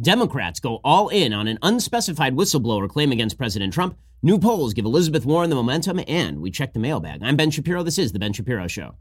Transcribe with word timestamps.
Democrats 0.00 0.60
go 0.60 0.80
all 0.82 1.08
in 1.08 1.32
on 1.32 1.46
an 1.46 1.58
unspecified 1.62 2.34
whistleblower 2.34 2.88
claim 2.88 3.12
against 3.12 3.36
President 3.36 3.74
Trump. 3.74 3.98
New 4.22 4.38
polls 4.38 4.72
give 4.72 4.84
Elizabeth 4.84 5.26
Warren 5.26 5.50
the 5.50 5.56
momentum, 5.56 6.00
and 6.06 6.40
we 6.40 6.50
check 6.50 6.72
the 6.72 6.78
mailbag. 6.78 7.22
I'm 7.22 7.36
Ben 7.36 7.50
Shapiro. 7.50 7.82
This 7.82 7.98
is 7.98 8.12
The 8.12 8.18
Ben 8.18 8.32
Shapiro 8.32 8.66
Show. 8.66 8.94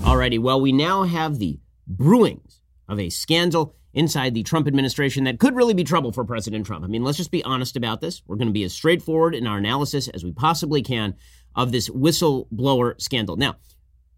Alrighty, 0.00 0.38
well, 0.38 0.60
we 0.60 0.72
now 0.72 1.04
have 1.04 1.38
the 1.38 1.60
brewings 1.90 2.60
of 2.88 2.98
a 2.98 3.08
scandal 3.08 3.74
inside 3.94 4.34
the 4.34 4.42
Trump 4.42 4.66
administration 4.66 5.24
that 5.24 5.38
could 5.38 5.56
really 5.56 5.74
be 5.74 5.84
trouble 5.84 6.12
for 6.12 6.24
President 6.24 6.66
Trump. 6.66 6.84
I 6.84 6.88
mean, 6.88 7.04
let's 7.04 7.16
just 7.16 7.30
be 7.30 7.42
honest 7.44 7.76
about 7.76 8.00
this. 8.00 8.22
We're 8.26 8.36
going 8.36 8.48
to 8.48 8.52
be 8.52 8.64
as 8.64 8.74
straightforward 8.74 9.34
in 9.34 9.46
our 9.46 9.58
analysis 9.58 10.08
as 10.08 10.24
we 10.24 10.32
possibly 10.32 10.82
can 10.82 11.14
of 11.54 11.72
this 11.72 11.88
whistleblower 11.88 13.00
scandal. 13.00 13.36
Now, 13.36 13.56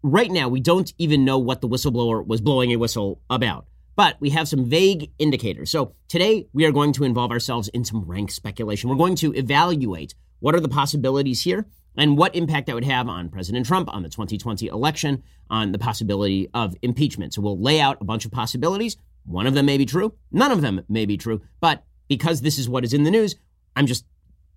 right 0.03 0.31
now, 0.31 0.47
we 0.49 0.59
don't 0.59 0.93
even 0.97 1.25
know 1.25 1.37
what 1.37 1.61
the 1.61 1.69
whistleblower 1.69 2.25
was 2.25 2.41
blowing 2.41 2.71
a 2.71 2.77
whistle 2.77 3.21
about, 3.29 3.65
but 3.95 4.17
we 4.19 4.29
have 4.31 4.47
some 4.47 4.65
vague 4.65 5.11
indicators. 5.19 5.69
So 5.69 5.93
today, 6.07 6.47
we 6.53 6.65
are 6.65 6.71
going 6.71 6.93
to 6.93 7.03
involve 7.03 7.31
ourselves 7.31 7.67
in 7.69 7.83
some 7.83 8.03
rank 8.05 8.31
speculation. 8.31 8.89
We're 8.89 8.95
going 8.95 9.15
to 9.17 9.33
evaluate 9.33 10.15
what 10.39 10.55
are 10.55 10.59
the 10.59 10.69
possibilities 10.69 11.43
here 11.43 11.65
and 11.95 12.17
what 12.17 12.35
impact 12.35 12.67
that 12.67 12.75
would 12.75 12.85
have 12.85 13.07
on 13.07 13.29
President 13.29 13.65
Trump, 13.65 13.93
on 13.93 14.03
the 14.03 14.09
2020 14.09 14.67
election, 14.67 15.23
on 15.49 15.71
the 15.71 15.79
possibility 15.79 16.49
of 16.53 16.75
impeachment. 16.81 17.33
So 17.33 17.41
we'll 17.41 17.59
lay 17.61 17.81
out 17.81 17.97
a 18.01 18.05
bunch 18.05 18.25
of 18.25 18.31
possibilities. 18.31 18.97
One 19.25 19.45
of 19.45 19.53
them 19.53 19.65
may 19.65 19.77
be 19.77 19.85
true, 19.85 20.13
none 20.31 20.51
of 20.51 20.61
them 20.61 20.81
may 20.89 21.05
be 21.05 21.17
true, 21.17 21.41
but 21.59 21.83
because 22.07 22.41
this 22.41 22.57
is 22.57 22.67
what 22.67 22.83
is 22.83 22.93
in 22.93 23.03
the 23.03 23.11
news, 23.11 23.35
I'm 23.75 23.85
just 23.85 24.05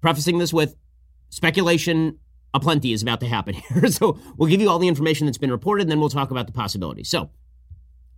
prefacing 0.01 0.39
this 0.39 0.53
with 0.53 0.77
speculation 1.29 2.19
aplenty 2.55 2.93
is 2.93 3.03
about 3.03 3.21
to 3.21 3.29
happen 3.29 3.55
here. 3.73 3.89
So 3.89 4.19
we'll 4.37 4.49
give 4.49 4.61
you 4.61 4.71
all 4.71 4.79
the 4.79 4.89
information 4.89 5.27
that's 5.27 5.39
been 5.39 5.51
reported, 5.51 5.83
and 5.83 5.91
then 5.91 6.01
we'll 6.01 6.09
talk 6.09 6.31
about 6.31 6.47
the 6.47 6.53
possibilities. 6.53 7.11
So 7.11 7.31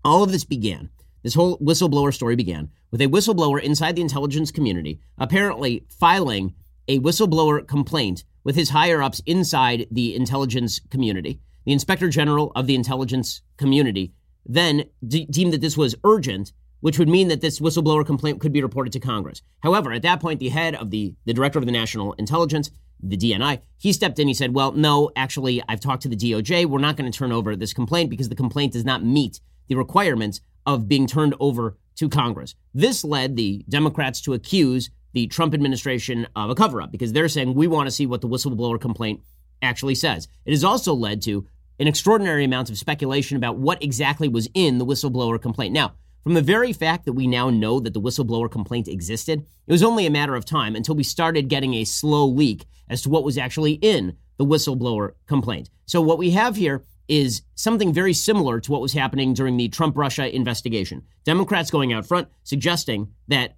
all 0.05 0.23
of 0.23 0.31
this 0.31 0.45
began, 0.45 0.91
this 1.25 1.35
whole 1.35 1.59
whistleblower 1.59 2.15
story 2.15 2.37
began 2.37 2.71
with 2.93 3.01
a 3.01 3.09
whistleblower 3.09 3.61
inside 3.61 3.97
the 3.97 4.03
intelligence 4.03 4.53
community 4.53 5.01
apparently 5.19 5.85
filing 5.89 6.55
a 6.87 7.01
whistleblower 7.01 7.67
complaint 7.67 8.23
with 8.45 8.55
his 8.55 8.71
higher 8.71 9.03
ups 9.03 9.21
inside 9.27 9.89
the 9.91 10.15
intelligence 10.15 10.81
community. 10.91 11.41
The 11.65 11.73
inspector 11.73 12.09
general 12.09 12.53
of 12.55 12.69
the 12.69 12.77
intelligence 12.77 13.43
community 13.57 14.13
then 14.49 14.85
de- 15.07 15.27
deemed 15.27 15.53
that 15.53 15.61
this 15.61 15.77
was 15.77 15.97
urgent, 16.05 16.53
which 16.81 16.99
would 16.99 17.09
mean 17.09 17.27
that 17.29 17.41
this 17.41 17.59
whistleblower 17.59 18.07
complaint 18.07 18.41
could 18.41 18.53
be 18.53 18.63
reported 18.63 18.93
to 18.93 19.01
Congress. 19.01 19.43
However, 19.65 19.93
at 19.93 20.03
that 20.03 20.21
point, 20.21 20.39
the 20.39 20.51
head 20.51 20.77
of 20.77 20.91
the, 20.91 21.15
the 21.25 21.35
director 21.35 21.59
of 21.59 21.67
the 21.67 21.73
national 21.73 22.13
intelligence, 22.13 22.71
the 23.03 23.17
DNI, 23.17 23.61
he 23.79 23.93
stepped 23.93 24.19
in. 24.19 24.29
He 24.29 24.35
said, 24.35 24.55
Well, 24.55 24.73
no, 24.73 25.11
actually, 25.17 25.63
I've 25.69 25.81
talked 25.81 26.03
to 26.03 26.09
the 26.09 26.17
DOJ. 26.17 26.67
We're 26.67 26.79
not 26.79 26.97
going 26.97 27.11
to 27.11 27.17
turn 27.17 27.33
over 27.33 27.55
this 27.57 27.73
complaint 27.73 28.11
because 28.11 28.29
the 28.29 28.35
complaint 28.35 28.73
does 28.73 28.85
not 28.85 29.05
meet 29.05 29.41
the 29.69 29.77
requirements 29.77 30.41
of 30.65 30.89
being 30.89 31.07
turned 31.07 31.35
over 31.41 31.77
to 31.97 32.09
Congress. 32.09 32.55
This 32.75 33.05
led 33.05 33.37
the 33.37 33.65
Democrats 33.69 34.21
to 34.23 34.35
accuse 34.35 34.91
the 35.13 35.27
Trump 35.27 35.55
administration 35.55 36.27
of 36.37 36.51
a 36.51 36.55
cover 36.55 36.83
up 36.83 36.93
because 36.93 37.13
they're 37.13 37.29
saying 37.29 37.55
we 37.55 37.67
want 37.67 37.87
to 37.87 37.91
see 37.91 38.07
what 38.07 38.21
the 38.21 38.29
whistleblower 38.29 38.81
complaint 38.81 39.23
actually 39.63 39.95
says. 39.95 40.29
It 40.45 40.51
has 40.51 40.65
also 40.65 40.93
led 40.93 41.23
to 41.23 41.47
an 41.79 41.87
extraordinary 41.87 42.45
amount 42.45 42.71
of 42.71 42.79
speculation 42.79 43.37
about 43.37 43.57
what 43.57 43.83
exactly 43.83 44.29
was 44.29 44.49
in 44.55 44.79
the 44.79 44.87
whistleblower 44.87 45.41
complaint. 45.41 45.73
Now, 45.73 45.95
from 46.27 46.35
the 46.35 46.43
very 46.43 46.73
fact 46.73 47.05
that 47.05 47.13
we 47.13 47.29
now 47.29 47.51
know 47.51 47.79
that 47.79 47.95
the 47.95 48.01
whistleblower 48.01 48.51
complaint 48.51 48.89
existed, 48.89 49.47
it 49.69 49.73
was 49.73 49.85
only 49.85 50.07
a 50.07 50.11
matter 50.11 50.35
of 50.35 50.45
time 50.45 50.75
until 50.75 50.97
we 50.97 51.05
started 51.05 51.49
getting 51.49 51.75
a 51.75 51.85
slow 51.85 52.27
leak 52.27 52.67
as 52.89 53.01
to 53.03 53.09
what 53.09 53.23
was 53.23 53.39
actually 53.39 53.75
in 53.75 54.17
the 54.37 54.45
whistleblower 54.45 55.13
complaint. 55.29 55.71
So, 55.85 56.01
what 56.01 56.19
we 56.19 56.31
have 56.31 56.57
here 56.57 56.83
is 57.07 57.43
something 57.55 57.93
very 57.93 58.13
similar 58.13 58.59
to 58.59 58.73
what 58.73 58.81
was 58.81 58.93
happening 58.93 59.35
during 59.35 59.57
the 59.57 59.69
Trump 59.69 59.97
Russia 59.97 60.35
investigation. 60.35 61.05
Democrats 61.23 61.71
going 61.71 61.93
out 61.93 62.05
front 62.05 62.27
suggesting 62.43 63.13
that 63.29 63.55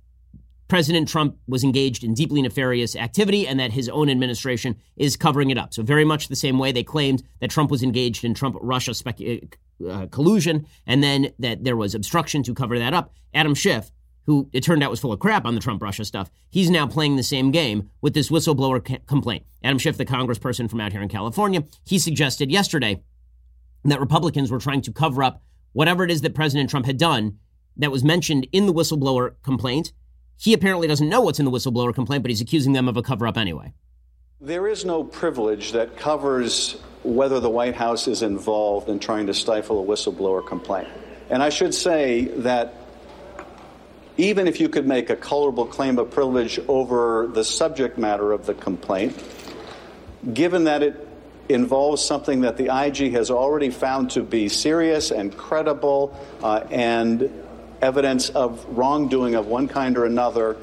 President 0.69 1.09
Trump 1.09 1.37
was 1.47 1.65
engaged 1.65 2.05
in 2.05 2.13
deeply 2.15 2.43
nefarious 2.43 2.95
activity 2.95 3.47
and 3.49 3.59
that 3.59 3.73
his 3.73 3.89
own 3.89 4.11
administration 4.11 4.77
is 4.97 5.17
covering 5.17 5.51
it 5.51 5.59
up. 5.59 5.73
So, 5.73 5.83
very 5.83 6.05
much 6.05 6.29
the 6.29 6.37
same 6.37 6.59
way 6.59 6.73
they 6.73 6.85
claimed 6.85 7.23
that 7.41 7.51
Trump 7.51 7.71
was 7.71 7.83
engaged 7.83 8.25
in 8.25 8.35
Trump 8.35 8.57
Russia 8.61 8.93
specu- 8.93 9.53
uh, 9.89 10.07
collusion 10.07 10.67
and 10.87 11.03
then 11.03 11.31
that 11.39 11.65
there 11.65 11.77
was 11.77 11.95
obstruction 11.95 12.43
to 12.43 12.55
cover 12.55 12.79
that 12.79 12.93
up. 12.93 13.13
Adam 13.33 13.55
Schiff, 13.55 13.91
who 14.27 14.49
it 14.53 14.63
turned 14.63 14.83
out 14.83 14.91
was 14.91 15.01
full 15.01 15.13
of 15.13 15.21
crap 15.21 15.47
on 15.47 15.55
the 15.55 15.61
Trump 15.61 15.83
Russia 15.83 16.05
stuff, 16.05 16.31
he's 16.51 16.69
now 16.69 16.87
playing 16.87 17.17
the 17.17 17.23
same 17.23 17.51
game 17.51 17.89
with 18.03 18.13
this 18.13 18.29
whistleblower 18.29 18.85
ca- 18.85 18.99
complaint. 19.07 19.45
Adam 19.65 19.79
Schiff, 19.79 19.97
the 19.97 20.05
congressperson 20.05 20.69
from 20.69 20.81
out 20.81 20.93
here 20.93 21.03
in 21.03 21.09
California, 21.09 21.65
he 21.85 21.99
suggested 21.99 22.51
yesterday 22.51 23.03
that 23.85 24.01
Republicans 24.01 24.51
were 24.51 24.59
trying 24.59 24.83
to 24.83 24.93
cover 24.93 25.23
up 25.23 25.43
whatever 25.73 26.05
it 26.05 26.11
is 26.11 26.21
that 26.21 26.35
President 26.35 26.69
Trump 26.69 26.85
had 26.85 26.99
done 26.99 27.39
that 27.77 27.93
was 27.93 28.05
mentioned 28.05 28.47
in 28.53 28.67
the 28.67 28.75
whistleblower 28.75 29.35
complaint 29.43 29.93
he 30.39 30.55
apparently 30.55 30.87
doesn't 30.87 31.09
know 31.09 31.21
what's 31.21 31.39
in 31.39 31.45
the 31.45 31.51
whistleblower 31.51 31.93
complaint, 31.93 32.23
but 32.23 32.31
he's 32.31 32.41
accusing 32.41 32.73
them 32.73 32.89
of 32.89 32.97
a 32.97 33.03
cover 33.03 33.27
up 33.27 33.37
anyway. 33.37 33.73
There 34.41 34.69
is 34.69 34.85
no 34.85 35.03
privilege 35.03 35.73
that 35.73 35.97
covers 35.97 36.81
whether 37.03 37.41
the 37.41 37.51
White 37.51 37.75
House 37.75 38.07
is 38.07 38.23
involved 38.23 38.89
in 38.89 39.01
trying 39.01 39.27
to 39.27 39.35
stifle 39.35 39.83
a 39.83 39.87
whistleblower 39.87 40.47
complaint. 40.47 40.89
And 41.29 41.43
I 41.43 41.49
should 41.49 41.75
say 41.75 42.27
that 42.37 42.75
even 44.17 44.47
if 44.47 44.61
you 44.61 44.69
could 44.69 44.87
make 44.87 45.11
a 45.11 45.17
colorable 45.17 45.67
claim 45.67 45.99
of 45.99 46.11
privilege 46.11 46.61
over 46.69 47.27
the 47.27 47.45
subject 47.45 47.99
matter 47.99 48.31
of 48.31 48.47
the 48.47 48.55
complaint, 48.55 49.21
given 50.33 50.65
that 50.65 50.83
it 50.83 51.09
involves 51.49 52.05
something 52.05 52.43
that 52.43 52.57
the 52.57 52.67
IG 52.67 53.13
has 53.13 53.31
already 53.31 53.71
found 53.71 54.11
to 54.11 54.23
be 54.23 54.49
serious 54.49 55.11
and 55.11 55.37
credible 55.37 56.17
uh, 56.43 56.65
and 56.71 57.31
evidence 57.83 58.31
of 58.31 58.65
wrongdoing 58.77 59.35
of 59.35 59.47
one 59.47 59.69
kind 59.69 59.97
or 59.97 60.05
another, 60.05 60.57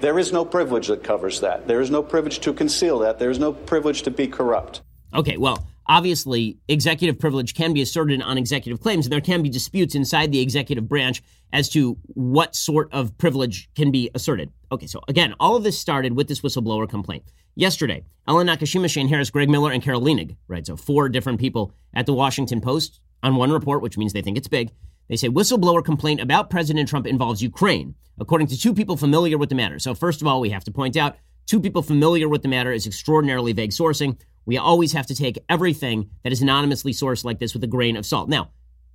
there 0.00 0.18
is 0.18 0.32
no 0.32 0.44
privilege 0.44 0.88
that 0.88 1.04
covers 1.04 1.40
that. 1.40 1.68
There 1.68 1.80
is 1.80 1.90
no 1.90 2.02
privilege 2.02 2.40
to 2.40 2.52
conceal 2.52 2.98
that. 3.00 3.18
There 3.18 3.30
is 3.30 3.38
no 3.38 3.52
privilege 3.52 4.02
to 4.02 4.10
be 4.10 4.26
corrupt. 4.26 4.82
Okay, 5.14 5.36
well, 5.36 5.66
obviously, 5.86 6.58
executive 6.68 7.18
privilege 7.18 7.54
can 7.54 7.72
be 7.72 7.82
asserted 7.82 8.22
on 8.22 8.38
executive 8.38 8.80
claims, 8.80 9.06
and 9.06 9.12
there 9.12 9.20
can 9.20 9.42
be 9.42 9.48
disputes 9.48 9.94
inside 9.94 10.32
the 10.32 10.40
executive 10.40 10.88
branch 10.88 11.22
as 11.52 11.68
to 11.68 11.98
what 12.06 12.56
sort 12.56 12.92
of 12.92 13.16
privilege 13.18 13.68
can 13.74 13.90
be 13.90 14.10
asserted. 14.14 14.50
Okay, 14.72 14.86
so 14.86 15.02
again, 15.06 15.34
all 15.38 15.54
of 15.54 15.62
this 15.62 15.78
started 15.78 16.16
with 16.16 16.28
this 16.28 16.40
whistleblower 16.40 16.88
complaint. 16.88 17.24
Yesterday, 17.54 18.04
Ellen 18.26 18.46
Nakashima, 18.46 18.88
Shane 18.88 19.08
Harris, 19.08 19.30
Greg 19.30 19.50
Miller, 19.50 19.70
and 19.70 19.82
Carol 19.82 20.00
Leonnig, 20.00 20.36
right? 20.48 20.66
So 20.66 20.76
four 20.76 21.10
different 21.10 21.38
people 21.38 21.74
at 21.92 22.06
the 22.06 22.14
Washington 22.14 22.62
Post 22.62 23.00
on 23.22 23.36
one 23.36 23.52
report, 23.52 23.82
which 23.82 23.98
means 23.98 24.14
they 24.14 24.22
think 24.22 24.38
it's 24.38 24.48
big. 24.48 24.70
They 25.08 25.16
say 25.16 25.28
whistleblower 25.28 25.84
complaint 25.84 26.20
about 26.20 26.50
President 26.50 26.88
Trump 26.88 27.06
involves 27.06 27.42
Ukraine, 27.42 27.94
according 28.18 28.46
to 28.48 28.58
two 28.58 28.74
people 28.74 28.96
familiar 28.96 29.36
with 29.38 29.48
the 29.48 29.54
matter. 29.54 29.78
So, 29.78 29.94
first 29.94 30.20
of 30.20 30.26
all, 30.26 30.40
we 30.40 30.50
have 30.50 30.64
to 30.64 30.70
point 30.70 30.96
out 30.96 31.16
two 31.46 31.60
people 31.60 31.82
familiar 31.82 32.28
with 32.28 32.42
the 32.42 32.48
matter 32.48 32.72
is 32.72 32.86
extraordinarily 32.86 33.52
vague 33.52 33.70
sourcing. 33.70 34.18
We 34.46 34.58
always 34.58 34.92
have 34.92 35.06
to 35.06 35.14
take 35.14 35.38
everything 35.48 36.10
that 36.24 36.32
is 36.32 36.42
anonymously 36.42 36.92
sourced 36.92 37.24
like 37.24 37.38
this 37.38 37.54
with 37.54 37.64
a 37.64 37.68
grain 37.68 37.96
of 37.96 38.06
salt. 38.06 38.28
Now, 38.28 38.50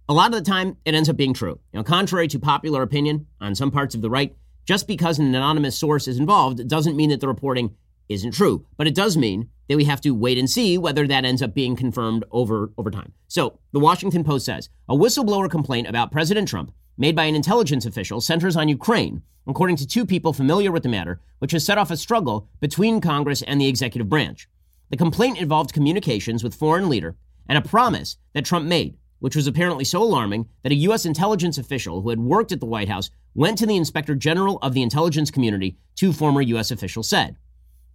a 0.09 0.13
lot 0.13 0.33
of 0.33 0.44
the 0.44 0.50
time, 0.50 0.77
it 0.86 0.95
ends 0.95 1.09
up 1.09 1.18
being 1.18 1.33
true. 1.33 1.59
Know, 1.74 1.83
contrary 1.83 2.27
to 2.30 2.39
popular 2.39 2.81
opinion 2.81 3.27
on 3.42 3.56
some 3.56 3.71
parts 3.71 3.94
of 3.94 4.01
the 4.01 4.09
right, 4.09 4.36
just 4.65 4.88
because 4.88 5.19
an 5.19 5.33
anonymous 5.33 5.77
source 5.77 6.07
is 6.07 6.19
involved 6.19 6.68
doesn't 6.68 6.95
mean 6.95 7.09
that 7.09 7.19
the 7.19 7.27
reporting 7.27 7.75
isn't 8.09 8.31
true. 8.31 8.65
But 8.77 8.88
it 8.88 8.95
does 8.95 9.18
mean 9.18 9.50
that 9.68 9.77
we 9.77 9.86
have 9.86 10.01
to 10.01 10.12
wait 10.12 10.38
and 10.38 10.50
see 10.50 10.77
whether 10.77 11.07
that 11.07 11.25
ends 11.25 11.42
up 11.42 11.54
being 11.54 11.75
confirmed 11.75 12.24
over, 12.31 12.71
over 12.77 12.89
time. 12.89 13.13
So 13.27 13.59
the 13.71 13.80
Washington 13.80 14.24
Post 14.24 14.45
says 14.45 14.69
a 14.88 14.95
whistleblower 14.95 15.50
complaint 15.50 15.88
about 15.88 16.12
President 16.12 16.48
Trump 16.48 16.71
made 16.98 17.15
by 17.15 17.25
an 17.25 17.36
intelligence 17.36 17.86
official 17.86 18.21
centers 18.21 18.56
on 18.56 18.69
Ukraine, 18.69 19.21
according 19.45 19.75
to 19.77 19.88
two 19.88 20.06
people 20.06 20.33
familiar 20.33 20.71
with 20.71 20.83
the 20.83 20.89
matter, 20.89 21.21
which 21.39 21.51
has 21.51 21.65
set 21.65 21.77
off 21.77 21.92
a 21.92 21.98
struggle 21.98 22.48
between 22.59 23.01
Congress 23.01 23.42
and 23.44 23.62
the 23.62 23.68
executive 23.68 24.09
branch. 24.09 24.50
The 24.89 24.98
complaint 24.98 25.39
involved 25.39 25.74
communications 25.74 26.44
with 26.44 26.56
foreign 26.56 26.89
leader 26.89 27.15
and 27.48 27.57
a 27.57 27.68
promise 27.68 28.18
that 28.33 28.45
Trump 28.45 28.65
made, 28.65 28.98
which 29.19 29.36
was 29.36 29.48
apparently 29.48 29.83
so 29.83 30.01
alarming 30.01 30.48
that 30.63 30.71
a 30.71 30.75
U.S. 30.75 31.06
intelligence 31.06 31.57
official 31.57 32.01
who 32.01 32.09
had 32.09 32.19
worked 32.19 32.51
at 32.51 32.59
the 32.59 32.65
White 32.65 32.89
House 32.89 33.09
went 33.36 33.57
to 33.57 33.65
the 33.65 33.75
inspector 33.75 34.15
general 34.15 34.57
of 34.62 34.74
the 34.74 34.81
intelligence 34.81 35.30
community, 35.30 35.77
two 35.95 36.13
former 36.13 36.42
U.S. 36.42 36.71
officials 36.71 37.09
said. 37.09 37.38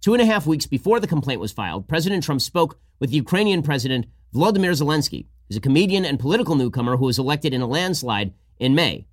Two 0.03 0.13
and 0.13 0.21
a 0.21 0.25
half 0.25 0.45
weeks 0.45 0.65
before 0.65 0.99
the 0.99 1.07
complaint 1.07 1.39
was 1.39 1.53
filed, 1.53 1.87
President 1.87 2.25
Trump 2.25 2.41
spoke 2.41 2.77
with 2.99 3.13
Ukrainian 3.13 3.63
President 3.63 4.05
Volodymyr 4.35 4.73
Zelensky, 4.73 5.27
who's 5.47 5.55
a 5.55 5.61
comedian 5.61 6.03
and 6.03 6.19
political 6.19 6.55
newcomer 6.55 6.97
who 6.97 7.05
was 7.05 7.17
elected 7.17 7.53
in 7.53 7.61
a 7.61 7.65
landslide 7.65 8.33
in 8.59 8.75
May. 8.75 9.07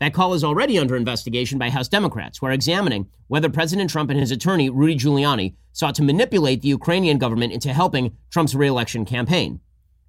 That 0.00 0.12
call 0.12 0.34
is 0.34 0.42
already 0.42 0.76
under 0.76 0.96
investigation 0.96 1.56
by 1.56 1.70
House 1.70 1.86
Democrats, 1.86 2.38
who 2.38 2.46
are 2.46 2.50
examining 2.50 3.06
whether 3.28 3.48
President 3.48 3.90
Trump 3.90 4.10
and 4.10 4.18
his 4.18 4.32
attorney, 4.32 4.68
Rudy 4.70 4.96
Giuliani, 4.96 5.54
sought 5.72 5.94
to 5.94 6.02
manipulate 6.02 6.62
the 6.62 6.68
Ukrainian 6.68 7.18
government 7.18 7.52
into 7.52 7.72
helping 7.72 8.16
Trump's 8.30 8.56
reelection 8.56 9.04
campaign. 9.04 9.60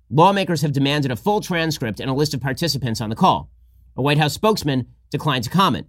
Lawmakers 0.10 0.64
have 0.64 0.72
demanded 0.72 1.12
a 1.12 1.16
full 1.16 1.40
transcript 1.40 2.00
and 2.00 2.10
a 2.10 2.16
list 2.16 2.34
of 2.34 2.42
participants 2.42 3.00
on 3.00 3.12
the 3.12 3.16
call. 3.16 3.52
A 3.96 4.02
White 4.02 4.18
House 4.18 4.34
spokesman 4.34 4.88
declined 5.12 5.44
to 5.44 5.52
comment. 5.52 5.86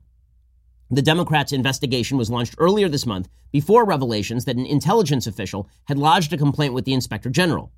The 0.88 1.02
Democrats' 1.02 1.52
investigation 1.52 2.16
was 2.16 2.30
launched 2.30 2.54
earlier 2.58 2.88
this 2.88 3.06
month 3.06 3.28
before 3.50 3.84
revelations 3.84 4.44
that 4.44 4.56
an 4.56 4.66
intelligence 4.66 5.26
official 5.26 5.68
had 5.86 5.98
lodged 5.98 6.32
a 6.32 6.36
complaint 6.36 6.74
with 6.74 6.84
the 6.84 6.94
inspector 6.94 7.28
general. 7.28 7.72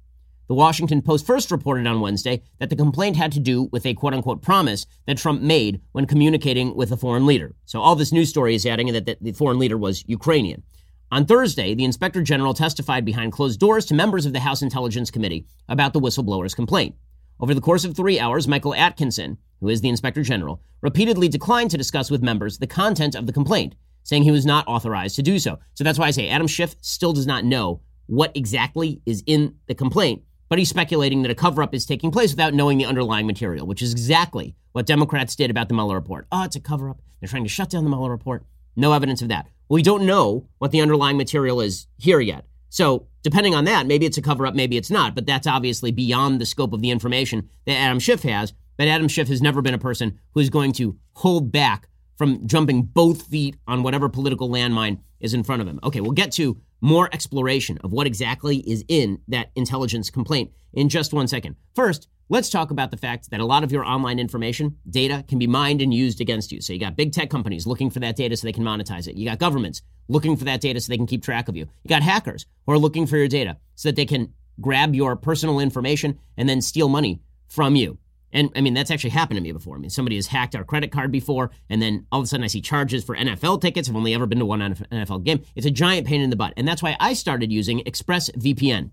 The 0.48 0.54
Washington 0.54 1.00
Post 1.00 1.26
first 1.26 1.50
reported 1.50 1.86
on 1.86 2.02
Wednesday 2.02 2.42
that 2.58 2.68
the 2.68 2.76
complaint 2.76 3.16
had 3.16 3.32
to 3.32 3.40
do 3.40 3.64
with 3.72 3.86
a 3.86 3.94
quote 3.94 4.12
unquote 4.12 4.42
promise 4.42 4.86
that 5.06 5.16
Trump 5.16 5.40
made 5.40 5.80
when 5.92 6.06
communicating 6.06 6.74
with 6.76 6.92
a 6.92 6.98
foreign 6.98 7.24
leader. 7.24 7.54
So 7.64 7.80
all 7.80 7.96
this 7.96 8.12
news 8.12 8.28
story 8.28 8.54
is 8.54 8.66
adding 8.66 8.92
that 8.92 9.18
the 9.22 9.32
foreign 9.32 9.58
leader 9.58 9.78
was 9.78 10.04
Ukrainian. 10.06 10.62
On 11.10 11.24
Thursday, 11.24 11.74
the 11.74 11.84
inspector 11.84 12.22
general 12.22 12.52
testified 12.52 13.06
behind 13.06 13.32
closed 13.32 13.58
doors 13.58 13.86
to 13.86 13.94
members 13.94 14.26
of 14.26 14.34
the 14.34 14.40
House 14.40 14.60
Intelligence 14.60 15.10
Committee 15.10 15.46
about 15.66 15.94
the 15.94 16.00
whistleblower's 16.00 16.54
complaint. 16.54 16.94
Over 17.40 17.54
the 17.54 17.60
course 17.60 17.84
of 17.84 17.94
three 17.94 18.18
hours, 18.18 18.48
Michael 18.48 18.74
Atkinson, 18.74 19.38
who 19.60 19.68
is 19.68 19.80
the 19.80 19.88
inspector 19.88 20.22
general, 20.22 20.60
repeatedly 20.80 21.28
declined 21.28 21.70
to 21.70 21.78
discuss 21.78 22.10
with 22.10 22.20
members 22.20 22.58
the 22.58 22.66
content 22.66 23.14
of 23.14 23.26
the 23.26 23.32
complaint, 23.32 23.76
saying 24.02 24.24
he 24.24 24.32
was 24.32 24.44
not 24.44 24.66
authorized 24.66 25.14
to 25.16 25.22
do 25.22 25.38
so. 25.38 25.58
So 25.74 25.84
that's 25.84 26.00
why 26.00 26.08
I 26.08 26.10
say 26.10 26.28
Adam 26.28 26.48
Schiff 26.48 26.74
still 26.80 27.12
does 27.12 27.28
not 27.28 27.44
know 27.44 27.80
what 28.06 28.36
exactly 28.36 29.02
is 29.06 29.22
in 29.26 29.54
the 29.68 29.74
complaint, 29.74 30.22
but 30.48 30.58
he's 30.58 30.68
speculating 30.68 31.22
that 31.22 31.30
a 31.30 31.34
cover 31.36 31.62
up 31.62 31.74
is 31.74 31.86
taking 31.86 32.10
place 32.10 32.32
without 32.32 32.54
knowing 32.54 32.76
the 32.76 32.86
underlying 32.86 33.26
material, 33.26 33.68
which 33.68 33.82
is 33.82 33.92
exactly 33.92 34.56
what 34.72 34.86
Democrats 34.86 35.36
did 35.36 35.50
about 35.50 35.68
the 35.68 35.74
Mueller 35.74 35.94
report. 35.94 36.26
Oh, 36.32 36.42
it's 36.42 36.56
a 36.56 36.60
cover 36.60 36.90
up. 36.90 37.00
They're 37.20 37.28
trying 37.28 37.44
to 37.44 37.48
shut 37.48 37.70
down 37.70 37.84
the 37.84 37.90
Mueller 37.90 38.10
report. 38.10 38.44
No 38.74 38.92
evidence 38.94 39.22
of 39.22 39.28
that. 39.28 39.46
We 39.68 39.82
don't 39.82 40.06
know 40.06 40.48
what 40.58 40.72
the 40.72 40.80
underlying 40.80 41.16
material 41.16 41.60
is 41.60 41.86
here 41.98 42.20
yet. 42.20 42.46
So, 42.70 43.06
depending 43.22 43.54
on 43.54 43.64
that, 43.64 43.86
maybe 43.86 44.06
it's 44.06 44.18
a 44.18 44.22
cover 44.22 44.46
up, 44.46 44.54
maybe 44.54 44.76
it's 44.76 44.90
not, 44.90 45.14
but 45.14 45.26
that's 45.26 45.46
obviously 45.46 45.90
beyond 45.90 46.40
the 46.40 46.46
scope 46.46 46.72
of 46.72 46.82
the 46.82 46.90
information 46.90 47.48
that 47.66 47.76
Adam 47.76 47.98
Schiff 47.98 48.22
has. 48.22 48.52
But 48.76 48.88
Adam 48.88 49.08
Schiff 49.08 49.28
has 49.28 49.42
never 49.42 49.62
been 49.62 49.74
a 49.74 49.78
person 49.78 50.18
who 50.34 50.40
is 50.40 50.50
going 50.50 50.72
to 50.72 50.96
hold 51.14 51.50
back 51.50 51.88
from 52.16 52.46
jumping 52.46 52.82
both 52.82 53.22
feet 53.22 53.56
on 53.66 53.82
whatever 53.82 54.08
political 54.08 54.48
landmine 54.48 54.98
is 55.20 55.34
in 55.34 55.44
front 55.44 55.62
of 55.62 55.68
him. 55.68 55.80
Okay, 55.82 56.00
we'll 56.00 56.12
get 56.12 56.32
to 56.32 56.60
more 56.80 57.08
exploration 57.12 57.78
of 57.82 57.92
what 57.92 58.06
exactly 58.06 58.58
is 58.58 58.84
in 58.88 59.20
that 59.28 59.50
intelligence 59.54 60.10
complaint 60.10 60.52
in 60.72 60.88
just 60.88 61.12
one 61.12 61.26
second. 61.26 61.56
First, 61.74 62.08
let's 62.28 62.50
talk 62.50 62.70
about 62.70 62.90
the 62.90 62.96
fact 62.96 63.30
that 63.30 63.40
a 63.40 63.44
lot 63.44 63.64
of 63.64 63.72
your 63.72 63.84
online 63.84 64.18
information, 64.18 64.76
data, 64.88 65.24
can 65.28 65.38
be 65.38 65.46
mined 65.46 65.80
and 65.80 65.92
used 65.92 66.20
against 66.20 66.52
you. 66.52 66.60
So 66.60 66.72
you 66.72 66.78
got 66.78 66.96
big 66.96 67.12
tech 67.12 67.30
companies 67.30 67.66
looking 67.66 67.90
for 67.90 68.00
that 68.00 68.16
data 68.16 68.36
so 68.36 68.46
they 68.46 68.52
can 68.52 68.64
monetize 68.64 69.08
it. 69.08 69.16
You 69.16 69.28
got 69.28 69.38
governments 69.38 69.82
looking 70.08 70.36
for 70.36 70.44
that 70.44 70.60
data 70.60 70.80
so 70.80 70.90
they 70.90 70.96
can 70.96 71.06
keep 71.06 71.22
track 71.22 71.48
of 71.48 71.56
you. 71.56 71.66
You 71.84 71.88
got 71.88 72.02
hackers 72.02 72.46
who 72.66 72.72
are 72.72 72.78
looking 72.78 73.06
for 73.06 73.16
your 73.16 73.28
data 73.28 73.56
so 73.74 73.88
that 73.88 73.96
they 73.96 74.06
can 74.06 74.32
grab 74.60 74.94
your 74.94 75.16
personal 75.16 75.60
information 75.60 76.18
and 76.36 76.48
then 76.48 76.60
steal 76.60 76.88
money 76.88 77.20
from 77.46 77.76
you. 77.76 77.98
And 78.32 78.50
I 78.54 78.60
mean, 78.60 78.74
that's 78.74 78.90
actually 78.90 79.10
happened 79.10 79.38
to 79.38 79.42
me 79.42 79.52
before. 79.52 79.76
I 79.76 79.78
mean, 79.78 79.90
somebody 79.90 80.16
has 80.16 80.26
hacked 80.26 80.54
our 80.54 80.64
credit 80.64 80.92
card 80.92 81.10
before, 81.10 81.50
and 81.70 81.80
then 81.80 82.06
all 82.12 82.20
of 82.20 82.24
a 82.24 82.26
sudden 82.26 82.44
I 82.44 82.48
see 82.48 82.60
charges 82.60 83.02
for 83.02 83.16
NFL 83.16 83.62
tickets. 83.62 83.88
I've 83.88 83.96
only 83.96 84.14
ever 84.14 84.26
been 84.26 84.40
to 84.40 84.44
one 84.44 84.60
NFL 84.60 85.24
game. 85.24 85.42
It's 85.56 85.66
a 85.66 85.70
giant 85.70 86.06
pain 86.06 86.20
in 86.20 86.28
the 86.28 86.36
butt. 86.36 86.52
And 86.56 86.68
that's 86.68 86.82
why 86.82 86.96
I 87.00 87.14
started 87.14 87.50
using 87.50 87.80
ExpressVPN. 87.80 88.90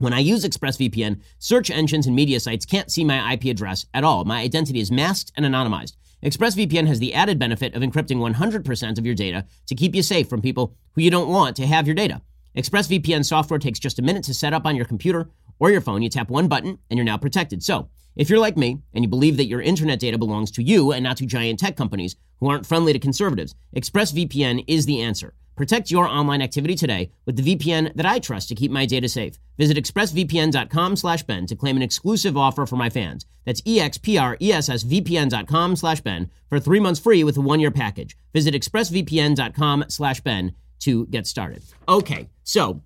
When 0.00 0.14
I 0.14 0.20
use 0.20 0.46
ExpressVPN, 0.46 1.20
search 1.38 1.70
engines 1.70 2.06
and 2.06 2.16
media 2.16 2.40
sites 2.40 2.64
can't 2.64 2.90
see 2.90 3.04
my 3.04 3.34
IP 3.34 3.44
address 3.44 3.84
at 3.92 4.02
all. 4.02 4.24
My 4.24 4.40
identity 4.40 4.80
is 4.80 4.90
masked 4.90 5.30
and 5.36 5.44
anonymized. 5.44 5.96
ExpressVPN 6.22 6.86
has 6.86 7.00
the 7.00 7.12
added 7.12 7.38
benefit 7.38 7.74
of 7.74 7.82
encrypting 7.82 8.16
100% 8.16 8.98
of 8.98 9.04
your 9.04 9.14
data 9.14 9.44
to 9.66 9.74
keep 9.74 9.94
you 9.94 10.02
safe 10.02 10.26
from 10.26 10.40
people 10.40 10.74
who 10.94 11.02
you 11.02 11.10
don't 11.10 11.28
want 11.28 11.54
to 11.56 11.66
have 11.66 11.86
your 11.86 11.94
data. 11.94 12.22
ExpressVPN 12.56 13.26
software 13.26 13.58
takes 13.58 13.78
just 13.78 13.98
a 13.98 14.02
minute 14.02 14.24
to 14.24 14.32
set 14.32 14.54
up 14.54 14.64
on 14.64 14.74
your 14.74 14.86
computer 14.86 15.28
or 15.58 15.70
your 15.70 15.82
phone. 15.82 16.00
You 16.00 16.08
tap 16.08 16.30
one 16.30 16.48
button 16.48 16.78
and 16.88 16.96
you're 16.96 17.04
now 17.04 17.18
protected. 17.18 17.62
So, 17.62 17.90
if 18.16 18.30
you're 18.30 18.38
like 18.38 18.56
me 18.56 18.78
and 18.94 19.04
you 19.04 19.08
believe 19.08 19.36
that 19.36 19.48
your 19.48 19.60
internet 19.60 20.00
data 20.00 20.16
belongs 20.16 20.50
to 20.52 20.62
you 20.62 20.92
and 20.92 21.04
not 21.04 21.18
to 21.18 21.26
giant 21.26 21.58
tech 21.58 21.76
companies 21.76 22.16
who 22.38 22.48
aren't 22.48 22.64
friendly 22.64 22.94
to 22.94 22.98
conservatives, 22.98 23.54
ExpressVPN 23.76 24.64
is 24.66 24.86
the 24.86 25.02
answer. 25.02 25.34
Protect 25.56 25.90
your 25.90 26.06
online 26.06 26.42
activity 26.42 26.74
today 26.74 27.12
with 27.26 27.36
the 27.36 27.56
VPN 27.56 27.94
that 27.94 28.06
I 28.06 28.18
trust 28.18 28.48
to 28.48 28.54
keep 28.54 28.70
my 28.70 28.86
data 28.86 29.08
safe. 29.08 29.38
Visit 29.58 29.76
expressvpn.com 29.76 30.96
slash 30.96 31.22
Ben 31.24 31.44
to 31.46 31.56
claim 31.56 31.76
an 31.76 31.82
exclusive 31.82 32.36
offer 32.36 32.66
for 32.66 32.76
my 32.76 32.88
fans. 32.88 33.26
That's 33.44 33.60
expressvpn.com 33.62 35.76
slash 35.76 36.00
Ben 36.00 36.30
for 36.48 36.60
three 36.60 36.80
months 36.80 37.00
free 37.00 37.24
with 37.24 37.36
a 37.36 37.42
one-year 37.42 37.70
package. 37.70 38.16
Visit 38.32 38.54
expressvpn.com 38.54 39.84
slash 39.88 40.20
Ben 40.20 40.54
to 40.80 41.06
get 41.06 41.26
started. 41.26 41.62
Okay, 41.88 42.28
so 42.42 42.82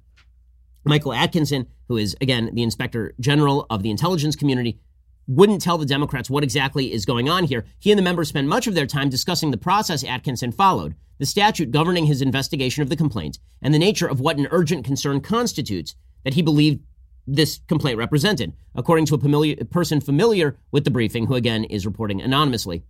Michael 0.84 1.12
Atkinson, 1.12 1.66
who 1.88 1.96
is, 1.96 2.16
again, 2.20 2.50
the 2.52 2.62
Inspector 2.62 3.14
General 3.20 3.66
of 3.70 3.82
the 3.82 3.90
intelligence 3.90 4.36
community, 4.36 4.78
wouldn't 5.26 5.62
tell 5.62 5.78
the 5.78 5.86
Democrats 5.86 6.28
what 6.28 6.44
exactly 6.44 6.92
is 6.92 7.04
going 7.04 7.28
on 7.28 7.44
here. 7.44 7.64
He 7.78 7.90
and 7.90 7.98
the 7.98 8.02
members 8.02 8.28
spent 8.28 8.48
much 8.48 8.66
of 8.66 8.74
their 8.74 8.86
time 8.86 9.08
discussing 9.08 9.50
the 9.50 9.56
process 9.56 10.04
Atkinson 10.04 10.52
followed, 10.52 10.94
the 11.18 11.26
statute 11.26 11.70
governing 11.70 12.06
his 12.06 12.22
investigation 12.22 12.82
of 12.82 12.88
the 12.88 12.96
complaint, 12.96 13.38
and 13.62 13.72
the 13.72 13.78
nature 13.78 14.06
of 14.06 14.20
what 14.20 14.38
an 14.38 14.48
urgent 14.50 14.84
concern 14.84 15.20
constitutes 15.20 15.94
that 16.24 16.34
he 16.34 16.42
believed 16.42 16.80
this 17.26 17.60
complaint 17.68 17.98
represented, 17.98 18.52
according 18.74 19.06
to 19.06 19.14
a, 19.14 19.18
familiar, 19.18 19.56
person 19.64 20.00
familiar 20.00 20.58
with 20.72 20.84
the 20.84 20.90
briefing, 20.90 21.26
who 21.26 21.34
again 21.34 21.64
is 21.64 21.86
reporting 21.86 22.20
anonymously. 22.20 22.82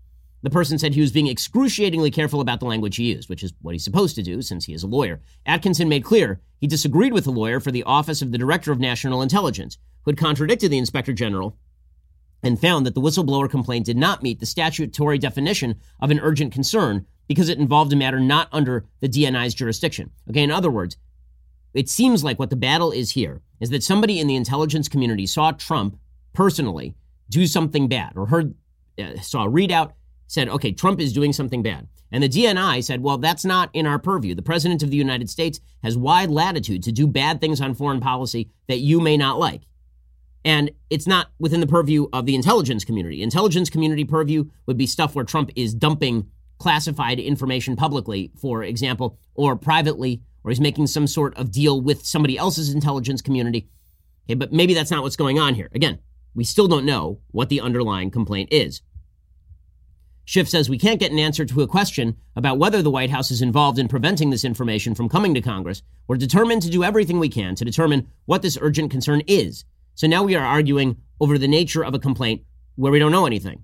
The 0.42 0.50
person 0.50 0.78
said 0.78 0.92
he 0.92 1.00
was 1.00 1.12
being 1.12 1.28
excruciatingly 1.28 2.10
careful 2.10 2.40
about 2.40 2.60
the 2.60 2.66
language 2.66 2.96
he 2.96 3.14
used, 3.14 3.30
which 3.30 3.42
is 3.42 3.54
what 3.62 3.74
he's 3.74 3.84
supposed 3.84 4.14
to 4.16 4.22
do 4.22 4.42
since 4.42 4.66
he 4.66 4.74
is 4.74 4.82
a 4.82 4.86
lawyer. 4.86 5.22
Atkinson 5.46 5.88
made 5.88 6.04
clear 6.04 6.40
he 6.58 6.66
disagreed 6.66 7.14
with 7.14 7.24
the 7.24 7.30
lawyer 7.30 7.60
for 7.60 7.70
the 7.70 7.84
office 7.84 8.20
of 8.20 8.30
the 8.30 8.38
Director 8.38 8.70
of 8.70 8.78
National 8.78 9.22
Intelligence, 9.22 9.78
who 10.02 10.10
had 10.10 10.18
contradicted 10.18 10.70
the 10.70 10.78
Inspector 10.78 11.12
General 11.14 11.56
and 12.44 12.60
found 12.60 12.84
that 12.86 12.94
the 12.94 13.00
whistleblower 13.00 13.50
complaint 13.50 13.86
did 13.86 13.96
not 13.96 14.22
meet 14.22 14.38
the 14.38 14.46
statutory 14.46 15.18
definition 15.18 15.76
of 16.00 16.10
an 16.10 16.20
urgent 16.20 16.52
concern 16.52 17.06
because 17.26 17.48
it 17.48 17.58
involved 17.58 17.92
a 17.92 17.96
matter 17.96 18.20
not 18.20 18.48
under 18.52 18.84
the 19.00 19.08
DNI's 19.08 19.54
jurisdiction. 19.54 20.10
Okay, 20.28 20.42
in 20.42 20.50
other 20.50 20.70
words, 20.70 20.96
it 21.72 21.88
seems 21.88 22.22
like 22.22 22.38
what 22.38 22.50
the 22.50 22.56
battle 22.56 22.92
is 22.92 23.12
here 23.12 23.40
is 23.60 23.70
that 23.70 23.82
somebody 23.82 24.20
in 24.20 24.26
the 24.26 24.36
intelligence 24.36 24.88
community 24.88 25.26
saw 25.26 25.50
Trump 25.52 25.98
personally 26.32 26.94
do 27.30 27.46
something 27.46 27.88
bad 27.88 28.12
or 28.16 28.26
heard 28.26 28.54
uh, 28.98 29.18
saw 29.20 29.46
a 29.46 29.50
readout 29.50 29.92
said, 30.26 30.48
"Okay, 30.48 30.72
Trump 30.72 31.00
is 31.00 31.12
doing 31.12 31.32
something 31.32 31.62
bad." 31.62 31.88
And 32.12 32.22
the 32.22 32.28
DNI 32.28 32.84
said, 32.84 33.02
"Well, 33.02 33.18
that's 33.18 33.44
not 33.44 33.70
in 33.72 33.86
our 33.86 33.98
purview. 33.98 34.34
The 34.34 34.42
president 34.42 34.82
of 34.82 34.90
the 34.90 34.96
United 34.96 35.30
States 35.30 35.60
has 35.82 35.96
wide 35.96 36.30
latitude 36.30 36.82
to 36.84 36.92
do 36.92 37.06
bad 37.06 37.40
things 37.40 37.60
on 37.60 37.74
foreign 37.74 38.00
policy 38.00 38.50
that 38.68 38.78
you 38.78 39.00
may 39.00 39.16
not 39.16 39.38
like." 39.38 39.62
And 40.44 40.70
it's 40.90 41.06
not 41.06 41.28
within 41.38 41.60
the 41.60 41.66
purview 41.66 42.06
of 42.12 42.26
the 42.26 42.34
intelligence 42.34 42.84
community. 42.84 43.22
Intelligence 43.22 43.70
community 43.70 44.04
purview 44.04 44.44
would 44.66 44.76
be 44.76 44.86
stuff 44.86 45.14
where 45.14 45.24
Trump 45.24 45.50
is 45.56 45.74
dumping 45.74 46.26
classified 46.58 47.18
information 47.18 47.76
publicly, 47.76 48.30
for 48.40 48.62
example, 48.62 49.18
or 49.34 49.56
privately, 49.56 50.22
or 50.44 50.50
he's 50.50 50.60
making 50.60 50.86
some 50.86 51.06
sort 51.06 51.36
of 51.36 51.50
deal 51.50 51.80
with 51.80 52.04
somebody 52.04 52.36
else's 52.36 52.72
intelligence 52.72 53.22
community. 53.22 53.68
Okay, 54.26 54.34
but 54.34 54.52
maybe 54.52 54.74
that's 54.74 54.90
not 54.90 55.02
what's 55.02 55.16
going 55.16 55.38
on 55.38 55.54
here. 55.54 55.70
Again, 55.74 55.98
we 56.34 56.44
still 56.44 56.68
don't 56.68 56.86
know 56.86 57.20
what 57.30 57.48
the 57.48 57.60
underlying 57.60 58.10
complaint 58.10 58.50
is. 58.52 58.82
Schiff 60.26 60.48
says 60.48 60.70
we 60.70 60.78
can't 60.78 61.00
get 61.00 61.12
an 61.12 61.18
answer 61.18 61.44
to 61.44 61.62
a 61.62 61.66
question 61.66 62.16
about 62.34 62.58
whether 62.58 62.80
the 62.80 62.90
White 62.90 63.10
House 63.10 63.30
is 63.30 63.42
involved 63.42 63.78
in 63.78 63.88
preventing 63.88 64.30
this 64.30 64.44
information 64.44 64.94
from 64.94 65.08
coming 65.08 65.34
to 65.34 65.42
Congress. 65.42 65.82
We're 66.06 66.16
determined 66.16 66.62
to 66.62 66.70
do 66.70 66.82
everything 66.82 67.18
we 67.18 67.28
can 67.28 67.54
to 67.56 67.64
determine 67.64 68.08
what 68.24 68.40
this 68.40 68.58
urgent 68.60 68.90
concern 68.90 69.22
is 69.26 69.64
so 69.94 70.06
now 70.06 70.22
we 70.22 70.34
are 70.34 70.44
arguing 70.44 70.96
over 71.20 71.38
the 71.38 71.48
nature 71.48 71.84
of 71.84 71.94
a 71.94 71.98
complaint 71.98 72.42
where 72.76 72.92
we 72.92 72.98
don't 72.98 73.12
know 73.12 73.26
anything. 73.26 73.62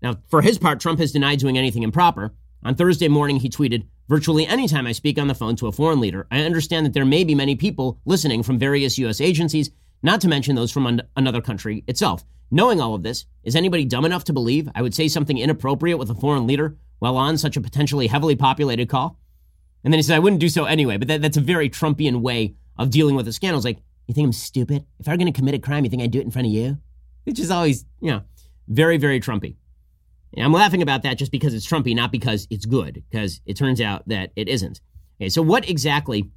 Now, 0.00 0.16
for 0.28 0.42
his 0.42 0.58
part, 0.58 0.80
Trump 0.80 0.98
has 0.98 1.12
denied 1.12 1.38
doing 1.38 1.56
anything 1.56 1.82
improper. 1.82 2.34
On 2.64 2.74
Thursday 2.74 3.08
morning, 3.08 3.36
he 3.36 3.48
tweeted, 3.48 3.86
Virtually 4.08 4.46
anytime 4.46 4.86
I 4.86 4.92
speak 4.92 5.18
on 5.18 5.28
the 5.28 5.34
phone 5.34 5.56
to 5.56 5.68
a 5.68 5.72
foreign 5.72 6.00
leader, 6.00 6.26
I 6.30 6.42
understand 6.42 6.84
that 6.84 6.92
there 6.92 7.04
may 7.04 7.24
be 7.24 7.34
many 7.34 7.54
people 7.54 8.00
listening 8.04 8.42
from 8.42 8.58
various 8.58 8.98
U.S. 8.98 9.20
agencies, 9.20 9.70
not 10.02 10.20
to 10.22 10.28
mention 10.28 10.56
those 10.56 10.72
from 10.72 10.86
un- 10.86 11.02
another 11.16 11.40
country 11.40 11.84
itself. 11.86 12.24
Knowing 12.50 12.80
all 12.80 12.94
of 12.94 13.02
this, 13.02 13.24
is 13.44 13.56
anybody 13.56 13.84
dumb 13.84 14.04
enough 14.04 14.24
to 14.24 14.32
believe 14.32 14.68
I 14.74 14.82
would 14.82 14.94
say 14.94 15.08
something 15.08 15.38
inappropriate 15.38 15.98
with 15.98 16.10
a 16.10 16.14
foreign 16.14 16.46
leader 16.46 16.76
while 16.98 17.16
on 17.16 17.38
such 17.38 17.56
a 17.56 17.60
potentially 17.60 18.08
heavily 18.08 18.36
populated 18.36 18.88
call? 18.88 19.18
And 19.84 19.92
then 19.92 19.98
he 19.98 20.02
said, 20.02 20.16
I 20.16 20.20
wouldn't 20.20 20.40
do 20.40 20.48
so 20.48 20.64
anyway, 20.64 20.96
but 20.96 21.08
that, 21.08 21.22
that's 21.22 21.36
a 21.36 21.40
very 21.40 21.70
Trumpian 21.70 22.20
way 22.20 22.54
of 22.76 22.90
dealing 22.90 23.14
with 23.14 23.26
a 23.28 23.32
scandal. 23.32 23.58
It's 23.58 23.64
like, 23.64 23.82
you 24.06 24.14
think 24.14 24.26
I'm 24.26 24.32
stupid? 24.32 24.84
If 24.98 25.08
I 25.08 25.12
were 25.12 25.16
going 25.16 25.32
to 25.32 25.38
commit 25.38 25.54
a 25.54 25.58
crime, 25.58 25.84
you 25.84 25.90
think 25.90 26.02
I'd 26.02 26.10
do 26.10 26.20
it 26.20 26.24
in 26.24 26.30
front 26.30 26.46
of 26.46 26.52
you? 26.52 26.78
Which 27.24 27.38
is 27.38 27.50
always, 27.50 27.84
you 28.00 28.10
know, 28.10 28.22
very, 28.68 28.96
very 28.96 29.20
Trumpy. 29.20 29.56
And 30.34 30.44
I'm 30.44 30.52
laughing 30.52 30.82
about 30.82 31.02
that 31.02 31.18
just 31.18 31.30
because 31.30 31.54
it's 31.54 31.66
Trumpy, 31.66 31.94
not 31.94 32.10
because 32.10 32.46
it's 32.50 32.64
good, 32.64 33.02
because 33.10 33.40
it 33.46 33.56
turns 33.56 33.80
out 33.80 34.08
that 34.08 34.32
it 34.34 34.48
isn't. 34.48 34.80
Okay, 35.20 35.28
so 35.28 35.42
what 35.42 35.68
exactly 35.68 36.30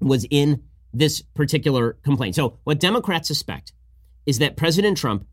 was 0.00 0.26
in 0.30 0.62
this 0.92 1.22
particular 1.22 1.94
complaint? 2.02 2.34
So, 2.34 2.58
what 2.64 2.80
Democrats 2.80 3.28
suspect 3.28 3.72
is 4.26 4.38
that 4.38 4.56
President 4.56 4.96
Trump 4.96 5.26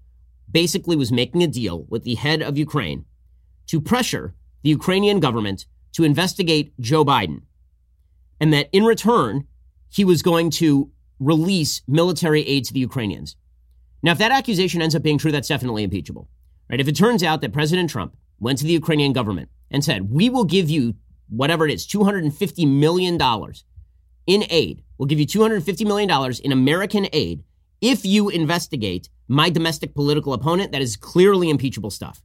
basically 0.51 0.95
was 0.95 1.11
making 1.11 1.41
a 1.43 1.47
deal 1.47 1.85
with 1.89 2.03
the 2.03 2.15
head 2.15 2.41
of 2.41 2.57
Ukraine 2.57 3.05
to 3.67 3.79
pressure 3.79 4.33
the 4.63 4.69
Ukrainian 4.69 5.19
government 5.19 5.65
to 5.93 6.03
investigate 6.03 6.73
Joe 6.79 7.05
Biden. 7.05 7.43
And 8.39 8.51
that 8.53 8.69
in 8.71 8.83
return, 8.83 9.47
he 9.89 10.03
was 10.03 10.21
going 10.21 10.49
to 10.51 10.91
release 11.19 11.81
military 11.87 12.41
aid 12.47 12.65
to 12.65 12.73
the 12.73 12.79
Ukrainians. 12.79 13.35
Now, 14.01 14.13
if 14.13 14.17
that 14.19 14.31
accusation 14.31 14.81
ends 14.81 14.95
up 14.95 15.03
being 15.03 15.17
true, 15.17 15.31
that's 15.31 15.47
definitely 15.47 15.83
impeachable. 15.83 16.29
Right? 16.69 16.79
If 16.79 16.87
it 16.87 16.95
turns 16.95 17.23
out 17.23 17.41
that 17.41 17.53
President 17.53 17.89
Trump 17.89 18.15
went 18.39 18.57
to 18.59 18.65
the 18.65 18.73
Ukrainian 18.73 19.13
government 19.13 19.49
and 19.71 19.83
said, 19.83 20.11
"We 20.11 20.29
will 20.29 20.45
give 20.45 20.69
you 20.69 20.95
whatever 21.27 21.65
it 21.65 21.73
is, 21.73 21.85
250 21.85 22.65
million 22.65 23.17
dollars 23.17 23.65
in 24.25 24.45
aid. 24.49 24.83
We'll 24.97 25.07
give 25.07 25.19
you 25.19 25.25
250 25.25 25.85
million 25.85 26.07
dollars 26.07 26.39
in 26.39 26.51
American 26.51 27.07
aid 27.11 27.43
if 27.81 28.05
you 28.05 28.29
investigate 28.29 29.09
my 29.27 29.49
domestic 29.49 29.93
political 29.93 30.33
opponent." 30.33 30.71
That 30.71 30.81
is 30.81 30.95
clearly 30.95 31.49
impeachable 31.49 31.91
stuff. 31.91 32.23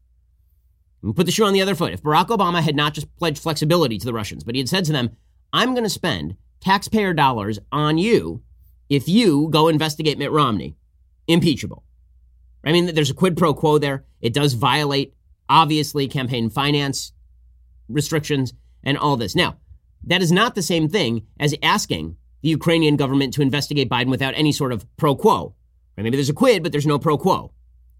And 1.02 1.16
put 1.16 1.26
the 1.26 1.32
shoe 1.32 1.44
on 1.44 1.52
the 1.52 1.62
other 1.62 1.74
foot. 1.74 1.92
If 1.92 2.02
Barack 2.02 2.28
Obama 2.28 2.62
had 2.62 2.76
not 2.76 2.94
just 2.94 3.14
pledged 3.16 3.42
flexibility 3.42 3.98
to 3.98 4.06
the 4.06 4.14
Russians, 4.14 4.44
but 4.44 4.54
he 4.54 4.60
had 4.60 4.68
said 4.68 4.84
to 4.84 4.92
them, 4.92 5.10
"I'm 5.52 5.72
going 5.72 5.84
to 5.84 5.90
spend 5.90 6.36
taxpayer 6.60 7.12
dollars 7.12 7.58
on 7.72 7.98
you 7.98 8.42
if 8.94 9.08
you 9.08 9.48
go 9.50 9.68
investigate 9.68 10.18
Mitt 10.18 10.32
Romney," 10.32 10.76
impeachable. 11.26 11.84
I 12.64 12.72
mean, 12.72 12.94
there's 12.94 13.10
a 13.10 13.14
quid 13.14 13.36
pro 13.36 13.54
quo 13.54 13.78
there. 13.78 14.04
It 14.20 14.32
does 14.32 14.54
violate, 14.54 15.14
obviously, 15.48 16.08
campaign 16.08 16.48
finance 16.48 17.12
restrictions 17.88 18.54
and 18.82 18.96
all 18.96 19.16
this. 19.16 19.36
Now, 19.36 19.58
that 20.06 20.22
is 20.22 20.32
not 20.32 20.54
the 20.54 20.62
same 20.62 20.88
thing 20.88 21.26
as 21.38 21.54
asking 21.62 22.16
the 22.42 22.48
Ukrainian 22.48 22.96
government 22.96 23.32
to 23.34 23.42
investigate 23.42 23.88
Biden 23.88 24.10
without 24.10 24.34
any 24.36 24.52
sort 24.52 24.72
of 24.72 24.86
pro 24.96 25.14
quo. 25.14 25.54
Right? 25.96 26.04
Maybe 26.04 26.16
there's 26.16 26.30
a 26.30 26.34
quid, 26.34 26.62
but 26.62 26.72
there's 26.72 26.86
no 26.86 26.98
pro 26.98 27.16
quo. 27.16 27.52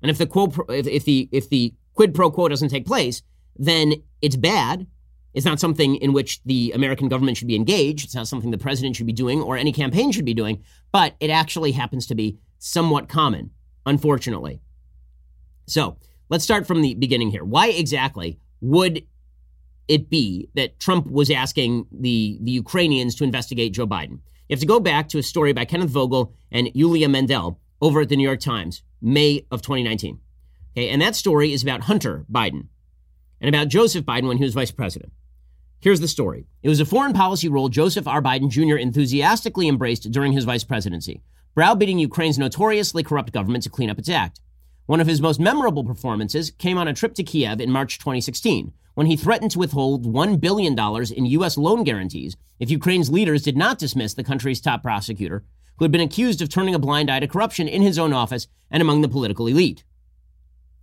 And 0.03 0.11
if 0.11 0.19
the 0.19 0.27
quo, 0.27 0.53
if, 0.69 0.87
if 0.87 1.05
the 1.05 1.29
if 1.33 1.49
the 1.49 1.75
quid 1.95 2.15
pro 2.15 2.31
quo 2.31 2.49
doesn't 2.49 2.69
take 2.69 2.87
place, 2.87 3.23
then 3.57 3.95
it's 4.21 4.37
bad. 4.37 4.87
It's 5.35 5.45
not 5.45 5.61
something 5.61 5.97
in 5.97 6.13
which 6.13 6.43
the 6.45 6.73
American 6.73 7.09
government 7.09 7.37
should 7.37 7.49
be 7.49 7.57
engaged. 7.57 8.05
It's 8.05 8.15
not 8.15 8.29
something 8.29 8.51
the 8.51 8.59
president 8.59 8.97
should 8.97 9.07
be 9.07 9.13
doing 9.13 9.43
or 9.43 9.57
any 9.57 9.73
campaign 9.73 10.13
should 10.13 10.25
be 10.25 10.35
doing. 10.35 10.63
But 10.93 11.17
it 11.21 11.29
actually 11.29 11.73
happens 11.73 12.07
to 12.07 12.15
be 12.15 12.39
somewhat 12.59 13.09
common 13.09 13.51
unfortunately. 13.87 14.61
So 15.67 15.97
let's 16.29 16.45
start 16.45 16.67
from 16.67 16.83
the 16.83 16.95
beginning 16.95 17.31
here. 17.31 17.45
Why 17.45 17.69
exactly 17.69 18.39
would 18.61 19.07
it 19.89 20.09
be 20.09 20.49
that 20.55 20.81
Trump 20.81 21.11
was 21.11 21.31
asking 21.31 21.87
the, 21.93 22.39
the 22.41 22.53
Ukrainians 22.53 23.15
to 23.17 23.25
investigate 23.25 23.75
Joe 23.75 23.87
Biden? 23.87 24.21
You 24.49 24.55
have 24.55 24.61
to 24.61 24.67
go 24.67 24.81
back 24.81 25.09
to 25.11 25.19
a 25.19 25.23
story 25.23 25.53
by 25.53 25.65
Kenneth 25.65 25.91
Vogel 25.91 26.35
and 26.51 26.71
Yulia 26.75 27.09
Mendel 27.09 27.61
over 27.81 28.03
at 28.03 28.09
the 28.09 28.17
New 28.17 28.25
York 28.25 28.41
Times, 28.41 28.83
May 29.01 29.47
of 29.51 29.63
2019. 29.63 30.21
Okay, 30.77 30.91
and 30.91 31.01
that 31.03 31.17
story 31.17 31.53
is 31.53 31.63
about 31.63 31.83
Hunter 31.83 32.25
Biden 32.31 32.67
and 33.41 33.55
about 33.55 33.69
Joseph 33.69 34.05
Biden 34.05 34.27
when 34.29 34.39
he 34.39 34.45
was 34.45 34.55
vice 34.55 34.71
president. 34.71 35.13
Here's 35.85 36.01
the 36.01 36.09
story. 36.09 36.47
It 36.63 36.71
was 36.71 36.81
a 36.81 36.87
foreign 36.87 37.13
policy 37.13 37.47
role 37.47 37.69
Joseph 37.69 38.09
R. 38.09 38.23
Biden 38.23 38.49
Jr. 38.49 38.79
enthusiastically 38.79 39.69
embraced 39.69 40.11
during 40.11 40.33
his 40.33 40.45
vice 40.45 40.65
presidency 40.65 41.21
browbeating 41.55 41.99
Ukraine's 41.99 42.39
notoriously 42.39 43.03
corrupt 43.03 43.35
government 43.35 43.65
to 43.65 43.69
clean 43.69 43.91
up 43.91 43.99
its 43.99 44.09
act. 44.09 44.41
One 44.87 44.99
of 44.99 45.07
his 45.07 45.21
most 45.21 45.39
memorable 45.39 45.85
performances 45.85 46.51
came 46.53 46.79
on 46.79 46.89
a 46.89 46.95
trip 46.95 47.13
to 47.17 47.23
Kiev 47.23 47.61
in 47.61 47.71
March 47.71 47.99
2016, 47.99 48.73
when 48.95 49.09
he 49.09 49.15
threatened 49.15 49.51
to 49.51 49.59
withhold 49.59 50.07
$1 50.07 50.41
billion 50.41 50.75
in 51.13 51.27
U.S. 51.27 51.59
loan 51.59 51.85
guarantees 51.85 52.35
if 52.59 52.71
Ukraine's 52.71 53.11
leaders 53.11 53.43
did 53.43 53.59
not 53.59 53.79
dismiss 53.79 54.15
the 54.15 54.25
country's 54.25 54.63
top 54.63 54.83
prosecutor, 54.83 55.45
who 55.77 55.85
had 55.85 55.93
been 55.93 56.01
accused 56.01 56.41
of 56.41 56.49
turning 56.49 56.75
a 56.75 56.79
blind 56.79 57.11
eye 57.11 57.21
to 57.21 57.29
corruption 57.29 57.69
in 57.69 57.83
his 57.83 57.99
own 57.99 58.15
office 58.15 58.49
and 58.71 58.81
among 58.81 59.03
the 59.03 59.09
political 59.09 59.47
elite. 59.47 59.85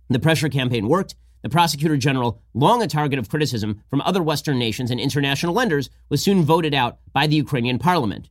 The 0.08 0.20
pressure 0.20 0.48
campaign 0.48 0.86
worked. 0.86 1.16
The 1.42 1.48
prosecutor 1.48 1.96
general, 1.96 2.40
long 2.54 2.82
a 2.82 2.86
target 2.86 3.18
of 3.18 3.28
criticism 3.28 3.82
from 3.90 4.00
other 4.02 4.22
Western 4.22 4.58
nations 4.58 4.90
and 4.90 5.00
international 5.00 5.52
lenders, 5.52 5.90
was 6.08 6.22
soon 6.22 6.44
voted 6.44 6.72
out 6.72 6.98
by 7.12 7.26
the 7.26 7.36
Ukrainian 7.36 7.78
parliament. 7.78 8.28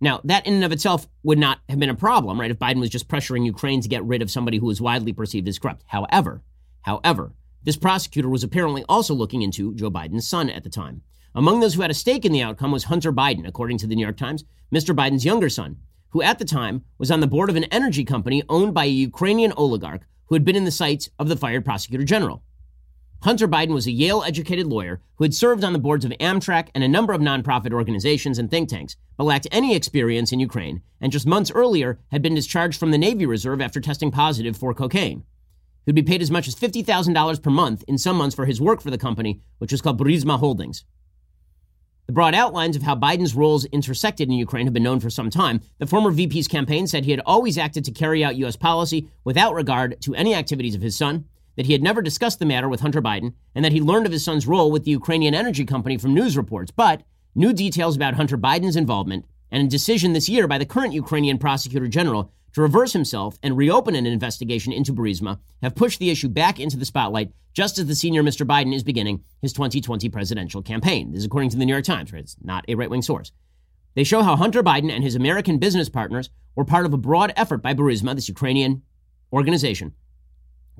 Now, 0.00 0.20
that 0.24 0.46
in 0.46 0.54
and 0.54 0.64
of 0.64 0.72
itself 0.72 1.08
would 1.22 1.38
not 1.38 1.60
have 1.70 1.78
been 1.78 1.88
a 1.88 1.94
problem, 1.94 2.38
right, 2.38 2.50
if 2.50 2.58
Biden 2.58 2.80
was 2.80 2.90
just 2.90 3.08
pressuring 3.08 3.46
Ukraine 3.46 3.80
to 3.80 3.88
get 3.88 4.04
rid 4.04 4.20
of 4.20 4.30
somebody 4.30 4.58
who 4.58 4.66
was 4.66 4.82
widely 4.82 5.14
perceived 5.14 5.48
as 5.48 5.58
corrupt. 5.58 5.84
However, 5.86 6.42
however, 6.82 7.32
this 7.62 7.76
prosecutor 7.76 8.28
was 8.28 8.44
apparently 8.44 8.84
also 8.88 9.14
looking 9.14 9.40
into 9.40 9.74
Joe 9.74 9.90
Biden's 9.90 10.28
son 10.28 10.50
at 10.50 10.62
the 10.62 10.70
time. 10.70 11.00
Among 11.34 11.60
those 11.60 11.74
who 11.74 11.82
had 11.82 11.90
a 11.90 11.94
stake 11.94 12.26
in 12.26 12.32
the 12.32 12.42
outcome 12.42 12.70
was 12.70 12.84
Hunter 12.84 13.12
Biden, 13.12 13.48
according 13.48 13.78
to 13.78 13.86
the 13.86 13.94
New 13.94 14.02
York 14.02 14.18
Times, 14.18 14.44
Mr. 14.72 14.94
Biden's 14.94 15.24
younger 15.24 15.48
son, 15.48 15.78
who 16.10 16.20
at 16.20 16.38
the 16.38 16.44
time 16.44 16.84
was 16.98 17.10
on 17.10 17.20
the 17.20 17.26
board 17.26 17.48
of 17.48 17.56
an 17.56 17.64
energy 17.64 18.04
company 18.04 18.42
owned 18.48 18.74
by 18.74 18.84
a 18.84 18.88
Ukrainian 18.88 19.52
oligarch 19.52 20.06
who 20.26 20.34
had 20.34 20.44
been 20.44 20.56
in 20.56 20.64
the 20.64 20.70
sights 20.70 21.08
of 21.18 21.28
the 21.28 21.36
fired 21.36 21.64
prosecutor 21.64 22.04
general. 22.04 22.42
Hunter 23.22 23.48
Biden 23.48 23.74
was 23.74 23.86
a 23.86 23.92
Yale 23.92 24.22
educated 24.22 24.66
lawyer 24.66 25.00
who 25.16 25.24
had 25.24 25.34
served 25.34 25.64
on 25.64 25.72
the 25.72 25.78
boards 25.78 26.04
of 26.04 26.12
Amtrak 26.20 26.68
and 26.74 26.84
a 26.84 26.88
number 26.88 27.12
of 27.12 27.20
nonprofit 27.20 27.72
organizations 27.72 28.38
and 28.38 28.50
think 28.50 28.68
tanks, 28.68 28.96
but 29.16 29.24
lacked 29.24 29.48
any 29.50 29.74
experience 29.74 30.32
in 30.32 30.40
Ukraine, 30.40 30.82
and 31.00 31.10
just 31.10 31.26
months 31.26 31.50
earlier 31.50 31.98
had 32.12 32.22
been 32.22 32.34
discharged 32.34 32.78
from 32.78 32.90
the 32.90 32.98
Navy 32.98 33.26
Reserve 33.26 33.60
after 33.60 33.80
testing 33.80 34.10
positive 34.10 34.56
for 34.56 34.74
cocaine. 34.74 35.24
He'd 35.86 35.94
be 35.94 36.02
paid 36.02 36.20
as 36.20 36.30
much 36.30 36.48
as 36.48 36.54
$50,000 36.54 37.42
per 37.42 37.50
month 37.50 37.84
in 37.88 37.96
some 37.96 38.16
months 38.16 38.34
for 38.34 38.44
his 38.44 38.60
work 38.60 38.80
for 38.80 38.90
the 38.90 38.98
company, 38.98 39.40
which 39.58 39.72
was 39.72 39.80
called 39.80 39.98
Burisma 39.98 40.38
Holdings. 40.38 40.84
The 42.06 42.12
broad 42.12 42.36
outlines 42.36 42.76
of 42.76 42.84
how 42.84 42.94
Biden's 42.94 43.34
roles 43.34 43.64
intersected 43.66 44.28
in 44.28 44.34
Ukraine 44.34 44.66
have 44.66 44.72
been 44.72 44.84
known 44.84 45.00
for 45.00 45.10
some 45.10 45.28
time. 45.28 45.60
The 45.78 45.86
former 45.86 46.12
VP's 46.12 46.46
campaign 46.46 46.86
said 46.86 47.04
he 47.04 47.10
had 47.10 47.22
always 47.26 47.58
acted 47.58 47.84
to 47.84 47.90
carry 47.90 48.22
out 48.22 48.36
U.S. 48.36 48.54
policy 48.54 49.08
without 49.24 49.54
regard 49.54 50.00
to 50.02 50.14
any 50.14 50.32
activities 50.32 50.76
of 50.76 50.82
his 50.82 50.96
son 50.96 51.24
that 51.56 51.66
he 51.66 51.72
had 51.72 51.82
never 51.82 52.02
discussed 52.02 52.38
the 52.38 52.46
matter 52.46 52.68
with 52.68 52.80
Hunter 52.80 53.02
Biden, 53.02 53.32
and 53.54 53.64
that 53.64 53.72
he 53.72 53.80
learned 53.80 54.06
of 54.06 54.12
his 54.12 54.24
son's 54.24 54.46
role 54.46 54.70
with 54.70 54.84
the 54.84 54.90
Ukrainian 54.92 55.34
energy 55.34 55.64
company 55.64 55.96
from 55.96 56.14
news 56.14 56.36
reports. 56.36 56.70
But 56.70 57.02
new 57.34 57.52
details 57.52 57.96
about 57.96 58.14
Hunter 58.14 58.38
Biden's 58.38 58.76
involvement 58.76 59.24
and 59.50 59.66
a 59.66 59.70
decision 59.70 60.12
this 60.12 60.28
year 60.28 60.46
by 60.46 60.58
the 60.58 60.66
current 60.66 60.92
Ukrainian 60.92 61.38
prosecutor 61.38 61.88
general 61.88 62.30
to 62.56 62.62
reverse 62.62 62.94
himself 62.94 63.38
and 63.42 63.54
reopen 63.54 63.94
an 63.94 64.06
investigation 64.06 64.72
into 64.72 64.90
Burisma 64.90 65.38
have 65.60 65.74
pushed 65.74 65.98
the 65.98 66.08
issue 66.08 66.30
back 66.30 66.58
into 66.58 66.78
the 66.78 66.86
spotlight 66.86 67.30
just 67.52 67.78
as 67.78 67.84
the 67.84 67.94
senior 67.94 68.22
Mr. 68.22 68.46
Biden 68.46 68.74
is 68.74 68.82
beginning 68.82 69.22
his 69.42 69.52
2020 69.52 70.08
presidential 70.08 70.62
campaign. 70.62 71.12
This 71.12 71.18
is 71.18 71.26
according 71.26 71.50
to 71.50 71.58
the 71.58 71.66
New 71.66 71.74
York 71.74 71.84
Times, 71.84 72.14
right? 72.14 72.22
It's 72.22 72.38
not 72.42 72.64
a 72.66 72.74
right 72.74 72.88
wing 72.88 73.02
source. 73.02 73.30
They 73.94 74.04
show 74.04 74.22
how 74.22 74.36
Hunter 74.36 74.62
Biden 74.62 74.90
and 74.90 75.04
his 75.04 75.14
American 75.14 75.58
business 75.58 75.90
partners 75.90 76.30
were 76.54 76.64
part 76.64 76.86
of 76.86 76.94
a 76.94 76.96
broad 76.96 77.30
effort 77.36 77.58
by 77.58 77.74
Burisma, 77.74 78.14
this 78.14 78.26
Ukrainian 78.26 78.80
organization, 79.34 79.92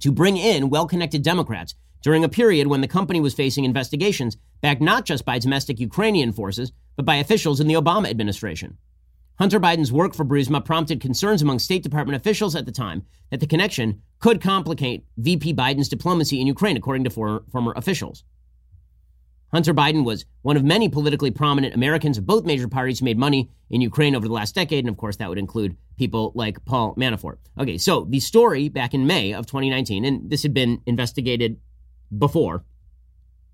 to 0.00 0.10
bring 0.10 0.38
in 0.38 0.70
well 0.70 0.86
connected 0.86 1.22
Democrats 1.22 1.74
during 2.00 2.24
a 2.24 2.28
period 2.30 2.68
when 2.68 2.80
the 2.80 2.88
company 2.88 3.20
was 3.20 3.34
facing 3.34 3.66
investigations 3.66 4.38
backed 4.62 4.80
not 4.80 5.04
just 5.04 5.26
by 5.26 5.38
domestic 5.38 5.78
Ukrainian 5.78 6.32
forces, 6.32 6.72
but 6.96 7.04
by 7.04 7.16
officials 7.16 7.60
in 7.60 7.66
the 7.66 7.74
Obama 7.74 8.08
administration. 8.08 8.78
Hunter 9.38 9.60
Biden's 9.60 9.92
work 9.92 10.14
for 10.14 10.24
Burisma 10.24 10.64
prompted 10.64 11.00
concerns 11.00 11.42
among 11.42 11.58
State 11.58 11.82
Department 11.82 12.16
officials 12.16 12.56
at 12.56 12.64
the 12.64 12.72
time 12.72 13.04
that 13.30 13.40
the 13.40 13.46
connection 13.46 14.00
could 14.18 14.40
complicate 14.40 15.04
VP 15.18 15.52
Biden's 15.54 15.88
diplomacy 15.88 16.40
in 16.40 16.46
Ukraine, 16.46 16.76
according 16.76 17.04
to 17.04 17.10
for, 17.10 17.44
former 17.52 17.72
officials. 17.76 18.24
Hunter 19.52 19.74
Biden 19.74 20.04
was 20.04 20.24
one 20.42 20.56
of 20.56 20.64
many 20.64 20.88
politically 20.88 21.30
prominent 21.30 21.74
Americans 21.74 22.18
of 22.18 22.26
both 22.26 22.44
major 22.44 22.66
parties 22.66 22.98
who 22.98 23.04
made 23.04 23.18
money 23.18 23.50
in 23.70 23.80
Ukraine 23.80 24.16
over 24.16 24.26
the 24.26 24.32
last 24.32 24.54
decade. 24.54 24.84
And 24.84 24.88
of 24.88 24.96
course, 24.96 25.16
that 25.16 25.28
would 25.28 25.38
include 25.38 25.76
people 25.96 26.32
like 26.34 26.64
Paul 26.64 26.94
Manafort. 26.96 27.36
Okay, 27.58 27.78
so 27.78 28.06
the 28.08 28.20
story 28.20 28.68
back 28.68 28.92
in 28.92 29.06
May 29.06 29.32
of 29.32 29.46
2019, 29.46 30.04
and 30.04 30.30
this 30.30 30.42
had 30.42 30.52
been 30.52 30.82
investigated 30.86 31.60
before, 32.16 32.64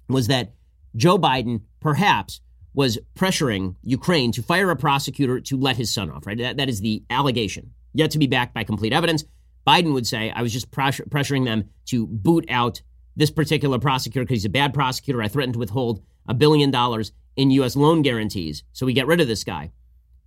was 0.09 0.29
that 0.29 0.55
Joe 0.97 1.19
Biden 1.19 1.63
perhaps 1.81 2.41
was 2.75 2.99
pressuring 3.15 3.77
Ukraine 3.83 4.33
to 4.33 4.43
fire 4.43 4.71
a 4.71 4.77
prosecutor 4.77 5.41
to 5.41 5.57
let 5.57 5.77
his 5.77 5.93
son 5.93 6.11
off, 6.11 6.27
right? 6.27 6.39
that, 6.39 6.57
that 6.57 6.69
is 6.69 6.81
the 6.81 7.03
allegation, 7.11 7.73
yet 7.93 8.11
to 8.13 8.19
be 8.19 8.27
backed 8.27 8.55
by 8.55 8.65
complete 8.65 8.93
evidence. 8.93 9.25
Biden 9.67 9.93
would 9.93 10.07
say, 10.07 10.31
I 10.31 10.43
was 10.43 10.53
just 10.53 10.71
pressure, 10.71 11.05
pressuring 11.05 11.45
them 11.45 11.65
to 11.87 12.07
boot 12.07 12.47
out 12.49 12.83
this 13.15 13.31
particular 13.31 13.79
prosecutor 13.79 14.25
because 14.25 14.37
he's 14.37 14.45
a 14.45 14.51
bad 14.51 14.75
prosecutor. 14.75 15.23
I 15.23 15.29
threatened 15.29 15.55
to 15.55 15.59
withhold 15.59 16.03
a 16.27 16.35
billion 16.35 16.71
dollars 16.71 17.13
in 17.37 17.51
U.S. 17.53 17.77
loan 17.77 18.03
guarantees. 18.03 18.65
So 18.73 18.87
we 18.87 18.93
get 18.93 19.07
rid 19.07 19.21
of 19.21 19.29
this 19.29 19.45
guy. 19.45 19.71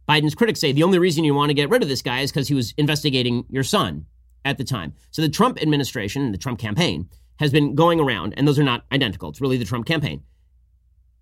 Biden's 0.08 0.36
critics 0.36 0.60
say 0.60 0.72
the 0.72 0.84
only 0.84 1.00
reason 1.00 1.24
you 1.24 1.34
want 1.34 1.50
to 1.50 1.56
get 1.56 1.70
rid 1.70 1.82
of 1.82 1.90
this 1.90 2.02
guy 2.02 2.20
is 2.20 2.32
because 2.32 2.48
he 2.48 2.54
was 2.54 2.74
investigating 2.78 3.46
your 3.50 3.64
son 3.64 4.06
at 4.44 4.58
the 4.58 4.64
time. 4.64 4.94
So 5.12 5.22
the 5.22 5.30
Trump 5.30 5.62
administration, 5.62 6.32
the 6.32 6.38
Trump 6.38 6.60
campaign, 6.60 7.10
has 7.40 7.52
been 7.52 7.76
going 7.76 8.00
around, 8.00 8.34
and 8.38 8.48
those 8.48 8.60
are 8.60 8.64
not 8.64 8.86
identical. 8.92 9.30
It's 9.30 9.42
really 9.42 9.58
the 9.58 9.66
Trump 9.66 9.86
campaign. 9.86 10.24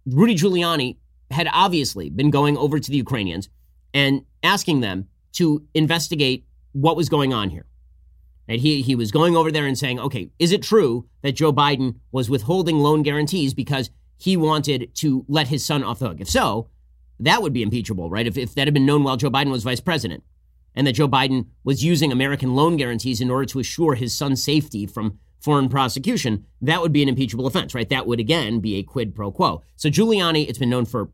Rudy 0.05 0.35
Giuliani 0.35 0.97
had 1.31 1.47
obviously 1.51 2.09
been 2.09 2.29
going 2.29 2.57
over 2.57 2.79
to 2.79 2.91
the 2.91 2.97
Ukrainians 2.97 3.49
and 3.93 4.25
asking 4.43 4.81
them 4.81 5.07
to 5.33 5.63
investigate 5.73 6.45
what 6.73 6.97
was 6.97 7.09
going 7.09 7.33
on 7.33 7.49
here. 7.49 7.65
And 8.47 8.59
he, 8.59 8.81
he 8.81 8.95
was 8.95 9.11
going 9.11 9.35
over 9.35 9.51
there 9.51 9.65
and 9.65 9.77
saying, 9.77 9.99
okay, 9.99 10.29
is 10.37 10.51
it 10.51 10.61
true 10.61 11.07
that 11.21 11.33
Joe 11.33 11.53
Biden 11.53 11.95
was 12.11 12.29
withholding 12.29 12.79
loan 12.79 13.03
guarantees 13.03 13.53
because 13.53 13.89
he 14.17 14.35
wanted 14.35 14.93
to 14.95 15.25
let 15.27 15.47
his 15.47 15.65
son 15.65 15.83
off 15.83 15.99
the 15.99 16.09
hook? 16.09 16.19
If 16.19 16.29
so, 16.29 16.69
that 17.19 17.41
would 17.41 17.53
be 17.53 17.63
impeachable, 17.63 18.09
right? 18.09 18.27
If, 18.27 18.37
if 18.37 18.53
that 18.55 18.67
had 18.67 18.73
been 18.73 18.85
known 18.85 19.03
while 19.03 19.17
Joe 19.17 19.29
Biden 19.29 19.51
was 19.51 19.63
vice 19.63 19.79
president 19.79 20.23
and 20.75 20.85
that 20.87 20.93
Joe 20.93 21.07
Biden 21.07 21.47
was 21.63 21.83
using 21.83 22.11
American 22.11 22.55
loan 22.55 22.77
guarantees 22.77 23.21
in 23.21 23.31
order 23.31 23.45
to 23.45 23.59
assure 23.59 23.95
his 23.95 24.13
son's 24.13 24.43
safety 24.43 24.85
from 24.85 25.19
foreign 25.43 25.67
prosecution, 25.69 26.45
that 26.61 26.81
would 26.81 26.93
be 26.93 27.03
an 27.03 27.09
impeachable 27.09 27.45
offense, 27.45 27.75
right? 27.75 27.89
That 27.89 28.07
would 28.07 28.19
again 28.19 28.59
be 28.59 28.77
a 28.77 28.83
quid 28.83 29.13
pro 29.13 29.31
quo. 29.31 29.61
So 29.75 29.89
Giuliani, 29.89 30.47
it's 30.47 30.57
been 30.57 30.69
known 30.69 30.85
for 30.85 31.09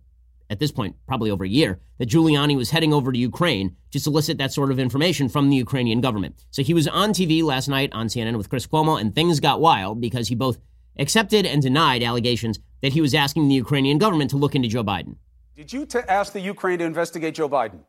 at 0.51 0.59
this 0.59 0.71
point, 0.71 0.95
probably 1.07 1.29
over 1.29 1.43
a 1.43 1.49
year, 1.49 1.79
that 1.99 2.09
Giuliani 2.09 2.55
was 2.55 2.71
heading 2.71 2.93
over 2.93 3.11
to 3.11 3.17
Ukraine 3.17 3.75
to 3.91 3.99
solicit 3.99 4.37
that 4.39 4.51
sort 4.51 4.71
of 4.71 4.79
information 4.79 5.29
from 5.29 5.49
the 5.49 5.55
Ukrainian 5.55 6.01
government. 6.01 6.43
So 6.49 6.63
he 6.63 6.73
was 6.73 6.87
on 6.87 7.11
TV 7.11 7.43
last 7.43 7.67
night 7.67 7.91
on 7.93 8.07
CNN 8.07 8.35
with 8.35 8.49
Chris 8.49 8.65
Cuomo, 8.65 8.99
and 8.99 9.13
things 9.13 9.39
got 9.39 9.61
wild 9.61 10.01
because 10.01 10.27
he 10.27 10.35
both 10.35 10.57
accepted 10.97 11.45
and 11.45 11.61
denied 11.61 12.01
allegations 12.01 12.59
that 12.81 12.93
he 12.93 13.01
was 13.01 13.13
asking 13.13 13.47
the 13.47 13.55
Ukrainian 13.55 13.99
government 13.99 14.31
to 14.31 14.37
look 14.37 14.55
into 14.55 14.67
Joe 14.67 14.83
Biden. 14.83 15.17
Did 15.55 15.71
you 15.71 15.85
t- 15.85 15.99
ask 16.07 16.33
the 16.33 16.39
Ukraine 16.39 16.79
to 16.79 16.85
investigate 16.85 17.35
Joe 17.35 17.49
Biden? 17.49 17.81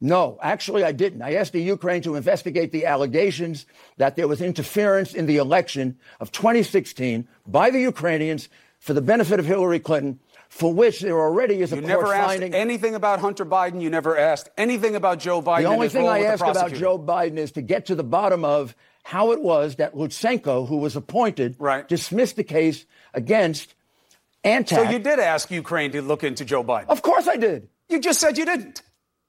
No, 0.00 0.38
actually, 0.42 0.82
I 0.82 0.92
didn't. 0.92 1.20
I 1.22 1.34
asked 1.34 1.52
the 1.52 1.60
Ukraine 1.62 2.00
to 2.02 2.14
investigate 2.14 2.72
the 2.72 2.86
allegations 2.86 3.66
that 3.98 4.16
there 4.16 4.26
was 4.26 4.40
interference 4.40 5.14
in 5.14 5.26
the 5.26 5.36
election 5.36 5.98
of 6.20 6.32
2016 6.32 7.28
by 7.46 7.70
the 7.70 7.80
Ukrainians 7.80 8.48
for 8.78 8.94
the 8.94 9.02
benefit 9.02 9.38
of 9.38 9.44
Hillary 9.44 9.78
Clinton, 9.78 10.18
for 10.48 10.72
which 10.72 11.00
there 11.00 11.20
already 11.20 11.60
is 11.60 11.70
a 11.72 11.76
you 11.76 11.82
court 11.82 11.88
never 11.88 12.14
asked 12.14 12.28
finding. 12.28 12.54
anything 12.54 12.94
about 12.94 13.20
Hunter 13.20 13.44
Biden. 13.44 13.82
You 13.82 13.90
never 13.90 14.16
asked 14.16 14.48
anything 14.56 14.96
about 14.96 15.18
Joe 15.18 15.42
Biden. 15.42 15.58
the 15.58 15.64
only 15.66 15.90
thing 15.90 16.08
I 16.08 16.22
asked 16.24 16.40
about. 16.42 16.72
Joe 16.72 16.98
Biden 16.98 17.36
is 17.36 17.52
to 17.52 17.60
get 17.62 17.86
to 17.86 17.94
the 17.94 18.02
bottom 18.02 18.42
of 18.42 18.74
how 19.02 19.32
it 19.32 19.42
was 19.42 19.76
that 19.76 19.94
Lutsenko, 19.94 20.66
who 20.66 20.78
was 20.78 20.96
appointed, 20.96 21.56
Right. 21.58 21.86
dismissed 21.86 22.36
the 22.36 22.44
case 22.44 22.86
against 23.12 23.74
Antac. 24.44 24.68
So 24.76 24.82
you 24.82 24.98
did 24.98 25.18
ask 25.18 25.50
Ukraine 25.50 25.92
to 25.92 26.00
look 26.00 26.24
into 26.24 26.46
Joe 26.46 26.64
Biden. 26.64 26.86
Of 26.88 27.02
course 27.02 27.28
I 27.28 27.36
did. 27.36 27.68
You 27.90 28.00
just 28.00 28.18
said 28.18 28.38
you 28.38 28.46
didn't. 28.46 28.80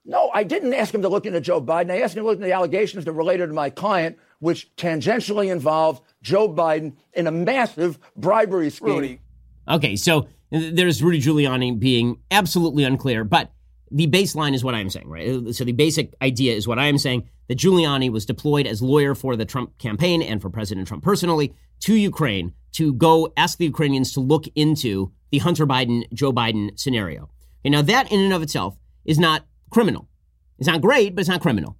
No, 0.04 0.30
I 0.34 0.42
didn't 0.42 0.74
ask 0.74 0.92
him 0.92 1.02
to 1.02 1.08
look 1.08 1.26
into 1.26 1.40
Joe 1.40 1.60
Biden. 1.62 1.90
I 1.90 2.00
asked 2.00 2.16
him 2.16 2.22
to 2.22 2.26
look 2.26 2.36
into 2.36 2.46
the 2.46 2.52
allegations 2.52 3.04
that 3.04 3.12
related 3.12 3.46
to 3.46 3.52
my 3.52 3.70
client, 3.70 4.18
which 4.40 4.74
tangentially 4.76 5.52
involved 5.52 6.02
Joe 6.22 6.52
Biden 6.52 6.94
in 7.12 7.26
a 7.26 7.30
massive 7.30 7.98
bribery 8.16 8.70
scheme. 8.70 8.88
Rudy, 8.88 9.20
Okay, 9.68 9.96
so 9.96 10.28
there's 10.50 11.02
Rudy 11.02 11.20
Giuliani 11.20 11.78
being 11.78 12.18
absolutely 12.30 12.84
unclear, 12.84 13.24
but 13.24 13.52
the 13.90 14.06
baseline 14.06 14.54
is 14.54 14.64
what 14.64 14.74
I'm 14.74 14.90
saying, 14.90 15.08
right? 15.08 15.28
Uh, 15.28 15.52
so 15.52 15.64
the 15.64 15.72
basic 15.72 16.14
idea 16.20 16.54
is 16.54 16.66
what 16.66 16.78
I 16.78 16.86
am 16.86 16.98
saying 16.98 17.28
that 17.48 17.58
Giuliani 17.58 18.10
was 18.10 18.26
deployed 18.26 18.66
as 18.66 18.82
lawyer 18.82 19.14
for 19.14 19.36
the 19.36 19.44
Trump 19.44 19.78
campaign 19.78 20.22
and 20.22 20.40
for 20.40 20.50
President 20.50 20.88
Trump 20.88 21.04
personally 21.04 21.54
to 21.80 21.94
Ukraine 21.94 22.52
to 22.72 22.92
go 22.94 23.32
ask 23.36 23.58
the 23.58 23.66
Ukrainians 23.66 24.12
to 24.12 24.20
look 24.20 24.46
into 24.54 25.12
the 25.30 25.38
Hunter 25.38 25.66
Biden, 25.66 26.04
Joe 26.12 26.32
Biden 26.32 26.78
scenario. 26.78 27.28
Okay, 27.60 27.70
now 27.70 27.82
that 27.82 28.10
in 28.10 28.20
and 28.20 28.32
of 28.32 28.42
itself 28.42 28.76
is 29.04 29.18
not 29.18 29.44
criminal. 29.72 30.08
It's 30.58 30.68
not 30.68 30.80
great, 30.80 31.14
but 31.14 31.20
it's 31.22 31.28
not 31.28 31.40
criminal. 31.40 31.76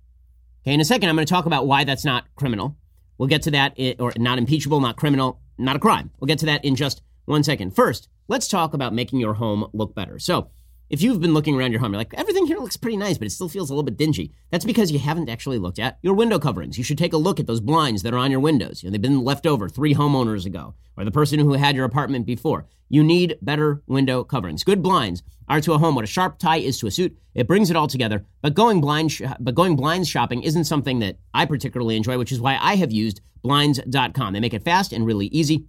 Okay, 0.65 0.75
in 0.75 0.81
a 0.81 0.85
second, 0.85 1.09
I'm 1.09 1.17
going 1.17 1.27
to 1.27 1.31
talk 1.31 1.47
about 1.47 1.67
why 1.67 1.85
that's 1.85 2.05
not 2.05 2.25
criminal. 2.35 2.77
We'll 3.19 3.29
get 3.29 3.43
to 3.43 3.51
that, 3.53 3.79
or 3.99 4.13
not 4.17 4.39
impeachable, 4.39 4.81
not 4.81 4.97
criminal, 4.97 5.41
not 5.59 5.77
a 5.77 5.79
crime. 5.79 6.11
We'll 6.19 6.27
get 6.27 6.39
to 6.41 6.47
that 6.47 6.65
in 6.65 6.75
just 6.75 7.03
one 7.27 7.45
second. 7.45 7.77
First, 7.77 8.09
let's 8.29 8.49
talk 8.49 8.75
about 8.75 8.95
making 8.95 9.21
your 9.21 9.35
home 9.35 9.69
look 9.73 9.95
better. 9.95 10.19
So, 10.19 10.51
if 10.93 11.01
you've 11.01 11.23
been 11.23 11.33
looking 11.33 11.57
around 11.57 11.73
your 11.73 11.81
home, 11.81 11.93
you're 11.93 12.01
like, 12.01 12.13
everything 12.15 12.47
here 12.47 12.59
looks 12.59 12.77
pretty 12.77 12.99
nice, 12.99 13.17
but 13.17 13.27
it 13.27 13.31
still 13.31 13.49
feels 13.49 13.71
a 13.71 13.73
little 13.73 13.83
bit 13.83 13.97
dingy. 13.97 14.31
That's 14.51 14.67
because 14.67 14.93
you 14.93 14.99
haven't 14.99 15.31
actually 15.31 15.59
looked 15.59 15.79
at 15.79 15.99
your 16.03 16.13
window 16.13 16.39
coverings. 16.39 16.77
You 16.77 16.85
should 16.85 16.99
take 16.99 17.15
a 17.15 17.17
look 17.17 17.41
at 17.41 17.47
those 17.47 17.63
blinds 17.63 18.03
that 18.03 18.13
are 18.13 18.19
on 18.19 18.31
your 18.31 18.41
windows. 18.41 18.83
You 18.83 18.89
know, 18.89 18.93
they've 18.93 19.01
been 19.01 19.25
left 19.25 19.47
over 19.47 19.71
three 19.71 19.95
homeowners 19.95 20.45
ago, 20.45 20.75
or 20.99 21.07
the 21.07 21.11
person 21.11 21.41
who 21.41 21.55
had 21.55 21.77
your 21.77 21.87
apartment 21.87 22.27
before. 22.27 22.67
You 22.91 23.03
need 23.03 23.39
better 23.41 23.83
window 23.87 24.23
coverings. 24.23 24.65
Good 24.65 24.83
blinds 24.83 25.23
are 25.49 25.63
to 25.63 25.73
a 25.73 25.79
home 25.79 25.95
what 25.95 26.05
a 26.05 26.07
sharp 26.07 26.39
tie 26.39 26.59
is 26.59 26.79
to 26.81 26.87
a 26.87 26.91
suit. 26.91 27.17
It 27.35 27.47
brings 27.47 27.71
it 27.71 27.77
all 27.77 27.89
together. 27.89 28.27
But 28.43 28.53
going 28.53 28.83
blind, 28.83 29.13
sh- 29.13 29.23
but 29.41 29.55
going 29.55 29.77
blinds 29.77 30.11
shopping 30.11 30.43
isn't 30.43 30.65
something 30.65 30.99
that 30.99 31.17
I 31.33 31.47
particularly 31.47 31.97
enjoy, 31.97 32.19
which 32.19 32.33
is 32.33 32.41
why 32.41 32.59
I 32.61 32.77
have 32.77 32.93
used 32.93 33.23
blinds.com. 33.43 34.35
They 34.35 34.41
make 34.41 34.53
it 34.53 34.63
fast 34.63 34.93
and 34.93 35.07
really 35.07 35.27
easy. 35.29 35.65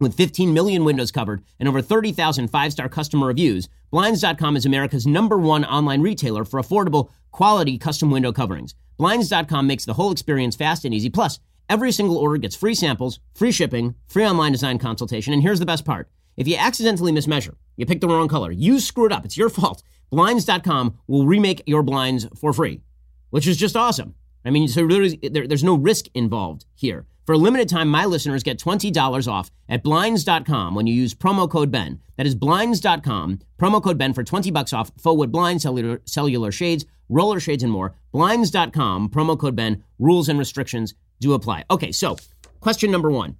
With 0.00 0.16
15 0.16 0.54
million 0.54 0.84
windows 0.84 1.10
covered 1.10 1.42
and 1.58 1.68
over 1.68 1.82
30,000 1.82 2.48
five 2.48 2.72
star 2.72 2.88
customer 2.88 3.26
reviews, 3.26 3.68
Blinds.com 3.90 4.56
is 4.56 4.66
America's 4.66 5.06
number 5.06 5.38
one 5.38 5.64
online 5.64 6.02
retailer 6.02 6.44
for 6.44 6.60
affordable, 6.60 7.10
quality 7.32 7.78
custom 7.78 8.10
window 8.10 8.32
coverings. 8.32 8.74
Blinds.com 8.98 9.66
makes 9.66 9.84
the 9.84 9.94
whole 9.94 10.12
experience 10.12 10.56
fast 10.56 10.84
and 10.84 10.94
easy. 10.94 11.08
Plus, 11.08 11.40
every 11.68 11.90
single 11.90 12.18
order 12.18 12.36
gets 12.36 12.54
free 12.54 12.74
samples, 12.74 13.18
free 13.34 13.50
shipping, 13.52 13.94
free 14.06 14.26
online 14.26 14.52
design 14.52 14.78
consultation. 14.78 15.32
And 15.32 15.42
here's 15.42 15.58
the 15.60 15.66
best 15.66 15.84
part 15.84 16.08
if 16.36 16.46
you 16.46 16.56
accidentally 16.56 17.12
mismeasure, 17.12 17.54
you 17.76 17.86
pick 17.86 18.00
the 18.00 18.08
wrong 18.08 18.28
color, 18.28 18.52
you 18.52 18.78
screw 18.78 19.06
it 19.06 19.12
up, 19.12 19.24
it's 19.24 19.36
your 19.36 19.48
fault. 19.48 19.82
Blinds.com 20.10 20.98
will 21.06 21.26
remake 21.26 21.62
your 21.66 21.82
blinds 21.82 22.26
for 22.36 22.52
free, 22.52 22.82
which 23.30 23.46
is 23.46 23.56
just 23.56 23.76
awesome. 23.76 24.14
I 24.44 24.50
mean, 24.50 24.68
so 24.68 24.86
there, 24.86 25.46
there's 25.46 25.64
no 25.64 25.74
risk 25.74 26.06
involved 26.14 26.64
here. 26.74 27.06
For 27.28 27.34
a 27.34 27.44
limited 27.46 27.68
time, 27.68 27.90
my 27.90 28.06
listeners 28.06 28.42
get 28.42 28.58
$20 28.58 29.28
off 29.30 29.50
at 29.68 29.82
blinds.com 29.82 30.74
when 30.74 30.86
you 30.86 30.94
use 30.94 31.12
promo 31.12 31.46
code 31.46 31.70
BEN. 31.70 32.00
That 32.16 32.26
is 32.26 32.34
blinds.com, 32.34 33.40
promo 33.58 33.82
code 33.82 33.98
BEN 33.98 34.14
for 34.14 34.24
20 34.24 34.50
bucks 34.50 34.72
off 34.72 34.90
faux 34.96 35.18
wood 35.18 35.30
blinds, 35.30 35.62
cellular, 35.62 36.00
cellular 36.06 36.50
shades, 36.50 36.86
roller 37.10 37.38
shades, 37.38 37.62
and 37.62 37.70
more. 37.70 37.94
Blinds.com, 38.12 39.10
promo 39.10 39.38
code 39.38 39.54
BEN. 39.54 39.84
Rules 39.98 40.30
and 40.30 40.38
restrictions 40.38 40.94
do 41.20 41.34
apply. 41.34 41.66
Okay, 41.70 41.92
so 41.92 42.16
question 42.60 42.90
number 42.90 43.10
one 43.10 43.36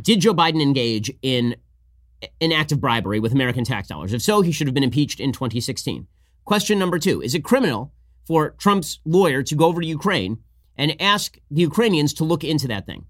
Did 0.00 0.20
Joe 0.20 0.32
Biden 0.32 0.62
engage 0.62 1.10
in 1.22 1.56
an 2.40 2.52
act 2.52 2.70
of 2.70 2.80
bribery 2.80 3.18
with 3.18 3.32
American 3.32 3.64
tax 3.64 3.88
dollars? 3.88 4.12
If 4.12 4.22
so, 4.22 4.42
he 4.42 4.52
should 4.52 4.68
have 4.68 4.74
been 4.74 4.84
impeached 4.84 5.18
in 5.18 5.32
2016. 5.32 6.06
Question 6.44 6.78
number 6.78 7.00
two 7.00 7.20
Is 7.20 7.34
it 7.34 7.42
criminal 7.42 7.92
for 8.26 8.50
Trump's 8.50 9.00
lawyer 9.04 9.42
to 9.42 9.56
go 9.56 9.66
over 9.66 9.80
to 9.80 9.86
Ukraine 9.88 10.38
and 10.80 10.96
ask 10.98 11.36
the 11.50 11.60
Ukrainians 11.60 12.14
to 12.14 12.24
look 12.24 12.42
into 12.42 12.66
that 12.68 12.86
thing? 12.86 13.04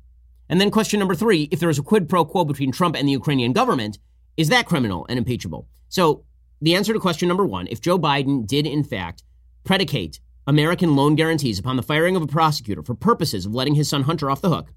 And 0.48 0.60
then 0.60 0.72
question 0.72 0.98
number 0.98 1.14
three 1.14 1.44
if 1.52 1.60
there 1.60 1.70
is 1.70 1.78
a 1.78 1.84
quid 1.84 2.08
pro 2.08 2.24
quo 2.24 2.44
between 2.44 2.72
Trump 2.72 2.96
and 2.96 3.06
the 3.06 3.12
Ukrainian 3.12 3.52
government, 3.52 3.98
is 4.36 4.48
that 4.48 4.66
criminal 4.66 5.06
and 5.08 5.18
impeachable? 5.18 5.68
So 5.88 6.24
the 6.60 6.74
answer 6.74 6.92
to 6.92 6.98
question 6.98 7.28
number 7.28 7.46
one 7.46 7.68
if 7.68 7.80
Joe 7.80 7.96
Biden 7.96 8.44
did, 8.44 8.66
in 8.66 8.82
fact, 8.82 9.22
predicate 9.62 10.18
American 10.48 10.96
loan 10.96 11.14
guarantees 11.14 11.60
upon 11.60 11.76
the 11.76 11.82
firing 11.82 12.16
of 12.16 12.22
a 12.22 12.26
prosecutor 12.26 12.82
for 12.82 12.96
purposes 12.96 13.46
of 13.46 13.54
letting 13.54 13.76
his 13.76 13.88
son 13.88 14.02
Hunter 14.02 14.28
off 14.28 14.40
the 14.40 14.48
hook, 14.48 14.72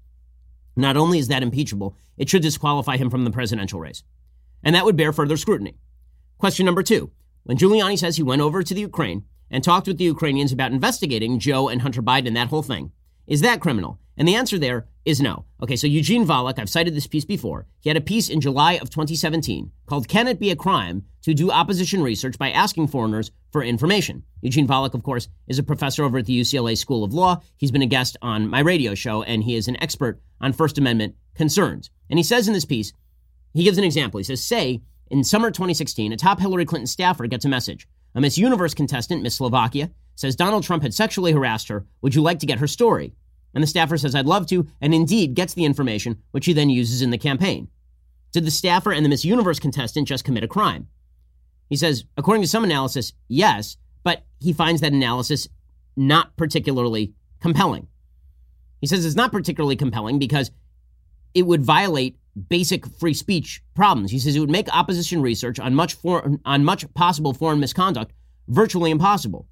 not 0.76 0.96
only 0.96 1.18
is 1.18 1.26
that 1.28 1.42
impeachable, 1.42 1.96
it 2.16 2.28
should 2.28 2.42
disqualify 2.42 2.96
him 2.96 3.10
from 3.10 3.24
the 3.24 3.32
presidential 3.32 3.80
race. 3.80 4.04
And 4.62 4.76
that 4.76 4.84
would 4.84 4.96
bear 4.96 5.12
further 5.12 5.36
scrutiny. 5.36 5.74
Question 6.38 6.64
number 6.64 6.84
two 6.84 7.10
when 7.42 7.56
Giuliani 7.56 7.98
says 7.98 8.16
he 8.16 8.22
went 8.22 8.42
over 8.42 8.62
to 8.62 8.74
the 8.74 8.82
Ukraine 8.82 9.24
and 9.50 9.62
talked 9.62 9.86
with 9.86 9.98
the 9.98 10.04
Ukrainians 10.04 10.52
about 10.52 10.72
investigating 10.72 11.38
Joe 11.38 11.68
and 11.68 11.82
Hunter 11.82 12.02
Biden, 12.02 12.34
that 12.34 12.48
whole 12.48 12.62
thing, 12.62 12.92
is 13.26 13.40
that 13.40 13.60
criminal? 13.60 13.98
And 14.16 14.28
the 14.28 14.36
answer 14.36 14.58
there 14.58 14.86
is 15.04 15.20
no. 15.20 15.44
Okay, 15.62 15.76
so 15.76 15.86
Eugene 15.86 16.26
Volokh, 16.26 16.58
I've 16.58 16.70
cited 16.70 16.94
this 16.94 17.06
piece 17.06 17.24
before. 17.24 17.66
He 17.80 17.90
had 17.90 17.96
a 17.96 18.02
piece 18.02 18.28
in 18.28 18.40
July 18.40 18.74
of 18.74 18.90
2017 18.90 19.70
called 19.86 20.08
Can 20.08 20.28
It 20.28 20.38
Be 20.38 20.50
a 20.50 20.56
Crime 20.56 21.04
to 21.22 21.34
Do 21.34 21.50
Opposition 21.50 22.02
Research 22.02 22.38
by 22.38 22.50
Asking 22.50 22.86
Foreigners 22.86 23.30
for 23.50 23.62
Information? 23.62 24.22
Eugene 24.40 24.68
Volokh, 24.68 24.94
of 24.94 25.02
course, 25.02 25.28
is 25.48 25.58
a 25.58 25.62
professor 25.62 26.04
over 26.04 26.18
at 26.18 26.26
the 26.26 26.40
UCLA 26.40 26.76
School 26.76 27.02
of 27.02 27.12
Law. 27.12 27.40
He's 27.56 27.72
been 27.72 27.82
a 27.82 27.86
guest 27.86 28.16
on 28.22 28.48
my 28.48 28.60
radio 28.60 28.94
show, 28.94 29.22
and 29.22 29.42
he 29.42 29.56
is 29.56 29.68
an 29.68 29.82
expert 29.82 30.20
on 30.40 30.52
First 30.52 30.78
Amendment 30.78 31.16
concerns. 31.34 31.90
And 32.08 32.18
he 32.18 32.22
says 32.22 32.46
in 32.46 32.54
this 32.54 32.64
piece, 32.64 32.92
he 33.52 33.64
gives 33.64 33.78
an 33.78 33.84
example. 33.84 34.18
He 34.18 34.24
says, 34.24 34.44
say, 34.44 34.82
in 35.10 35.24
summer 35.24 35.50
2016, 35.50 36.12
a 36.12 36.16
top 36.16 36.40
Hillary 36.40 36.64
Clinton 36.64 36.86
staffer 36.86 37.26
gets 37.26 37.44
a 37.44 37.48
message. 37.48 37.88
A 38.14 38.20
Miss 38.20 38.38
Universe 38.38 38.74
contestant, 38.74 39.22
Miss 39.22 39.34
Slovakia, 39.36 39.90
says 40.14 40.36
Donald 40.36 40.62
Trump 40.62 40.82
had 40.82 40.94
sexually 40.94 41.32
harassed 41.32 41.68
her. 41.68 41.84
Would 42.02 42.14
you 42.14 42.22
like 42.22 42.38
to 42.40 42.46
get 42.46 42.60
her 42.60 42.68
story? 42.68 43.12
And 43.54 43.62
the 43.62 43.66
staffer 43.66 43.96
says, 43.96 44.14
I'd 44.14 44.26
love 44.26 44.46
to, 44.48 44.66
and 44.80 44.94
indeed 44.94 45.34
gets 45.34 45.54
the 45.54 45.64
information, 45.64 46.22
which 46.30 46.46
he 46.46 46.52
then 46.52 46.70
uses 46.70 47.02
in 47.02 47.10
the 47.10 47.18
campaign. 47.18 47.68
Did 48.32 48.44
the 48.44 48.50
staffer 48.50 48.92
and 48.92 49.04
the 49.04 49.08
Miss 49.08 49.24
Universe 49.24 49.60
contestant 49.60 50.08
just 50.08 50.24
commit 50.24 50.44
a 50.44 50.48
crime? 50.48 50.88
He 51.68 51.76
says, 51.76 52.04
according 52.16 52.42
to 52.42 52.48
some 52.48 52.64
analysis, 52.64 53.12
yes, 53.28 53.76
but 54.02 54.24
he 54.40 54.52
finds 54.52 54.80
that 54.80 54.92
analysis 54.92 55.48
not 55.96 56.36
particularly 56.36 57.14
compelling. 57.40 57.88
He 58.80 58.86
says 58.86 59.04
it's 59.06 59.16
not 59.16 59.32
particularly 59.32 59.76
compelling 59.76 60.18
because 60.18 60.50
it 61.32 61.42
would 61.42 61.62
violate 61.62 62.18
basic 62.48 62.86
free 62.86 63.14
speech 63.14 63.62
problems. 63.74 64.10
He 64.10 64.18
says 64.18 64.36
it 64.36 64.40
would 64.40 64.50
make 64.50 64.68
opposition 64.74 65.22
research 65.22 65.58
on 65.58 65.74
much 65.74 65.94
for, 65.94 66.38
on 66.44 66.64
much 66.64 66.92
possible 66.94 67.32
foreign 67.32 67.60
misconduct 67.60 68.12
virtually 68.48 68.90
impossible. 68.90 69.46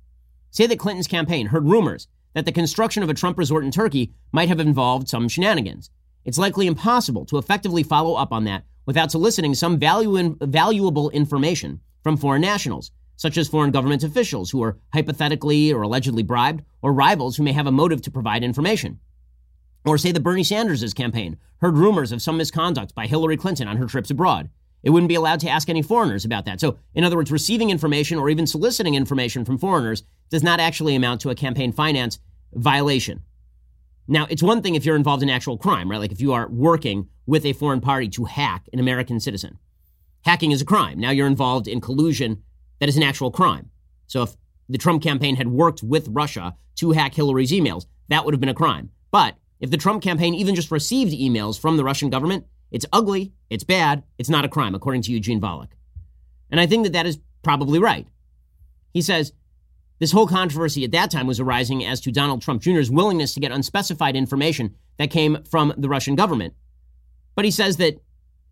Say 0.50 0.66
that 0.66 0.78
Clinton's 0.78 1.06
campaign 1.06 1.46
heard 1.46 1.66
rumors 1.66 2.08
that 2.34 2.44
the 2.44 2.52
construction 2.52 3.02
of 3.02 3.08
a 3.08 3.14
Trump 3.14 3.38
resort 3.38 3.64
in 3.64 3.70
Turkey 3.70 4.12
might 4.32 4.48
have 4.48 4.60
involved 4.60 5.08
some 5.08 5.28
shenanigans. 5.28 5.90
It's 6.24 6.38
likely 6.38 6.66
impossible 6.66 7.24
to 7.26 7.38
effectively 7.38 7.82
follow 7.82 8.14
up 8.14 8.32
on 8.32 8.44
that 8.44 8.64
without 8.86 9.10
soliciting 9.10 9.54
some 9.54 9.78
value 9.78 10.16
in, 10.16 10.36
valuable 10.40 11.10
information 11.10 11.80
from 12.02 12.16
foreign 12.16 12.42
nationals, 12.42 12.90
such 13.16 13.36
as 13.36 13.48
foreign 13.48 13.70
government 13.70 14.02
officials 14.02 14.50
who 14.50 14.62
are 14.62 14.78
hypothetically 14.92 15.72
or 15.72 15.82
allegedly 15.82 16.22
bribed, 16.22 16.64
or 16.80 16.92
rivals 16.92 17.36
who 17.36 17.42
may 17.42 17.52
have 17.52 17.66
a 17.66 17.72
motive 17.72 18.02
to 18.02 18.10
provide 18.10 18.42
information. 18.42 18.98
Or 19.84 19.98
say 19.98 20.12
that 20.12 20.20
Bernie 20.22 20.44
Sanders' 20.44 20.94
campaign 20.94 21.38
heard 21.60 21.76
rumors 21.76 22.12
of 22.12 22.22
some 22.22 22.36
misconduct 22.36 22.94
by 22.94 23.06
Hillary 23.06 23.36
Clinton 23.36 23.68
on 23.68 23.76
her 23.76 23.86
trips 23.86 24.10
abroad. 24.10 24.48
It 24.82 24.90
wouldn't 24.90 25.08
be 25.08 25.14
allowed 25.14 25.40
to 25.40 25.48
ask 25.48 25.68
any 25.68 25.82
foreigners 25.82 26.24
about 26.24 26.44
that. 26.44 26.60
So, 26.60 26.78
in 26.94 27.04
other 27.04 27.16
words, 27.16 27.30
receiving 27.30 27.70
information 27.70 28.18
or 28.18 28.28
even 28.28 28.46
soliciting 28.46 28.94
information 28.94 29.44
from 29.44 29.58
foreigners 29.58 30.02
does 30.30 30.42
not 30.42 30.60
actually 30.60 30.94
amount 30.94 31.20
to 31.20 31.30
a 31.30 31.34
campaign 31.34 31.72
finance 31.72 32.18
violation. 32.52 33.22
Now, 34.08 34.26
it's 34.28 34.42
one 34.42 34.62
thing 34.62 34.74
if 34.74 34.84
you're 34.84 34.96
involved 34.96 35.22
in 35.22 35.30
actual 35.30 35.56
crime, 35.56 35.90
right? 35.90 36.00
Like 36.00 36.12
if 36.12 36.20
you 36.20 36.32
are 36.32 36.48
working 36.48 37.08
with 37.26 37.46
a 37.46 37.52
foreign 37.52 37.80
party 37.80 38.08
to 38.08 38.24
hack 38.24 38.68
an 38.72 38.80
American 38.80 39.20
citizen. 39.20 39.58
Hacking 40.24 40.50
is 40.50 40.62
a 40.62 40.66
crime. 40.66 40.98
Now 40.98 41.10
you're 41.10 41.26
involved 41.26 41.68
in 41.68 41.80
collusion 41.80 42.42
that 42.80 42.88
is 42.88 42.96
an 42.96 43.02
actual 43.02 43.30
crime. 43.30 43.70
So 44.06 44.22
if 44.22 44.36
the 44.68 44.78
Trump 44.78 45.02
campaign 45.02 45.36
had 45.36 45.48
worked 45.48 45.82
with 45.82 46.08
Russia 46.08 46.56
to 46.76 46.92
hack 46.92 47.14
Hillary's 47.14 47.52
emails, 47.52 47.86
that 48.08 48.24
would 48.24 48.34
have 48.34 48.40
been 48.40 48.48
a 48.48 48.54
crime. 48.54 48.90
But 49.10 49.36
if 49.62 49.70
the 49.70 49.76
Trump 49.78 50.02
campaign 50.02 50.34
even 50.34 50.56
just 50.56 50.72
received 50.72 51.12
emails 51.12 51.58
from 51.58 51.76
the 51.76 51.84
Russian 51.84 52.10
government, 52.10 52.46
it's 52.72 52.84
ugly, 52.92 53.32
it's 53.48 53.62
bad, 53.62 54.02
it's 54.18 54.28
not 54.28 54.44
a 54.44 54.48
crime, 54.48 54.74
according 54.74 55.02
to 55.02 55.12
Eugene 55.12 55.40
Volokh. 55.40 55.68
And 56.50 56.60
I 56.60 56.66
think 56.66 56.82
that 56.82 56.92
that 56.94 57.06
is 57.06 57.20
probably 57.44 57.78
right. 57.78 58.08
He 58.92 59.00
says 59.00 59.32
this 60.00 60.10
whole 60.10 60.26
controversy 60.26 60.84
at 60.84 60.90
that 60.90 61.12
time 61.12 61.28
was 61.28 61.38
arising 61.38 61.84
as 61.84 62.00
to 62.00 62.10
Donald 62.10 62.42
Trump 62.42 62.60
Jr.'s 62.60 62.90
willingness 62.90 63.34
to 63.34 63.40
get 63.40 63.52
unspecified 63.52 64.16
information 64.16 64.74
that 64.98 65.12
came 65.12 65.44
from 65.44 65.72
the 65.78 65.88
Russian 65.88 66.16
government. 66.16 66.54
But 67.36 67.44
he 67.44 67.52
says 67.52 67.76
that 67.76 68.02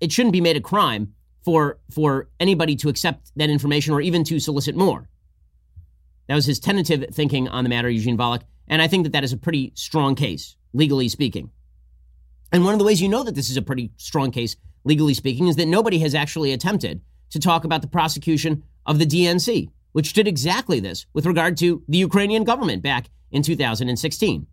it 0.01 0.13
shouldn't 0.13 0.33
be 0.33 0.41
made 0.41 0.57
a 0.57 0.61
crime 0.61 1.15
for, 1.45 1.81
for 1.91 2.29
anybody 2.39 2.77
to 2.77 2.89
accept 2.89 3.33
that 3.35 3.51
information 3.51 3.93
or 3.93 4.01
even 4.01 4.23
to 4.25 4.39
solicit 4.39 4.77
more. 4.77 5.09
That 6.29 6.37
was 6.37 6.47
his 6.47 6.61
tentative 6.61 7.13
thinking 7.13 7.49
on 7.49 7.65
the 7.65 7.71
matter, 7.71 7.91
Eugene 7.91 8.17
Volokh. 8.17 8.43
And 8.71 8.81
I 8.81 8.89
think 8.89 9.05
that 9.05 9.13
that 9.13 9.25
is 9.25 9.35
a 9.35 9.37
pretty 9.37 9.73
strong 9.75 10.15
case, 10.15 10.57
legally 10.73 11.09
speaking. 11.09 11.51
And 12.51 12.65
one 12.65 12.73
of 12.73 12.79
the 12.79 12.87
ways 12.87 13.03
you 13.03 13.09
know 13.09 13.23
that 13.25 13.35
this 13.35 13.51
is 13.51 13.59
a 13.59 13.63
pretty 13.63 13.93
strong 13.99 14.31
case, 14.31 14.57
legally 14.85 15.13
speaking, 15.13 15.49
is 15.49 15.57
that 15.57 15.69
nobody 15.69 15.99
has 15.99 16.15
actually 16.15 16.53
attempted 16.55 17.03
to 17.31 17.39
talk 17.39 17.65
about 17.65 17.83
the 17.83 17.89
prosecution 17.89 18.63
of 18.87 18.99
the 18.99 19.07
DNC 19.07 19.69
which 19.93 20.13
did 20.13 20.29
exactly 20.29 20.81
this 20.81 21.07
with 21.13 21.27
regard 21.27 21.57
to 21.59 21.83
the 21.89 21.99
Ukrainian 21.99 22.45
government 22.45 22.83
back 22.83 23.11
in 23.31 23.43
2016. 23.43 24.47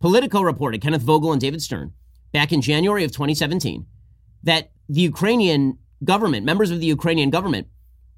Politico 0.00 0.42
reported, 0.42 0.80
Kenneth 0.80 1.02
Vogel 1.02 1.32
and 1.32 1.40
David 1.40 1.62
Stern, 1.62 1.92
back 2.32 2.52
in 2.52 2.60
January 2.60 3.04
of 3.04 3.12
2017, 3.12 3.86
that 4.42 4.70
the 4.88 5.00
Ukrainian 5.00 5.78
government, 6.02 6.44
members 6.44 6.70
of 6.70 6.80
the 6.80 6.86
Ukrainian 6.86 7.30
government, 7.30 7.68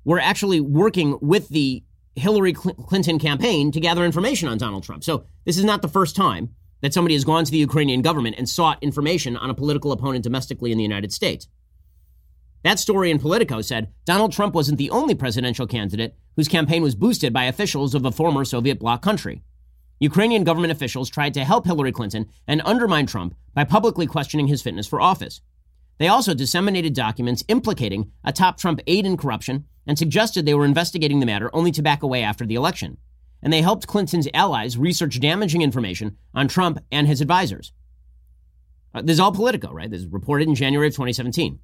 were 0.04 0.18
actually 0.18 0.60
working 0.60 1.18
with 1.20 1.48
the 1.48 1.84
Hillary 2.16 2.52
Clinton 2.52 3.18
campaign 3.18 3.70
to 3.72 3.80
gather 3.80 4.04
information 4.04 4.48
on 4.48 4.58
Donald 4.58 4.82
Trump. 4.82 5.04
So 5.04 5.24
this 5.44 5.58
is 5.58 5.64
not 5.64 5.82
the 5.82 5.88
first 5.88 6.16
time 6.16 6.50
that 6.80 6.94
somebody 6.94 7.14
has 7.14 7.24
gone 7.24 7.44
to 7.44 7.50
the 7.50 7.58
Ukrainian 7.58 8.02
government 8.02 8.36
and 8.38 8.48
sought 8.48 8.82
information 8.82 9.36
on 9.36 9.50
a 9.50 9.54
political 9.54 9.92
opponent 9.92 10.24
domestically 10.24 10.72
in 10.72 10.78
the 10.78 10.84
United 10.84 11.12
States. 11.12 11.46
That 12.62 12.78
story 12.78 13.10
in 13.10 13.18
Politico 13.18 13.60
said 13.60 13.92
Donald 14.04 14.32
Trump 14.32 14.54
wasn't 14.54 14.78
the 14.78 14.90
only 14.90 15.14
presidential 15.14 15.66
candidate 15.66 16.16
whose 16.34 16.48
campaign 16.48 16.82
was 16.82 16.94
boosted 16.94 17.32
by 17.32 17.44
officials 17.44 17.94
of 17.94 18.04
a 18.04 18.10
former 18.10 18.44
Soviet 18.44 18.80
bloc 18.80 19.02
country. 19.02 19.42
Ukrainian 20.00 20.44
government 20.44 20.72
officials 20.72 21.08
tried 21.08 21.34
to 21.34 21.44
help 21.44 21.64
Hillary 21.64 21.92
Clinton 21.92 22.28
and 22.46 22.60
undermine 22.64 23.06
Trump 23.06 23.34
by 23.54 23.64
publicly 23.64 24.06
questioning 24.06 24.46
his 24.46 24.62
fitness 24.62 24.86
for 24.86 25.00
office. 25.00 25.40
They 25.98 26.08
also 26.08 26.34
disseminated 26.34 26.94
documents 26.94 27.44
implicating 27.48 28.12
a 28.24 28.32
top 28.32 28.58
Trump 28.58 28.80
aide 28.86 29.06
in 29.06 29.16
corruption 29.16 29.64
and 29.86 29.98
suggested 29.98 30.44
they 30.44 30.54
were 30.54 30.64
investigating 30.64 31.20
the 31.20 31.26
matter 31.26 31.50
only 31.54 31.72
to 31.72 31.82
back 31.82 32.02
away 32.02 32.22
after 32.22 32.44
the 32.44 32.54
election. 32.54 32.98
And 33.42 33.52
they 33.52 33.62
helped 33.62 33.86
Clinton's 33.86 34.28
allies 34.34 34.76
research 34.76 35.20
damaging 35.20 35.62
information 35.62 36.16
on 36.34 36.48
Trump 36.48 36.78
and 36.90 37.06
his 37.06 37.20
advisors. 37.20 37.72
Uh, 38.94 39.02
this 39.02 39.14
is 39.14 39.20
all 39.20 39.32
Politico, 39.32 39.72
right? 39.72 39.90
This 39.90 40.00
is 40.00 40.06
reported 40.06 40.48
in 40.48 40.54
January 40.54 40.88
of 40.88 40.94
2017 40.94 41.58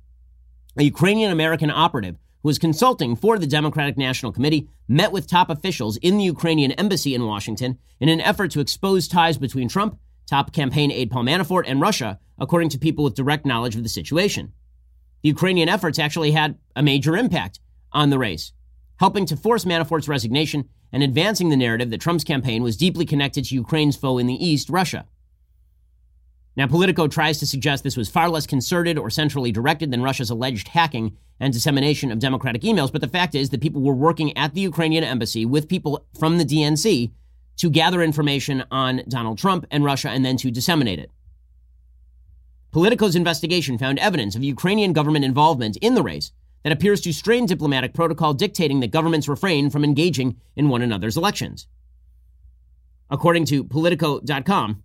a 0.78 0.82
Ukrainian 0.82 1.30
American 1.30 1.70
operative 1.70 2.16
who 2.42 2.48
was 2.48 2.58
consulting 2.58 3.14
for 3.14 3.38
the 3.38 3.46
Democratic 3.46 3.96
National 3.96 4.32
Committee 4.32 4.68
met 4.88 5.12
with 5.12 5.26
top 5.26 5.50
officials 5.50 5.96
in 5.98 6.16
the 6.16 6.24
Ukrainian 6.24 6.72
embassy 6.72 7.14
in 7.14 7.26
Washington 7.26 7.78
in 8.00 8.08
an 8.08 8.20
effort 8.20 8.50
to 8.52 8.60
expose 8.60 9.06
ties 9.06 9.38
between 9.38 9.68
Trump, 9.68 9.98
top 10.26 10.52
campaign 10.52 10.90
aide 10.90 11.10
Paul 11.10 11.24
Manafort, 11.24 11.64
and 11.66 11.80
Russia, 11.80 12.18
according 12.38 12.70
to 12.70 12.78
people 12.78 13.04
with 13.04 13.14
direct 13.14 13.46
knowledge 13.46 13.76
of 13.76 13.82
the 13.82 13.88
situation. 13.88 14.52
The 15.22 15.28
Ukrainian 15.28 15.68
efforts 15.68 15.98
actually 15.98 16.32
had 16.32 16.58
a 16.74 16.82
major 16.82 17.16
impact 17.16 17.60
on 17.92 18.10
the 18.10 18.18
race, 18.18 18.52
helping 18.98 19.26
to 19.26 19.36
force 19.36 19.64
Manafort's 19.64 20.08
resignation 20.08 20.68
and 20.92 21.02
advancing 21.02 21.48
the 21.48 21.56
narrative 21.56 21.90
that 21.90 22.00
Trump's 22.00 22.24
campaign 22.24 22.62
was 22.62 22.76
deeply 22.76 23.06
connected 23.06 23.44
to 23.44 23.54
Ukraine's 23.54 23.96
foe 23.96 24.18
in 24.18 24.26
the 24.26 24.44
East, 24.44 24.68
Russia. 24.68 25.06
Now, 26.54 26.66
Politico 26.66 27.08
tries 27.08 27.38
to 27.38 27.46
suggest 27.46 27.82
this 27.82 27.96
was 27.96 28.10
far 28.10 28.28
less 28.28 28.46
concerted 28.46 28.98
or 28.98 29.08
centrally 29.08 29.52
directed 29.52 29.90
than 29.90 30.02
Russia's 30.02 30.28
alleged 30.28 30.68
hacking 30.68 31.16
and 31.40 31.52
dissemination 31.52 32.12
of 32.12 32.18
Democratic 32.18 32.62
emails, 32.62 32.92
but 32.92 33.00
the 33.00 33.08
fact 33.08 33.34
is 33.34 33.50
that 33.50 33.62
people 33.62 33.80
were 33.80 33.94
working 33.94 34.36
at 34.36 34.52
the 34.52 34.60
Ukrainian 34.60 35.02
embassy 35.02 35.46
with 35.46 35.68
people 35.68 36.06
from 36.18 36.36
the 36.36 36.44
DNC 36.44 37.10
to 37.56 37.70
gather 37.70 38.02
information 38.02 38.64
on 38.70 39.02
Donald 39.08 39.38
Trump 39.38 39.66
and 39.70 39.84
Russia 39.84 40.08
and 40.08 40.24
then 40.24 40.36
to 40.38 40.50
disseminate 40.50 40.98
it. 40.98 41.10
Politico's 42.72 43.16
investigation 43.16 43.76
found 43.76 43.98
evidence 43.98 44.34
of 44.34 44.42
Ukrainian 44.42 44.92
government 44.92 45.24
involvement 45.24 45.76
in 45.78 45.94
the 45.94 46.02
race 46.02 46.32
that 46.62 46.72
appears 46.72 47.00
to 47.02 47.12
strain 47.12 47.46
diplomatic 47.46 47.92
protocol 47.92 48.32
dictating 48.32 48.80
that 48.80 48.90
governments 48.90 49.28
refrain 49.28 49.68
from 49.68 49.84
engaging 49.84 50.36
in 50.56 50.68
one 50.68 50.82
another's 50.82 51.16
elections. 51.16 51.66
According 53.10 53.44
to 53.46 53.64
Politico.com, 53.64 54.82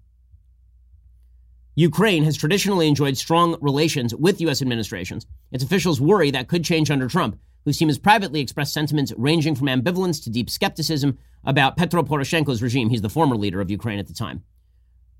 Ukraine 1.75 2.23
has 2.23 2.35
traditionally 2.35 2.87
enjoyed 2.87 3.17
strong 3.17 3.55
relations 3.61 4.13
with 4.13 4.41
U.S. 4.41 4.61
administrations. 4.61 5.27
Its 5.51 5.63
officials 5.63 6.01
worry 6.01 6.31
that 6.31 6.47
could 6.47 6.65
change 6.65 6.89
under 6.89 7.07
Trump, 7.07 7.39
whose 7.67 7.77
team 7.77 7.89
has 7.89 7.99
privately 7.99 8.39
expressed 8.39 8.73
sentiments 8.73 9.11
ranging 9.17 9.53
from 9.53 9.67
ambivalence 9.67 10.23
to 10.23 10.29
deep 10.29 10.49
skepticism 10.49 11.17
about 11.43 11.75
Petro 11.75 12.01
Poroshenko's 12.01 12.61
regime. 12.61 12.89
He's 12.89 13.01
the 13.01 13.09
former 13.09 13.35
leader 13.35 13.59
of 13.59 13.69
Ukraine 13.69 13.99
at 13.99 14.07
the 14.07 14.13
time. 14.13 14.41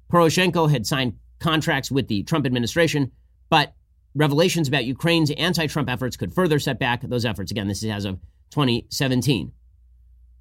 Poroshenko 0.10 0.72
had 0.72 0.88
signed 0.88 1.18
contracts 1.40 1.92
with 1.92 2.08
the 2.08 2.24
Trump 2.24 2.46
administration, 2.46 3.12
but 3.50 3.74
revelations 4.16 4.70
about 4.70 4.86
Ukraine's 4.86 5.30
anti 5.32 5.68
Trump 5.68 5.90
efforts 5.90 6.16
could 6.16 6.34
further 6.34 6.58
set 6.58 6.80
back 6.80 7.02
those 7.02 7.26
efforts. 7.26 7.52
Again, 7.52 7.68
this 7.68 7.84
is 7.84 7.90
as 7.90 8.06
of 8.06 8.18
2017. 8.52 9.52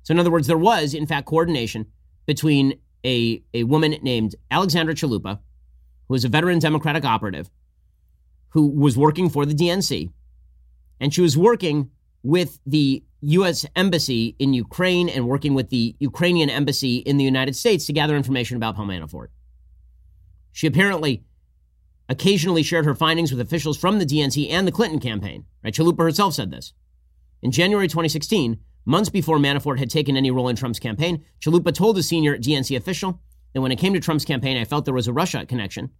So, 0.04 0.12
in 0.12 0.20
other 0.20 0.30
words, 0.30 0.46
there 0.46 0.56
was, 0.56 0.94
in 0.94 1.08
fact, 1.08 1.26
coordination 1.26 1.86
between 2.24 2.78
a, 3.04 3.42
a 3.52 3.64
woman 3.64 3.96
named 4.00 4.36
Alexandra 4.52 4.94
Chalupa, 4.94 5.40
who 6.06 6.14
was 6.14 6.24
a 6.24 6.28
veteran 6.28 6.60
Democratic 6.60 7.04
operative 7.04 7.50
who 8.50 8.68
was 8.68 8.96
working 8.96 9.28
for 9.28 9.44
the 9.44 9.54
DNC. 9.54 10.12
And 11.00 11.12
she 11.12 11.20
was 11.20 11.36
working 11.36 11.90
with 12.26 12.58
the 12.66 13.04
U.S. 13.20 13.64
Embassy 13.76 14.34
in 14.40 14.52
Ukraine 14.52 15.08
and 15.08 15.28
working 15.28 15.54
with 15.54 15.70
the 15.70 15.94
Ukrainian 16.00 16.50
Embassy 16.50 16.96
in 16.96 17.18
the 17.18 17.24
United 17.24 17.54
States 17.54 17.86
to 17.86 17.92
gather 17.92 18.16
information 18.16 18.56
about 18.56 18.74
Paul 18.74 18.86
Manafort. 18.86 19.28
She 20.50 20.66
apparently 20.66 21.22
occasionally 22.08 22.64
shared 22.64 22.84
her 22.84 22.96
findings 22.96 23.30
with 23.30 23.40
officials 23.40 23.78
from 23.78 24.00
the 24.00 24.04
DNC 24.04 24.50
and 24.50 24.66
the 24.66 24.72
Clinton 24.72 24.98
campaign. 24.98 25.44
Chalupa 25.66 26.00
herself 26.00 26.34
said 26.34 26.50
this. 26.50 26.72
In 27.42 27.52
January 27.52 27.86
2016, 27.86 28.58
months 28.84 29.08
before 29.08 29.38
Manafort 29.38 29.78
had 29.78 29.88
taken 29.88 30.16
any 30.16 30.32
role 30.32 30.48
in 30.48 30.56
Trump's 30.56 30.80
campaign, 30.80 31.24
Chalupa 31.40 31.72
told 31.72 31.96
a 31.96 32.02
senior 32.02 32.36
DNC 32.36 32.76
official 32.76 33.20
that 33.54 33.60
when 33.60 33.70
it 33.70 33.78
came 33.78 33.94
to 33.94 34.00
Trump's 34.00 34.24
campaign, 34.24 34.56
I 34.56 34.64
felt 34.64 34.84
there 34.84 34.94
was 34.94 35.06
a 35.06 35.12
Russia 35.12 35.46
connection. 35.46 35.90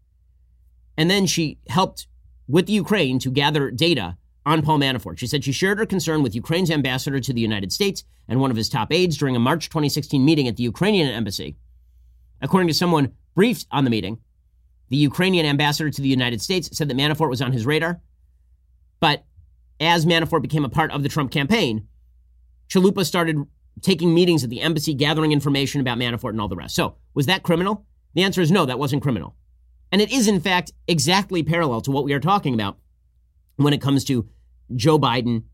And 0.96 1.08
then 1.08 1.26
she 1.26 1.60
helped 1.68 2.08
with 2.48 2.66
the 2.66 2.72
Ukraine 2.72 3.20
to 3.20 3.30
gather 3.30 3.70
data 3.70 4.16
on 4.46 4.62
Paul 4.62 4.78
Manafort. 4.78 5.18
She 5.18 5.26
said 5.26 5.44
she 5.44 5.52
shared 5.52 5.78
her 5.78 5.86
concern 5.86 6.22
with 6.22 6.34
Ukraine's 6.34 6.70
ambassador 6.70 7.18
to 7.18 7.32
the 7.32 7.40
United 7.40 7.72
States 7.72 8.04
and 8.28 8.40
one 8.40 8.52
of 8.52 8.56
his 8.56 8.68
top 8.68 8.92
aides 8.92 9.16
during 9.16 9.34
a 9.34 9.40
March 9.40 9.68
2016 9.68 10.24
meeting 10.24 10.46
at 10.46 10.56
the 10.56 10.62
Ukrainian 10.62 11.08
embassy. 11.08 11.56
According 12.40 12.68
to 12.68 12.74
someone 12.74 13.12
briefed 13.34 13.66
on 13.72 13.84
the 13.84 13.90
meeting, 13.90 14.18
the 14.88 14.96
Ukrainian 14.96 15.46
ambassador 15.46 15.90
to 15.90 16.00
the 16.00 16.08
United 16.08 16.40
States 16.40 16.70
said 16.72 16.88
that 16.88 16.96
Manafort 16.96 17.28
was 17.28 17.42
on 17.42 17.52
his 17.52 17.66
radar. 17.66 18.00
But 19.00 19.24
as 19.80 20.06
Manafort 20.06 20.42
became 20.42 20.64
a 20.64 20.70
part 20.70 20.92
of 20.92 21.02
the 21.02 21.08
Trump 21.08 21.32
campaign, 21.32 21.88
Chalupa 22.68 23.04
started 23.04 23.44
taking 23.82 24.14
meetings 24.14 24.44
at 24.44 24.50
the 24.50 24.60
embassy, 24.60 24.94
gathering 24.94 25.32
information 25.32 25.80
about 25.80 25.98
Manafort 25.98 26.30
and 26.30 26.40
all 26.40 26.48
the 26.48 26.56
rest. 26.56 26.76
So, 26.76 26.96
was 27.14 27.26
that 27.26 27.42
criminal? 27.42 27.84
The 28.14 28.22
answer 28.22 28.40
is 28.40 28.50
no, 28.50 28.64
that 28.64 28.78
wasn't 28.78 29.02
criminal. 29.02 29.34
And 29.92 30.00
it 30.00 30.10
is, 30.12 30.28
in 30.28 30.40
fact, 30.40 30.72
exactly 30.86 31.42
parallel 31.42 31.80
to 31.82 31.90
what 31.90 32.04
we 32.04 32.12
are 32.12 32.20
talking 32.20 32.54
about 32.54 32.78
when 33.56 33.72
it 33.72 33.80
comes 33.80 34.04
to 34.04 34.28
Joe 34.74 34.98
Biden, 34.98 35.44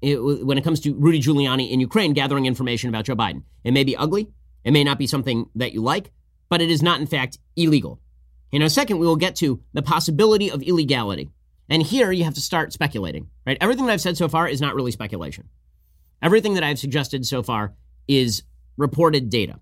it, 0.00 0.16
when 0.16 0.58
it 0.58 0.64
comes 0.64 0.80
to 0.80 0.94
Rudy 0.94 1.20
Giuliani 1.20 1.70
in 1.70 1.80
Ukraine 1.80 2.12
gathering 2.12 2.46
information 2.46 2.88
about 2.88 3.04
Joe 3.04 3.16
Biden. 3.16 3.42
It 3.64 3.72
may 3.72 3.84
be 3.84 3.96
ugly, 3.96 4.28
it 4.64 4.72
may 4.72 4.84
not 4.84 4.98
be 4.98 5.06
something 5.06 5.48
that 5.54 5.72
you 5.72 5.82
like, 5.82 6.10
but 6.48 6.60
it 6.60 6.70
is 6.70 6.82
not, 6.82 7.00
in 7.00 7.06
fact, 7.06 7.38
illegal. 7.56 8.00
In 8.52 8.62
a 8.62 8.70
second, 8.70 8.98
we 8.98 9.06
will 9.06 9.16
get 9.16 9.36
to 9.36 9.62
the 9.72 9.82
possibility 9.82 10.50
of 10.50 10.62
illegality. 10.62 11.30
And 11.68 11.82
here 11.82 12.10
you 12.12 12.24
have 12.24 12.34
to 12.34 12.40
start 12.40 12.72
speculating, 12.72 13.28
right? 13.46 13.58
Everything 13.60 13.86
that 13.86 13.92
I've 13.92 14.00
said 14.00 14.16
so 14.16 14.28
far 14.28 14.48
is 14.48 14.60
not 14.60 14.74
really 14.74 14.90
speculation. 14.90 15.48
Everything 16.22 16.54
that 16.54 16.64
I've 16.64 16.78
suggested 16.78 17.26
so 17.26 17.42
far 17.42 17.74
is 18.06 18.42
reported 18.76 19.28
data. 19.28 19.60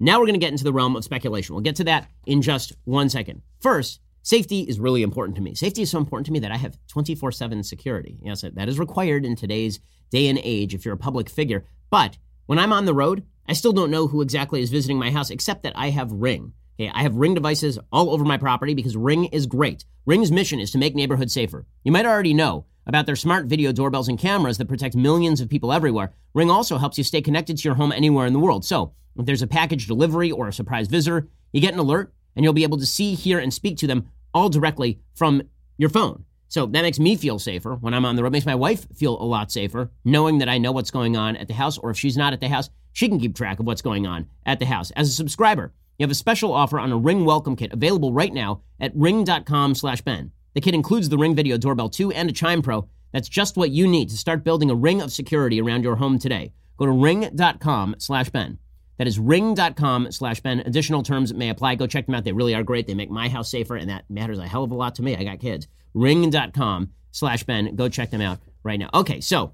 Now 0.00 0.18
we're 0.18 0.26
going 0.26 0.40
to 0.40 0.44
get 0.44 0.52
into 0.52 0.64
the 0.64 0.72
realm 0.72 0.96
of 0.96 1.04
speculation. 1.04 1.54
We'll 1.54 1.62
get 1.62 1.76
to 1.76 1.84
that 1.84 2.08
in 2.26 2.42
just 2.42 2.72
one 2.84 3.08
second. 3.08 3.42
First, 3.60 4.00
safety 4.24 4.62
is 4.62 4.80
really 4.80 5.04
important 5.04 5.36
to 5.36 5.42
me. 5.42 5.54
Safety 5.54 5.82
is 5.82 5.90
so 5.90 5.98
important 5.98 6.26
to 6.26 6.32
me 6.32 6.40
that 6.40 6.50
I 6.50 6.56
have 6.56 6.76
24 6.88 7.30
7 7.30 7.62
security. 7.62 8.18
Yes, 8.22 8.42
that 8.42 8.68
is 8.68 8.80
required 8.80 9.24
in 9.24 9.36
today's 9.36 9.78
day 10.10 10.26
and 10.26 10.40
age 10.42 10.74
if 10.74 10.84
you're 10.84 10.94
a 10.94 10.98
public 10.98 11.28
figure. 11.30 11.64
But 11.90 12.18
when 12.46 12.58
I'm 12.58 12.72
on 12.72 12.86
the 12.86 12.94
road, 12.94 13.24
I 13.46 13.52
still 13.52 13.72
don't 13.72 13.90
know 13.90 14.08
who 14.08 14.22
exactly 14.22 14.60
is 14.60 14.70
visiting 14.70 14.98
my 14.98 15.10
house, 15.10 15.30
except 15.30 15.62
that 15.62 15.74
I 15.76 15.90
have 15.90 16.10
Ring. 16.10 16.52
Okay, 16.80 16.90
I 16.92 17.02
have 17.02 17.14
Ring 17.14 17.34
devices 17.34 17.78
all 17.92 18.10
over 18.10 18.24
my 18.24 18.36
property 18.36 18.74
because 18.74 18.96
Ring 18.96 19.26
is 19.26 19.46
great. 19.46 19.84
Ring's 20.06 20.32
mission 20.32 20.58
is 20.58 20.70
to 20.72 20.78
make 20.78 20.94
neighborhoods 20.94 21.32
safer. 21.32 21.66
You 21.84 21.92
might 21.92 22.06
already 22.06 22.34
know 22.34 22.66
about 22.86 23.06
their 23.06 23.16
smart 23.16 23.46
video 23.46 23.72
doorbells 23.72 24.08
and 24.08 24.18
cameras 24.18 24.58
that 24.58 24.68
protect 24.68 24.96
millions 24.96 25.40
of 25.40 25.48
people 25.48 25.72
everywhere. 25.72 26.12
Ring 26.34 26.50
also 26.50 26.78
helps 26.78 26.98
you 26.98 27.04
stay 27.04 27.22
connected 27.22 27.56
to 27.56 27.68
your 27.68 27.76
home 27.76 27.92
anywhere 27.92 28.26
in 28.26 28.32
the 28.32 28.38
world. 28.38 28.64
So, 28.64 28.92
if 29.16 29.26
there's 29.26 29.42
a 29.42 29.46
package 29.46 29.86
delivery 29.86 30.32
or 30.32 30.48
a 30.48 30.52
surprise 30.52 30.88
visitor, 30.88 31.28
you 31.52 31.60
get 31.60 31.72
an 31.72 31.78
alert 31.78 32.12
and 32.34 32.42
you'll 32.42 32.52
be 32.52 32.64
able 32.64 32.78
to 32.78 32.86
see, 32.86 33.14
hear, 33.14 33.38
and 33.38 33.54
speak 33.54 33.78
to 33.78 33.86
them 33.86 34.08
all 34.34 34.48
directly 34.48 35.00
from 35.14 35.42
your 35.78 35.88
phone. 35.88 36.24
So 36.48 36.66
that 36.66 36.82
makes 36.82 37.00
me 37.00 37.16
feel 37.16 37.38
safer 37.38 37.74
when 37.74 37.94
I'm 37.94 38.04
on 38.04 38.16
the 38.16 38.22
road. 38.22 38.32
Makes 38.32 38.46
my 38.46 38.54
wife 38.54 38.86
feel 38.94 39.20
a 39.20 39.24
lot 39.24 39.50
safer 39.50 39.90
knowing 40.04 40.38
that 40.38 40.48
I 40.48 40.58
know 40.58 40.72
what's 40.72 40.90
going 40.90 41.16
on 41.16 41.36
at 41.36 41.48
the 41.48 41.54
house, 41.54 41.78
or 41.78 41.90
if 41.90 41.98
she's 41.98 42.16
not 42.16 42.32
at 42.32 42.40
the 42.40 42.48
house, 42.48 42.70
she 42.92 43.08
can 43.08 43.18
keep 43.18 43.34
track 43.34 43.58
of 43.58 43.66
what's 43.66 43.82
going 43.82 44.06
on 44.06 44.26
at 44.46 44.60
the 44.60 44.66
house. 44.66 44.90
As 44.92 45.08
a 45.08 45.12
subscriber, 45.12 45.72
you 45.98 46.04
have 46.04 46.10
a 46.10 46.14
special 46.14 46.52
offer 46.52 46.78
on 46.78 46.92
a 46.92 46.96
Ring 46.96 47.24
welcome 47.24 47.56
kit 47.56 47.72
available 47.72 48.12
right 48.12 48.32
now 48.32 48.62
at 48.80 48.94
ring.com 48.94 49.74
slash 49.74 50.00
Ben. 50.02 50.30
The 50.54 50.60
kit 50.60 50.74
includes 50.74 51.08
the 51.08 51.18
Ring 51.18 51.34
Video 51.34 51.56
Doorbell 51.56 51.88
2 51.88 52.12
and 52.12 52.30
a 52.30 52.32
Chime 52.32 52.62
Pro. 52.62 52.88
That's 53.12 53.28
just 53.28 53.56
what 53.56 53.70
you 53.70 53.88
need 53.88 54.08
to 54.10 54.16
start 54.16 54.44
building 54.44 54.70
a 54.70 54.74
ring 54.74 55.00
of 55.00 55.12
security 55.12 55.60
around 55.60 55.82
your 55.82 55.96
home 55.96 56.18
today. 56.18 56.52
Go 56.76 56.86
to 56.86 56.92
ring.com 56.92 57.96
slash 57.98 58.30
Ben. 58.30 58.58
That 58.98 59.06
is 59.06 59.18
ring.com 59.18 60.12
slash 60.12 60.40
Ben. 60.40 60.60
Additional 60.60 61.02
terms 61.02 61.34
may 61.34 61.48
apply. 61.48 61.74
Go 61.74 61.86
check 61.86 62.06
them 62.06 62.14
out. 62.14 62.24
They 62.24 62.32
really 62.32 62.54
are 62.54 62.62
great. 62.62 62.86
They 62.86 62.94
make 62.94 63.10
my 63.10 63.28
house 63.28 63.50
safer, 63.50 63.76
and 63.76 63.90
that 63.90 64.08
matters 64.08 64.38
a 64.38 64.46
hell 64.46 64.64
of 64.64 64.70
a 64.70 64.74
lot 64.74 64.94
to 64.96 65.02
me. 65.02 65.16
I 65.16 65.24
got 65.24 65.40
kids. 65.40 65.66
Ring.com 65.94 66.90
slash 67.10 67.42
Ben. 67.44 67.74
Go 67.74 67.88
check 67.88 68.10
them 68.10 68.20
out 68.20 68.38
right 68.62 68.78
now. 68.78 68.90
Okay, 68.94 69.20
so 69.20 69.52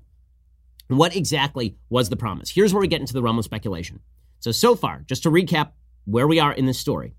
what 0.88 1.14
exactly 1.14 1.76
was 1.88 2.09
the 2.09 2.16
promise? 2.16 2.50
Here's 2.50 2.74
where 2.74 2.81
we 2.81 2.88
get 2.88 3.00
into 3.00 3.12
the 3.12 3.22
realm 3.22 3.38
of 3.38 3.44
speculation. 3.44 4.00
So, 4.40 4.50
so 4.50 4.74
far, 4.74 5.05
just 5.07 5.22
to 5.22 5.31
recap 5.31 5.70
where 6.05 6.26
we 6.26 6.40
are 6.40 6.53
in 6.53 6.66
this 6.66 6.79
story, 6.79 7.14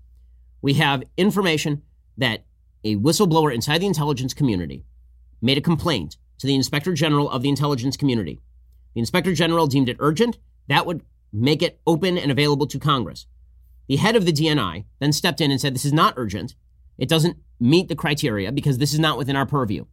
we 0.60 0.74
have 0.74 1.02
information 1.16 1.82
that 2.18 2.44
a 2.84 2.96
whistleblower 2.96 3.54
inside 3.54 3.78
the 3.78 3.86
intelligence 3.86 4.34
community 4.34 4.84
made 5.40 5.58
a 5.58 5.62
complaint 5.62 6.16
to 6.38 6.46
the 6.46 6.54
inspector 6.54 6.92
general 6.92 7.30
of 7.30 7.42
the 7.42 7.48
intelligence 7.48 7.96
community. 7.96 8.40
The 8.94 9.00
inspector 9.00 9.32
general 9.32 9.66
deemed 9.66 9.88
it 9.88 9.96
urgent. 10.00 10.38
That 10.68 10.86
would 10.86 11.02
make 11.32 11.62
it 11.62 11.80
open 11.86 12.18
and 12.18 12.30
available 12.30 12.66
to 12.66 12.78
Congress. 12.78 13.26
The 13.88 13.96
head 13.96 14.16
of 14.16 14.26
the 14.26 14.32
DNI 14.32 14.84
then 15.00 15.12
stepped 15.12 15.40
in 15.40 15.50
and 15.50 15.60
said, 15.60 15.74
This 15.74 15.84
is 15.84 15.92
not 15.92 16.14
urgent. 16.16 16.54
It 16.98 17.08
doesn't 17.08 17.36
meet 17.58 17.88
the 17.88 17.96
criteria 17.96 18.52
because 18.52 18.78
this 18.78 18.92
is 18.92 18.98
not 18.98 19.18
within 19.18 19.36
our 19.36 19.46
purview. 19.46 19.86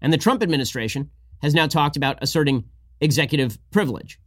And 0.00 0.12
the 0.12 0.18
Trump 0.18 0.42
administration 0.42 1.10
has 1.42 1.54
now 1.54 1.66
talked 1.66 1.96
about 1.96 2.18
asserting 2.22 2.64
executive 3.00 3.58
privilege. 3.70 4.20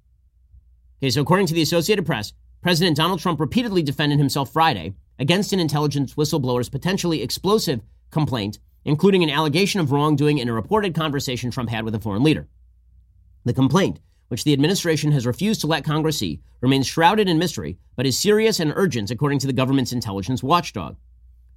Okay, 1.00 1.10
so 1.10 1.22
according 1.22 1.48
to 1.48 1.54
the 1.54 1.62
Associated 1.62 2.06
Press, 2.06 2.34
President 2.62 2.98
Donald 2.98 3.20
Trump 3.20 3.40
repeatedly 3.40 3.84
defended 3.84 4.18
himself 4.18 4.52
Friday 4.52 4.94
against 5.20 5.54
an 5.54 5.60
intelligence 5.60 6.16
whistleblower's 6.16 6.70
potentially 6.70 7.22
explosive 7.22 7.82
complaint, 8.12 8.60
including 8.86 9.24
an 9.24 9.30
allegation 9.30 9.80
of 9.80 9.92
wrongdoing 9.92 10.38
in 10.38 10.50
a 10.50 10.54
reported 10.54 10.96
conversation 10.96 11.52
Trump 11.52 11.70
had 11.70 11.86
with 11.86 11.96
a 11.96 12.00
foreign 12.00 12.24
leader. 12.24 12.48
The 13.46 13.54
complaint, 13.54 14.00
which 14.28 14.44
the 14.44 14.54
administration 14.54 15.12
has 15.12 15.26
refused 15.26 15.62
to 15.62 15.68
let 15.68 15.84
Congress 15.84 16.20
see, 16.20 16.42
remains 16.62 16.88
shrouded 16.88 17.28
in 17.28 17.38
mystery, 17.38 17.78
but 17.96 18.06
is 18.06 18.20
serious 18.20 18.60
and 18.60 18.74
urgent 18.76 19.12
according 19.12 19.40
to 19.40 19.48
the 19.48 19.54
government's 19.54 19.94
intelligence 19.94 20.44
watchdog. 20.44 20.98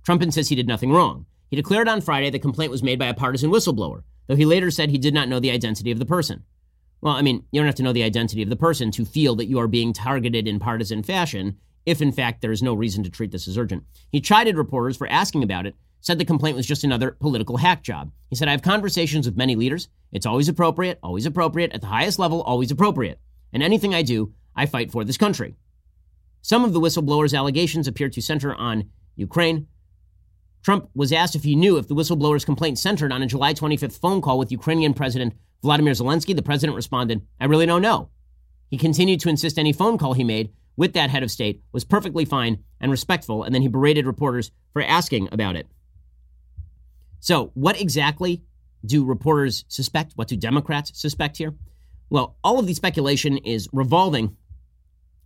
Trump 0.04 0.22
insists 0.22 0.48
he 0.48 0.56
did 0.56 0.68
nothing 0.68 0.92
wrong. 0.92 1.26
He 1.48 1.56
declared 1.56 1.88
on 1.88 2.00
Friday 2.00 2.30
the 2.30 2.38
complaint 2.38 2.70
was 2.70 2.82
made 2.82 2.98
by 2.98 3.06
a 3.06 3.14
partisan 3.14 3.50
whistleblower, 3.50 4.02
though 4.26 4.36
he 4.36 4.44
later 4.44 4.70
said 4.70 4.90
he 4.90 4.98
did 4.98 5.14
not 5.14 5.28
know 5.28 5.40
the 5.40 5.50
identity 5.50 5.90
of 5.90 5.98
the 5.98 6.06
person. 6.06 6.44
Well, 7.00 7.14
I 7.14 7.22
mean, 7.22 7.44
you 7.50 7.60
don't 7.60 7.66
have 7.66 7.74
to 7.76 7.82
know 7.82 7.92
the 7.92 8.02
identity 8.02 8.42
of 8.42 8.50
the 8.50 8.56
person 8.56 8.90
to 8.92 9.04
feel 9.04 9.34
that 9.36 9.46
you 9.46 9.58
are 9.58 9.66
being 9.66 9.92
targeted 9.92 10.46
in 10.46 10.60
partisan 10.60 11.02
fashion, 11.02 11.56
if 11.86 12.02
in 12.02 12.12
fact 12.12 12.40
there 12.40 12.52
is 12.52 12.62
no 12.62 12.74
reason 12.74 13.02
to 13.04 13.10
treat 13.10 13.32
this 13.32 13.48
as 13.48 13.58
urgent. 13.58 13.84
He 14.12 14.20
chided 14.20 14.56
reporters 14.56 14.96
for 14.96 15.08
asking 15.08 15.42
about 15.42 15.66
it, 15.66 15.74
said 16.00 16.18
the 16.18 16.24
complaint 16.24 16.56
was 16.56 16.66
just 16.66 16.84
another 16.84 17.12
political 17.12 17.56
hack 17.56 17.82
job. 17.82 18.10
He 18.28 18.36
said, 18.36 18.48
I 18.48 18.52
have 18.52 18.62
conversations 18.62 19.26
with 19.26 19.36
many 19.36 19.56
leaders. 19.56 19.88
It's 20.12 20.26
always 20.26 20.48
appropriate, 20.48 20.98
always 21.02 21.26
appropriate, 21.26 21.72
at 21.72 21.80
the 21.80 21.86
highest 21.86 22.18
level, 22.18 22.42
always 22.42 22.70
appropriate. 22.70 23.20
And 23.52 23.62
anything 23.62 23.94
I 23.94 24.02
do, 24.02 24.32
I 24.54 24.66
fight 24.66 24.90
for 24.90 25.04
this 25.04 25.18
country. 25.18 25.56
Some 26.42 26.64
of 26.64 26.72
the 26.72 26.80
whistleblower's 26.80 27.34
allegations 27.34 27.86
appear 27.86 28.08
to 28.08 28.22
center 28.22 28.54
on 28.54 28.90
Ukraine. 29.16 29.66
Trump 30.62 30.88
was 30.94 31.12
asked 31.12 31.34
if 31.34 31.44
he 31.44 31.56
knew 31.56 31.76
if 31.76 31.88
the 31.88 31.94
whistleblower's 31.94 32.44
complaint 32.44 32.78
centered 32.78 33.12
on 33.12 33.22
a 33.22 33.26
July 33.26 33.54
25th 33.54 33.98
phone 33.98 34.20
call 34.20 34.38
with 34.38 34.52
Ukrainian 34.52 34.94
President 34.94 35.34
Vladimir 35.62 35.92
Zelensky. 35.92 36.34
The 36.34 36.42
president 36.42 36.76
responded, 36.76 37.22
I 37.40 37.46
really 37.46 37.66
don't 37.66 37.82
know. 37.82 38.10
He 38.68 38.78
continued 38.78 39.20
to 39.20 39.28
insist 39.28 39.58
any 39.58 39.72
phone 39.72 39.98
call 39.98 40.12
he 40.12 40.24
made 40.24 40.52
with 40.76 40.92
that 40.94 41.10
head 41.10 41.22
of 41.22 41.30
state 41.30 41.62
was 41.72 41.84
perfectly 41.84 42.24
fine 42.24 42.64
and 42.80 42.90
respectful, 42.90 43.42
and 43.42 43.54
then 43.54 43.62
he 43.62 43.68
berated 43.68 44.06
reporters 44.06 44.50
for 44.72 44.82
asking 44.82 45.28
about 45.32 45.56
it. 45.56 45.66
So, 47.20 47.50
what 47.54 47.80
exactly 47.80 48.42
do 48.84 49.04
reporters 49.04 49.64
suspect? 49.68 50.12
What 50.16 50.28
do 50.28 50.36
Democrats 50.36 50.98
suspect 51.00 51.36
here? 51.36 51.54
Well, 52.08 52.36
all 52.42 52.58
of 52.58 52.66
the 52.66 52.74
speculation 52.74 53.36
is 53.38 53.68
revolving 53.72 54.36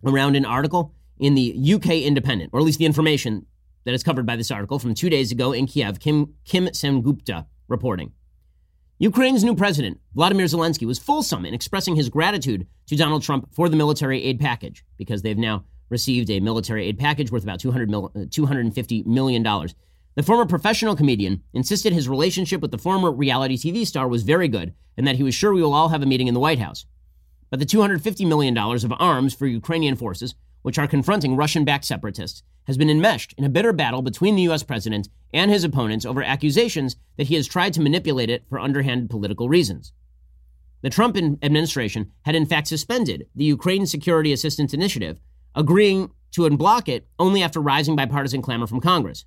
around 0.05 0.35
an 0.35 0.45
article 0.45 0.93
in 1.17 1.33
the 1.33 1.73
UK 1.73 2.03
Independent, 2.03 2.51
or 2.53 2.59
at 2.59 2.65
least 2.65 2.79
the 2.79 2.85
information 2.85 3.45
that 3.85 3.93
is 3.93 4.03
covered 4.03 4.25
by 4.25 4.35
this 4.35 4.51
article 4.51 4.77
from 4.77 4.93
two 4.93 5.09
days 5.09 5.31
ago 5.31 5.51
in 5.53 5.65
Kiev, 5.65 5.99
Kim, 5.99 6.33
Kim 6.43 6.67
Sengupta 6.67 7.45
reporting. 7.67 8.11
Ukraine's 8.97 9.43
new 9.43 9.55
president, 9.55 9.99
Vladimir 10.13 10.45
Zelensky, 10.45 10.87
was 10.87 10.99
fulsome 10.99 11.45
in 11.45 11.53
expressing 11.53 11.95
his 11.95 12.09
gratitude 12.09 12.67
to 12.87 12.95
Donald 12.95 13.23
Trump 13.23 13.53
for 13.53 13.67
the 13.67 13.75
military 13.75 14.23
aid 14.23 14.39
package 14.39 14.85
because 14.97 15.21
they've 15.21 15.37
now 15.37 15.65
received 15.89 16.29
a 16.29 16.39
military 16.39 16.87
aid 16.87 16.97
package 16.97 17.31
worth 17.31 17.43
about 17.43 17.59
200 17.59 17.89
mil, 17.89 18.11
uh, 18.15 18.19
$250 18.19 19.05
million. 19.05 19.43
The 20.15 20.23
former 20.23 20.45
professional 20.45 20.95
comedian 20.95 21.43
insisted 21.53 21.91
his 21.91 22.07
relationship 22.07 22.61
with 22.61 22.71
the 22.71 22.77
former 22.77 23.11
reality 23.11 23.57
TV 23.57 23.85
star 23.85 24.07
was 24.07 24.23
very 24.23 24.47
good 24.47 24.73
and 24.95 25.05
that 25.05 25.17
he 25.17 25.23
was 25.23 25.35
sure 25.35 25.53
we 25.53 25.61
will 25.61 25.73
all 25.73 25.89
have 25.89 26.01
a 26.01 26.05
meeting 26.05 26.29
in 26.29 26.33
the 26.33 26.39
White 26.39 26.59
House. 26.59 26.85
But 27.49 27.59
the 27.59 27.65
$250 27.65 28.25
million 28.25 28.57
of 28.57 28.93
arms 28.97 29.33
for 29.33 29.45
Ukrainian 29.45 29.97
forces, 29.97 30.33
which 30.61 30.79
are 30.79 30.87
confronting 30.87 31.35
Russian 31.35 31.65
backed 31.65 31.83
separatists, 31.83 32.43
has 32.65 32.77
been 32.77 32.89
enmeshed 32.89 33.33
in 33.37 33.43
a 33.43 33.49
bitter 33.49 33.73
battle 33.73 34.01
between 34.01 34.35
the 34.35 34.43
U.S. 34.43 34.63
president 34.63 35.09
and 35.33 35.51
his 35.51 35.65
opponents 35.65 36.05
over 36.05 36.23
accusations 36.23 36.95
that 37.17 37.27
he 37.27 37.35
has 37.35 37.45
tried 37.45 37.73
to 37.73 37.81
manipulate 37.81 38.29
it 38.29 38.45
for 38.47 38.57
underhanded 38.57 39.09
political 39.09 39.49
reasons. 39.49 39.91
The 40.81 40.89
Trump 40.89 41.17
administration 41.17 42.11
had 42.21 42.35
in 42.35 42.45
fact 42.45 42.67
suspended 42.67 43.27
the 43.35 43.43
Ukraine 43.43 43.85
Security 43.85 44.31
Assistance 44.31 44.73
Initiative, 44.73 45.19
agreeing 45.53 46.11
to 46.31 46.43
unblock 46.43 46.87
it 46.87 47.07
only 47.19 47.43
after 47.43 47.59
rising 47.59 47.95
bipartisan 47.97 48.41
clamor 48.41 48.67
from 48.67 48.79
Congress. 48.79 49.25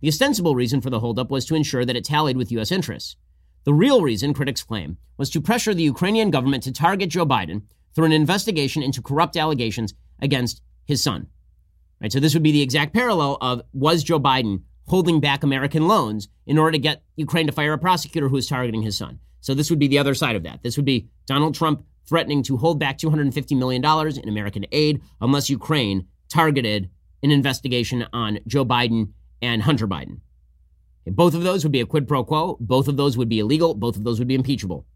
The 0.00 0.08
ostensible 0.08 0.54
reason 0.54 0.80
for 0.80 0.90
the 0.90 1.00
holdup 1.00 1.30
was 1.30 1.44
to 1.46 1.54
ensure 1.54 1.84
that 1.84 1.96
it 1.96 2.04
tallied 2.04 2.36
with 2.36 2.52
U.S. 2.52 2.70
interests. 2.70 3.16
The 3.64 3.74
real 3.74 4.00
reason, 4.00 4.32
critics 4.32 4.62
claim, 4.62 4.96
was 5.16 5.28
to 5.30 5.40
pressure 5.40 5.74
the 5.74 5.82
Ukrainian 5.82 6.30
government 6.30 6.62
to 6.64 6.72
target 6.72 7.10
Joe 7.10 7.26
Biden 7.26 7.62
through 7.94 8.06
an 8.06 8.12
investigation 8.12 8.82
into 8.82 9.02
corrupt 9.02 9.36
allegations 9.36 9.94
against 10.20 10.62
his 10.84 11.02
son. 11.02 11.26
Right, 12.00 12.12
so 12.12 12.20
this 12.20 12.32
would 12.34 12.44
be 12.44 12.52
the 12.52 12.62
exact 12.62 12.94
parallel 12.94 13.38
of 13.40 13.62
was 13.72 14.04
Joe 14.04 14.20
Biden 14.20 14.62
holding 14.86 15.20
back 15.20 15.42
American 15.42 15.88
loans 15.88 16.28
in 16.46 16.58
order 16.58 16.72
to 16.72 16.78
get 16.78 17.02
Ukraine 17.16 17.46
to 17.46 17.52
fire 17.52 17.72
a 17.72 17.78
prosecutor 17.78 18.28
who 18.28 18.36
is 18.36 18.46
targeting 18.46 18.82
his 18.82 18.96
son. 18.96 19.18
So 19.40 19.52
this 19.52 19.68
would 19.68 19.78
be 19.78 19.88
the 19.88 19.98
other 19.98 20.14
side 20.14 20.36
of 20.36 20.44
that. 20.44 20.62
This 20.62 20.76
would 20.76 20.86
be 20.86 21.08
Donald 21.26 21.54
Trump 21.54 21.84
threatening 22.08 22.42
to 22.44 22.56
hold 22.56 22.78
back 22.78 22.98
$250 22.98 23.58
million 23.58 23.84
in 23.84 24.28
American 24.28 24.64
aid 24.72 25.02
unless 25.20 25.50
Ukraine 25.50 26.06
targeted 26.28 26.88
an 27.22 27.30
investigation 27.30 28.06
on 28.12 28.38
Joe 28.46 28.64
Biden 28.64 29.12
and 29.40 29.62
Hunter 29.62 29.86
Biden. 29.86 30.20
Both 31.06 31.34
of 31.34 31.42
those 31.42 31.64
would 31.64 31.72
be 31.72 31.80
a 31.80 31.86
quid 31.86 32.06
pro 32.06 32.24
quo. 32.24 32.56
Both 32.60 32.88
of 32.88 32.96
those 32.96 33.16
would 33.16 33.28
be 33.28 33.38
illegal. 33.38 33.74
Both 33.74 33.96
of 33.96 34.04
those 34.04 34.18
would 34.18 34.28
be 34.28 34.34
impeachable. 34.34 34.86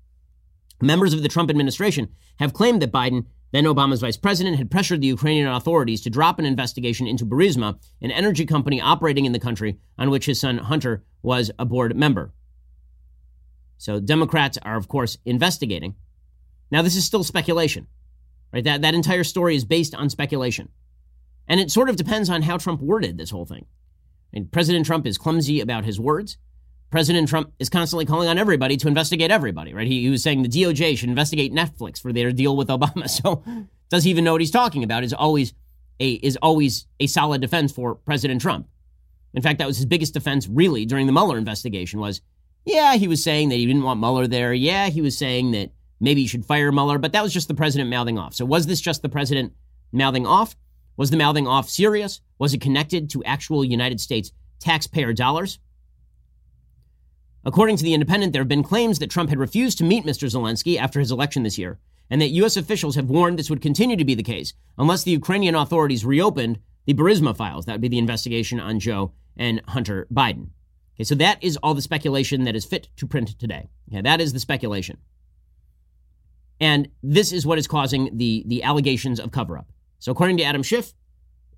Members 0.81 1.15
of 1.15 1.23
the 1.23 1.29
Trump 1.29 1.49
administration 1.49 2.09
have 2.39 2.53
claimed 2.53 2.83
that 2.83 2.93
Biden 2.93 3.27
Then 3.53 3.65
Obama's 3.65 4.01
vice 4.01 4.17
president 4.17 4.57
had 4.57 4.71
pressured 4.71 5.01
the 5.01 5.07
Ukrainian 5.07 5.47
authorities 5.47 6.01
to 6.03 6.11
drop 6.11 6.39
an 6.39 6.47
investigation 6.47 7.07
into 7.07 7.27
Burisma, 7.27 7.79
an 8.01 8.11
energy 8.11 8.47
company 8.47 8.81
operating 8.81 9.27
in 9.27 9.33
the 9.33 9.39
country 9.39 9.79
on 9.99 10.11
which 10.11 10.27
his 10.27 10.41
son 10.41 10.59
Hunter 10.59 11.05
was 11.23 11.51
a 11.59 11.67
board 11.67 11.95
member. 11.95 12.33
So 13.77 14.01
Democrats 14.01 14.59
are, 14.63 14.77
of 14.77 14.89
course, 14.89 15.19
investigating. 15.25 15.95
Now, 16.71 16.83
this 16.83 16.97
is 16.97 17.05
still 17.05 17.25
speculation, 17.25 17.87
right? 18.53 18.65
That, 18.65 18.83
that 18.83 18.95
entire 18.95 19.25
story 19.25 19.55
is 19.55 19.65
based 19.67 19.95
on 19.95 20.09
speculation. 20.09 20.71
And 21.47 21.61
it 21.61 21.71
sort 21.71 21.91
of 21.91 21.97
depends 21.97 22.31
on 22.31 22.43
how 22.43 22.57
Trump 22.57 22.81
worded 22.81 23.19
this 23.19 23.31
whole 23.31 23.45
thing. 23.45 23.67
And 24.33 24.51
President 24.51 24.87
Trump 24.87 25.07
is 25.07 25.19
clumsy 25.19 25.61
about 25.61 25.85
his 25.85 26.01
words. 26.01 26.39
President 26.91 27.29
Trump 27.29 27.53
is 27.59 27.71
constantly 27.71 28.05
calling 28.05 28.29
on 28.29 28.39
everybody 28.39 28.77
to 28.77 28.87
investigate 28.87 29.31
everybody, 29.31 29.73
right? 29.73 29.87
He, 29.87 30.03
he, 30.03 30.11
was 30.11 30.23
saying 30.23 30.43
the 30.43 30.49
DOJ 30.49 30.99
should 30.99 31.09
investigate 31.09 31.53
Netflix 31.53 32.01
for 32.01 32.13
their 32.13 32.33
deal 32.33 32.57
with 32.57 32.69
Obama. 32.69 33.09
So 33.23 33.43
does 33.89 34.05
he 34.05 34.11
even 34.11 34.25
know 34.25 34.33
what 34.33 34.41
he's 34.41 34.51
talking 34.51 34.85
about? 34.85 35.03
Is 35.03 35.13
always 35.13 35.55
a 36.01 36.13
is 36.13 36.37
always 36.43 36.87
a 37.01 37.07
solid 37.07 37.41
defense 37.41 37.73
for 37.73 37.95
President 37.95 38.41
Trump. 38.41 38.69
In 39.35 39.43
fact, 39.43 39.59
that 39.59 39.67
was 39.67 39.79
his 39.79 39.87
biggest 39.87 40.13
defense 40.13 40.47
really 40.49 40.85
during 40.85 41.07
the 41.07 41.13
Mueller 41.13 41.39
investigation 41.39 42.01
was, 42.01 42.21
yeah, 42.67 42.97
he 42.97 43.09
was 43.09 43.25
saying 43.25 43.49
that 43.49 43.57
he 43.57 43.67
didn't 43.67 43.83
want 43.83 44.01
Mueller 44.01 44.27
there. 44.27 44.53
Yeah, 44.53 44.89
he 44.89 45.01
was 45.01 45.17
saying 45.17 45.53
that 45.53 45.71
maybe 46.01 46.23
he 46.23 46.27
should 46.27 46.45
fire 46.45 46.71
Mueller, 46.71 46.99
but 46.99 47.13
that 47.13 47.23
was 47.23 47.33
just 47.33 47.49
the 47.49 47.55
president 47.55 47.89
mouthing 47.89 48.19
off. 48.19 48.35
So 48.35 48.45
was 48.45 48.67
this 48.67 48.81
just 48.81 49.01
the 49.01 49.09
president 49.09 49.55
mouthing 49.93 50.27
off? 50.27 50.57
Was 50.99 51.11
the 51.11 51.17
mouthing 51.17 51.47
off 51.47 51.71
serious? 51.71 52.21
Was 52.43 52.55
it 52.55 52.61
connected 52.61 53.09
to 53.11 53.23
actual 53.23 53.65
United 53.65 54.01
States 54.01 54.33
taxpayer 54.59 55.13
dollars? 55.13 55.61
According 57.45 57.77
to 57.77 57.85
The 57.85 57.95
Independent, 57.95 58.33
there 58.33 58.43
have 58.43 58.49
been 58.49 58.65
claims 58.65 58.99
that 58.99 59.11
Trump 59.11 59.31
had 59.31 59.39
refused 59.39 59.79
to 59.79 59.85
meet 59.85 60.05
Mr. 60.05 60.29
Zelensky 60.29 60.77
after 60.77 60.99
his 60.99 61.13
election 61.13 61.45
this 61.45 61.57
year, 61.57 61.79
and 62.11 62.21
that 62.21 62.31
U.S. 62.41 62.57
officials 62.57 62.97
have 62.97 63.09
warned 63.09 63.39
this 63.39 63.49
would 63.49 63.63
continue 63.63 63.97
to 63.97 64.05
be 64.05 64.17
the 64.17 64.25
case 64.25 64.55
unless 64.77 65.05
the 65.05 65.13
Ukrainian 65.13 65.55
authorities 65.55 66.05
reopened 66.05 66.59
the 66.85 66.95
Burisma 66.95 67.37
files. 67.37 67.67
That 67.67 67.75
would 67.75 67.81
be 67.81 67.87
the 67.87 67.99
investigation 67.99 68.59
on 68.59 68.81
Joe 68.81 69.13
and 69.37 69.63
Hunter 69.69 70.09
Biden. 70.13 70.49
Okay, 70.97 71.05
so 71.05 71.15
that 71.15 71.39
is 71.45 71.57
all 71.59 71.75
the 71.75 71.81
speculation 71.81 72.43
that 72.43 72.57
is 72.57 72.65
fit 72.65 72.89
to 72.97 73.07
print 73.07 73.39
today. 73.39 73.69
Okay, 73.89 74.01
that 74.01 74.21
is 74.21 74.33
the 74.33 74.41
speculation. 74.41 74.99
And 76.59 76.89
this 77.05 77.31
is 77.31 77.47
what 77.47 77.59
is 77.61 77.69
causing 77.69 78.19
the, 78.19 78.43
the 78.49 78.65
allegations 78.65 79.21
of 79.21 79.31
cover 79.31 79.57
up. 79.57 79.71
So, 80.01 80.11
according 80.11 80.39
to 80.39 80.43
Adam 80.43 80.65
Schiff, 80.65 80.93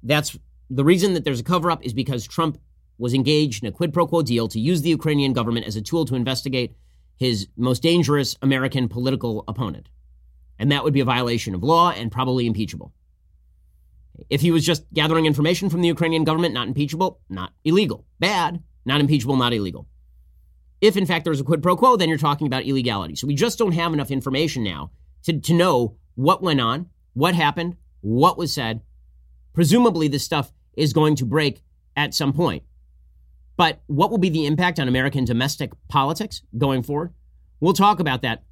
that's 0.03 0.37
the 0.70 0.85
reason 0.85 1.14
that 1.14 1.24
there's 1.24 1.40
a 1.40 1.44
cover 1.44 1.70
up 1.70 1.85
is 1.85 1.92
because 1.92 2.27
Trump 2.27 2.59
was 2.98 3.14
engaged 3.14 3.62
in 3.62 3.68
a 3.68 3.72
quid 3.72 3.92
pro 3.92 4.07
quo 4.07 4.22
deal 4.22 4.48
to 4.48 4.61
use 4.61 4.83
the 4.83 4.90
Ukrainian 4.90 5.33
government 5.33 5.66
as 5.66 5.77
a 5.77 5.83
tool 5.83 6.05
to 6.07 6.14
investigate 6.14 6.77
his 7.16 7.48
most 7.57 7.83
dangerous 7.83 8.37
American 8.42 8.88
political 8.88 9.44
opponent. 9.48 9.88
And 10.59 10.70
that 10.70 10.85
would 10.85 10.92
be 10.92 11.00
a 11.00 11.05
violation 11.05 11.55
of 11.55 11.62
law 11.62 11.90
and 11.90 12.11
probably 12.11 12.46
impeachable. 12.46 12.92
If 14.31 14.40
he 14.40 14.53
was 14.53 14.64
just 14.64 14.85
gathering 14.92 15.27
information 15.27 15.68
from 15.68 15.81
the 15.81 15.88
Ukrainian 15.88 16.24
government, 16.24 16.55
not 16.55 16.68
impeachable, 16.68 17.20
not 17.29 17.53
illegal. 17.64 18.05
Bad, 18.20 18.62
not 18.85 19.00
impeachable, 19.00 19.37
not 19.37 19.53
illegal. 19.53 19.88
If 20.81 20.96
in 20.96 21.07
fact 21.07 21.24
there's 21.24 21.40
a 21.40 21.44
quid 21.44 21.62
pro 21.62 21.77
quo, 21.77 21.96
then 21.96 22.09
you're 22.09 22.18
talking 22.18 22.46
about 22.46 22.64
illegality. 22.64 23.16
So 23.16 23.27
we 23.27 23.35
just 23.35 23.59
don't 23.59 23.72
have 23.72 23.92
enough 23.92 24.11
information 24.11 24.62
now 24.62 24.92
to, 25.24 25.40
to 25.40 25.55
know 25.55 25.96
what 26.14 26.42
went 26.42 26.61
on, 26.61 26.90
what 27.14 27.35
happened, 27.35 27.77
what 28.03 28.38
was 28.38 28.53
said. 28.53 28.83
Presumably, 29.55 30.09
this 30.09 30.25
stuff 30.25 30.53
is 30.77 30.93
going 30.93 31.17
to 31.17 31.25
break 31.25 31.62
at 31.97 32.12
some 32.12 32.33
point. 32.33 32.64
But 33.57 33.81
what 33.87 34.11
will 34.11 34.19
be 34.19 34.29
the 34.29 34.47
impact 34.47 34.81
on 34.81 34.88
American 34.88 35.25
domestic 35.25 35.73
politics 35.88 36.43
going 36.59 36.83
forward? 36.83 37.14
We'll 37.61 37.73
talk 37.73 38.01
about 38.01 38.23
that 38.23 38.43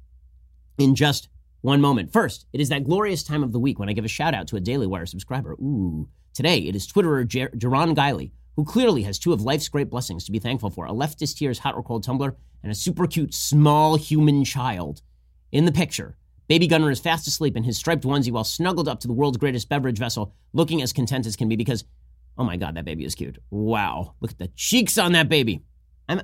in 0.77 0.95
just 0.95 1.27
one 1.61 1.81
moment. 1.81 2.11
First, 2.11 2.45
it 2.53 2.61
is 2.61 2.69
that 2.69 2.85
glorious 2.85 3.21
time 3.21 3.43
of 3.43 3.51
the 3.51 3.59
week 3.59 3.79
when 3.79 3.89
I 3.89 3.93
give 3.93 4.05
a 4.05 4.09
shout 4.09 4.33
out 4.33 4.47
to 4.47 4.55
a 4.55 4.61
Daily 4.61 4.87
Wire 4.87 5.05
subscriber. 5.05 5.53
Ooh, 5.53 6.07
today 6.33 6.59
it 6.59 6.75
is 6.75 6.87
Twitterer 6.87 7.27
Jer- 7.27 7.51
Jaron 7.55 7.95
Guiley, 7.95 8.31
who 8.55 8.63
clearly 8.63 9.03
has 9.03 9.19
two 9.19 9.33
of 9.33 9.41
life's 9.41 9.67
great 9.67 9.89
blessings 9.89 10.23
to 10.23 10.31
be 10.31 10.39
thankful 10.39 10.69
for 10.69 10.85
a 10.85 10.91
leftist 10.91 11.37
tears 11.37 11.59
hot 11.59 11.75
or 11.75 11.83
cold 11.83 12.03
tumbler 12.03 12.37
and 12.63 12.71
a 12.71 12.75
super 12.75 13.07
cute 13.07 13.33
small 13.33 13.97
human 13.97 14.45
child. 14.45 15.01
In 15.51 15.65
the 15.65 15.71
picture, 15.71 16.15
Baby 16.47 16.67
Gunner 16.67 16.91
is 16.91 16.99
fast 16.99 17.27
asleep 17.27 17.55
in 17.55 17.63
his 17.63 17.77
striped 17.77 18.03
onesie 18.03 18.31
while 18.31 18.43
snuggled 18.43 18.87
up 18.87 18.99
to 18.99 19.07
the 19.07 19.13
world's 19.13 19.37
greatest 19.37 19.69
beverage 19.69 19.97
vessel, 19.97 20.33
looking 20.51 20.81
as 20.81 20.93
content 20.93 21.25
as 21.25 21.35
can 21.35 21.47
be 21.47 21.55
because 21.55 21.85
Oh 22.37 22.43
my 22.43 22.57
God, 22.57 22.75
that 22.75 22.85
baby 22.85 23.05
is 23.05 23.15
cute. 23.15 23.37
Wow. 23.51 24.15
Look 24.19 24.31
at 24.31 24.39
the 24.39 24.47
cheeks 24.55 24.97
on 24.97 25.11
that 25.11 25.29
baby. 25.29 25.61
I'm, 26.09 26.21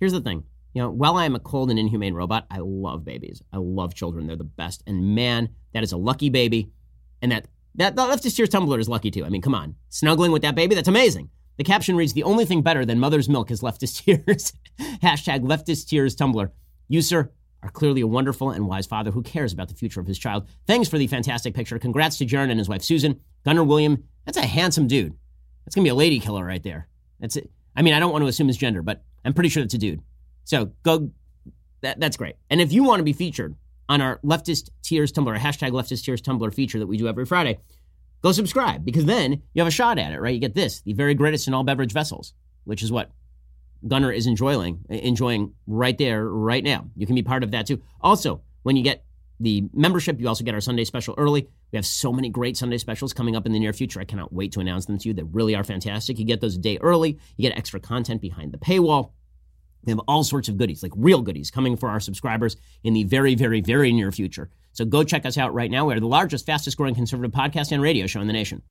here's 0.00 0.12
the 0.12 0.20
thing. 0.20 0.44
You 0.74 0.82
know, 0.82 0.90
while 0.90 1.16
I 1.16 1.26
am 1.26 1.34
a 1.34 1.40
cold 1.40 1.68
and 1.70 1.78
inhumane 1.78 2.14
robot, 2.14 2.46
I 2.50 2.58
love 2.60 3.04
babies. 3.04 3.42
I 3.52 3.58
love 3.58 3.94
children. 3.94 4.26
They're 4.26 4.36
the 4.36 4.44
best. 4.44 4.82
And 4.86 5.14
man, 5.14 5.50
that 5.74 5.82
is 5.82 5.92
a 5.92 5.98
lucky 5.98 6.30
baby. 6.30 6.72
And 7.20 7.32
that, 7.32 7.46
that, 7.74 7.96
that 7.96 8.10
leftist 8.10 8.36
tears 8.36 8.48
tumbler 8.48 8.78
is 8.78 8.88
lucky 8.88 9.10
too. 9.10 9.24
I 9.24 9.28
mean, 9.28 9.42
come 9.42 9.54
on. 9.54 9.74
Snuggling 9.90 10.32
with 10.32 10.42
that 10.42 10.54
baby, 10.54 10.74
that's 10.74 10.88
amazing. 10.88 11.28
The 11.58 11.64
caption 11.64 11.96
reads, 11.96 12.14
the 12.14 12.22
only 12.22 12.46
thing 12.46 12.62
better 12.62 12.86
than 12.86 12.98
mother's 12.98 13.28
milk 13.28 13.50
is 13.50 13.60
leftist 13.60 14.02
tears. 14.04 14.54
Hashtag 15.02 15.42
leftist 15.42 15.88
tears 15.88 16.14
tumbler. 16.14 16.50
You, 16.88 17.02
sir, 17.02 17.30
are 17.62 17.70
clearly 17.70 18.00
a 18.00 18.06
wonderful 18.06 18.50
and 18.50 18.66
wise 18.66 18.86
father 18.86 19.10
who 19.10 19.22
cares 19.22 19.52
about 19.52 19.68
the 19.68 19.74
future 19.74 20.00
of 20.00 20.06
his 20.06 20.18
child. 20.18 20.48
Thanks 20.66 20.88
for 20.88 20.98
the 20.98 21.06
fantastic 21.06 21.54
picture. 21.54 21.78
Congrats 21.78 22.18
to 22.18 22.26
Jaron 22.26 22.50
and 22.50 22.58
his 22.58 22.68
wife, 22.68 22.82
Susan. 22.82 23.20
Gunner 23.44 23.64
William, 23.64 24.04
that's 24.24 24.38
a 24.38 24.46
handsome 24.46 24.86
dude. 24.86 25.14
That's 25.64 25.74
gonna 25.74 25.84
be 25.84 25.90
a 25.90 25.94
lady 25.94 26.18
killer 26.18 26.44
right 26.44 26.62
there. 26.62 26.88
That's 27.20 27.36
it. 27.36 27.50
I 27.76 27.82
mean, 27.82 27.94
I 27.94 28.00
don't 28.00 28.12
want 28.12 28.22
to 28.22 28.28
assume 28.28 28.48
his 28.48 28.56
gender, 28.56 28.82
but 28.82 29.02
I'm 29.24 29.32
pretty 29.32 29.48
sure 29.48 29.62
that's 29.62 29.74
a 29.74 29.78
dude. 29.78 30.02
So 30.44 30.72
go. 30.82 31.10
That, 31.82 31.98
that's 31.98 32.16
great. 32.16 32.36
And 32.48 32.60
if 32.60 32.72
you 32.72 32.84
want 32.84 33.00
to 33.00 33.04
be 33.04 33.12
featured 33.12 33.56
on 33.88 34.00
our 34.00 34.18
leftist 34.24 34.70
tears 34.82 35.10
tumbler, 35.10 35.36
hashtag 35.36 35.72
leftist 35.72 36.04
tears 36.04 36.20
tumbler 36.20 36.52
feature 36.52 36.78
that 36.78 36.86
we 36.86 36.96
do 36.96 37.08
every 37.08 37.26
Friday, 37.26 37.58
go 38.22 38.30
subscribe 38.30 38.84
because 38.84 39.04
then 39.04 39.42
you 39.52 39.60
have 39.60 39.66
a 39.66 39.72
shot 39.72 39.98
at 39.98 40.12
it, 40.12 40.20
right? 40.20 40.34
You 40.34 40.40
get 40.40 40.54
this, 40.54 40.80
the 40.82 40.92
very 40.92 41.14
greatest 41.14 41.48
in 41.48 41.54
all 41.54 41.64
beverage 41.64 41.92
vessels, 41.92 42.34
which 42.64 42.82
is 42.84 42.92
what 42.92 43.10
Gunner 43.86 44.12
is 44.12 44.26
enjoying, 44.26 44.80
uh, 44.90 44.94
enjoying 44.94 45.54
right 45.66 45.96
there, 45.98 46.26
right 46.26 46.62
now. 46.62 46.88
You 46.96 47.06
can 47.06 47.14
be 47.14 47.22
part 47.22 47.42
of 47.42 47.50
that 47.50 47.66
too. 47.66 47.82
Also, 48.00 48.42
when 48.62 48.76
you 48.76 48.82
get 48.82 49.04
the 49.42 49.64
membership. 49.74 50.20
You 50.20 50.28
also 50.28 50.44
get 50.44 50.54
our 50.54 50.60
Sunday 50.60 50.84
special 50.84 51.14
early. 51.18 51.48
We 51.72 51.76
have 51.76 51.86
so 51.86 52.12
many 52.12 52.30
great 52.30 52.56
Sunday 52.56 52.78
specials 52.78 53.12
coming 53.12 53.36
up 53.36 53.44
in 53.46 53.52
the 53.52 53.58
near 53.58 53.72
future. 53.72 54.00
I 54.00 54.04
cannot 54.04 54.32
wait 54.32 54.52
to 54.52 54.60
announce 54.60 54.86
them 54.86 54.98
to 54.98 55.08
you. 55.08 55.14
They 55.14 55.24
really 55.24 55.54
are 55.54 55.64
fantastic. 55.64 56.18
You 56.18 56.24
get 56.24 56.40
those 56.40 56.56
a 56.56 56.58
day 56.58 56.78
early. 56.80 57.18
You 57.36 57.48
get 57.48 57.56
extra 57.56 57.80
content 57.80 58.20
behind 58.20 58.52
the 58.52 58.58
paywall. 58.58 59.10
We 59.84 59.90
have 59.90 60.00
all 60.06 60.22
sorts 60.22 60.48
of 60.48 60.56
goodies, 60.56 60.82
like 60.82 60.92
real 60.94 61.22
goodies, 61.22 61.50
coming 61.50 61.76
for 61.76 61.88
our 61.88 61.98
subscribers 61.98 62.56
in 62.84 62.94
the 62.94 63.02
very, 63.02 63.34
very, 63.34 63.60
very 63.60 63.92
near 63.92 64.12
future. 64.12 64.48
So 64.74 64.84
go 64.84 65.02
check 65.02 65.26
us 65.26 65.36
out 65.36 65.52
right 65.54 65.70
now. 65.70 65.86
We 65.86 65.94
are 65.94 66.00
the 66.00 66.06
largest, 66.06 66.46
fastest 66.46 66.76
growing 66.76 66.94
conservative 66.94 67.32
podcast 67.32 67.72
and 67.72 67.82
radio 67.82 68.06
show 68.06 68.20
in 68.20 68.28
the 68.28 68.32
nation. 68.32 68.62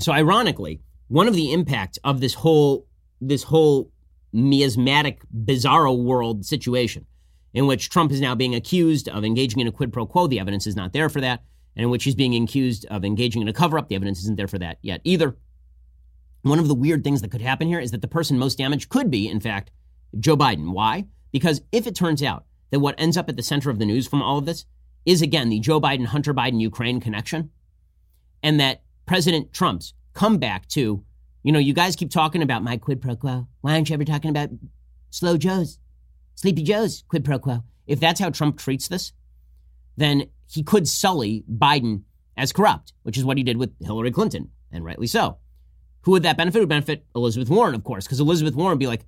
So 0.00 0.12
ironically, 0.12 0.80
one 1.08 1.28
of 1.28 1.34
the 1.34 1.52
impacts 1.52 1.98
of 2.04 2.20
this 2.20 2.34
whole 2.34 2.86
this 3.20 3.44
whole 3.44 3.90
miasmatic, 4.32 5.22
bizarro 5.44 5.96
world 6.02 6.44
situation 6.44 7.06
in 7.54 7.66
which 7.66 7.90
Trump 7.90 8.10
is 8.10 8.20
now 8.20 8.34
being 8.34 8.54
accused 8.54 9.08
of 9.08 9.24
engaging 9.24 9.60
in 9.60 9.66
a 9.66 9.72
quid 9.72 9.92
pro 9.92 10.06
quo. 10.06 10.26
The 10.26 10.40
evidence 10.40 10.66
is 10.66 10.76
not 10.76 10.92
there 10.92 11.08
for 11.08 11.20
that. 11.20 11.42
And 11.76 11.84
in 11.84 11.90
which 11.90 12.04
he's 12.04 12.14
being 12.14 12.42
accused 12.42 12.86
of 12.86 13.04
engaging 13.04 13.40
in 13.40 13.48
a 13.48 13.52
cover 13.52 13.78
up. 13.78 13.88
The 13.88 13.94
evidence 13.94 14.20
isn't 14.20 14.36
there 14.36 14.48
for 14.48 14.58
that 14.58 14.78
yet 14.82 15.00
either. 15.04 15.36
One 16.42 16.58
of 16.58 16.68
the 16.68 16.74
weird 16.74 17.04
things 17.04 17.22
that 17.22 17.30
could 17.30 17.40
happen 17.40 17.68
here 17.68 17.80
is 17.80 17.92
that 17.92 18.02
the 18.02 18.08
person 18.08 18.38
most 18.38 18.58
damaged 18.58 18.88
could 18.88 19.10
be, 19.10 19.28
in 19.28 19.40
fact, 19.40 19.70
Joe 20.18 20.36
Biden. 20.36 20.72
Why? 20.72 21.06
Because 21.30 21.62
if 21.70 21.86
it 21.86 21.94
turns 21.94 22.22
out 22.22 22.44
that 22.70 22.80
what 22.80 22.94
ends 22.98 23.16
up 23.16 23.28
at 23.28 23.36
the 23.36 23.42
center 23.42 23.70
of 23.70 23.78
the 23.78 23.86
news 23.86 24.06
from 24.06 24.22
all 24.22 24.38
of 24.38 24.44
this 24.44 24.66
is, 25.06 25.22
again, 25.22 25.48
the 25.48 25.60
Joe 25.60 25.80
Biden, 25.80 26.06
Hunter 26.06 26.34
Biden, 26.34 26.60
Ukraine 26.60 27.00
connection, 27.00 27.50
and 28.42 28.60
that 28.60 28.82
President 29.06 29.52
Trump's 29.52 29.94
comeback 30.14 30.68
to 30.68 31.04
you 31.42 31.50
know, 31.50 31.58
you 31.58 31.72
guys 31.72 31.96
keep 31.96 32.10
talking 32.10 32.42
about 32.42 32.62
my 32.62 32.76
quid 32.76 33.00
pro 33.02 33.16
quo. 33.16 33.46
Why 33.60 33.74
aren't 33.74 33.90
you 33.90 33.94
ever 33.94 34.04
talking 34.04 34.30
about 34.30 34.50
slow 35.10 35.36
Joe's, 35.36 35.78
sleepy 36.36 36.62
Joe's 36.62 37.02
quid 37.08 37.24
pro 37.24 37.38
quo? 37.38 37.64
If 37.86 37.98
that's 37.98 38.20
how 38.20 38.30
Trump 38.30 38.58
treats 38.58 38.88
this, 38.88 39.12
then 39.96 40.28
he 40.46 40.62
could 40.62 40.86
sully 40.86 41.44
Biden 41.52 42.02
as 42.36 42.52
corrupt, 42.52 42.92
which 43.02 43.18
is 43.18 43.24
what 43.24 43.38
he 43.38 43.42
did 43.42 43.56
with 43.56 43.72
Hillary 43.80 44.12
Clinton, 44.12 44.50
and 44.70 44.84
rightly 44.84 45.06
so. 45.06 45.38
Who 46.02 46.12
would 46.12 46.22
that 46.22 46.36
benefit? 46.36 46.58
It 46.58 46.62
would 46.62 46.68
benefit 46.68 47.06
Elizabeth 47.14 47.50
Warren, 47.50 47.74
of 47.74 47.84
course, 47.84 48.06
because 48.06 48.20
Elizabeth 48.20 48.54
Warren 48.54 48.72
would 48.72 48.80
be 48.80 48.86
like, 48.86 49.04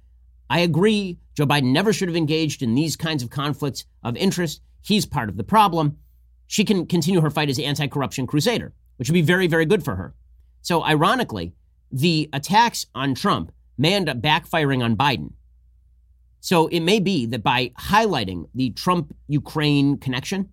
I 0.50 0.60
agree, 0.60 1.18
Joe 1.36 1.46
Biden 1.46 1.72
never 1.72 1.92
should 1.92 2.08
have 2.08 2.16
engaged 2.16 2.62
in 2.62 2.74
these 2.74 2.96
kinds 2.96 3.22
of 3.22 3.30
conflicts 3.30 3.84
of 4.02 4.16
interest. 4.16 4.60
He's 4.82 5.06
part 5.06 5.28
of 5.28 5.36
the 5.36 5.44
problem. 5.44 5.96
She 6.46 6.64
can 6.64 6.86
continue 6.86 7.20
her 7.20 7.30
fight 7.30 7.48
as 7.48 7.58
anti 7.58 7.86
corruption 7.86 8.26
crusader, 8.26 8.74
which 8.96 9.08
would 9.08 9.14
be 9.14 9.22
very, 9.22 9.46
very 9.46 9.66
good 9.66 9.84
for 9.84 9.96
her. 9.96 10.14
So, 10.62 10.82
ironically, 10.84 11.54
the 11.90 12.28
attacks 12.32 12.86
on 12.94 13.14
Trump 13.14 13.52
may 13.78 13.94
end 13.94 14.08
up 14.08 14.20
backfiring 14.20 14.82
on 14.82 14.96
Biden. 14.96 15.32
So 16.40 16.66
it 16.66 16.80
may 16.80 17.00
be 17.00 17.24
that 17.26 17.42
by 17.42 17.70
highlighting 17.78 18.48
the 18.54 18.70
Trump 18.70 19.16
Ukraine 19.28 19.96
connection, 19.96 20.50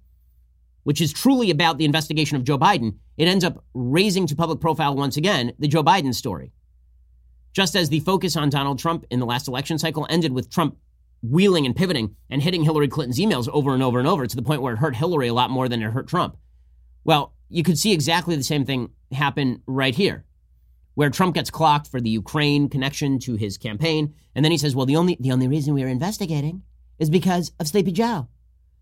which 0.84 1.02
is 1.02 1.12
truly 1.12 1.52
about 1.52 1.78
the 1.78 1.86
investigation 1.86 2.38
of 2.38 2.46
Joe 2.46 2.58
Biden, 2.58 2.96
it 3.18 3.28
ends 3.28 3.44
up 3.44 3.64
raising 3.74 4.26
to 4.28 4.36
public 4.36 4.62
profile 4.62 4.96
once 4.96 5.18
again 5.18 5.52
the 5.60 5.68
Joe 5.68 5.84
Biden 5.84 6.16
story. 6.16 6.54
Just 7.54 7.76
as 7.76 7.90
the 7.90 8.00
focus 8.00 8.38
on 8.38 8.50
Donald 8.50 8.80
Trump 8.80 9.06
in 9.12 9.20
the 9.20 9.26
last 9.26 9.50
election 9.50 9.78
cycle 9.78 10.08
ended 10.10 10.32
with 10.32 10.50
Trump 10.50 10.78
wheeling 11.22 11.66
and 11.66 11.76
pivoting 11.76 12.16
and 12.30 12.42
hitting 12.42 12.64
Hillary 12.64 12.88
Clinton's 12.88 13.20
emails 13.20 13.50
over 13.50 13.74
and 13.74 13.84
over 13.84 14.00
and 14.00 14.08
over 14.08 14.26
to 14.26 14.36
the 14.36 14.42
point 14.42 14.62
where 14.62 14.74
it 14.74 14.80
hurt 14.80 14.96
Hillary 14.96 15.28
a 15.28 15.34
lot 15.34 15.52
more 15.52 15.68
than 15.68 15.84
it 15.84 15.92
hurt 15.92 16.08
Trump. 16.08 16.38
Well, 17.04 17.34
you 17.52 17.64
could 17.64 17.78
see 17.78 17.92
exactly 17.92 18.36
the 18.36 18.44
same 18.44 18.66
thing 18.66 18.90
happen 19.12 19.62
right 19.68 19.94
here, 19.94 20.26
where 20.96 21.10
Trump 21.10 21.36
gets 21.36 21.52
clocked 21.52 21.88
for 21.88 22.00
the 22.00 22.10
Ukraine 22.10 22.70
connection 22.70 23.20
to 23.20 23.36
his 23.36 23.58
campaign, 23.58 24.14
and 24.34 24.44
then 24.44 24.52
he 24.52 24.58
says, 24.58 24.76
"Well, 24.76 24.86
the 24.86 24.96
only 24.96 25.18
the 25.20 25.32
only 25.32 25.48
reason 25.48 25.74
we 25.74 25.84
are 25.84 25.88
investigating 25.88 26.64
is 26.98 27.10
because 27.10 27.52
of 27.60 27.68
Sleepy 27.68 27.92
Joe," 27.92 28.30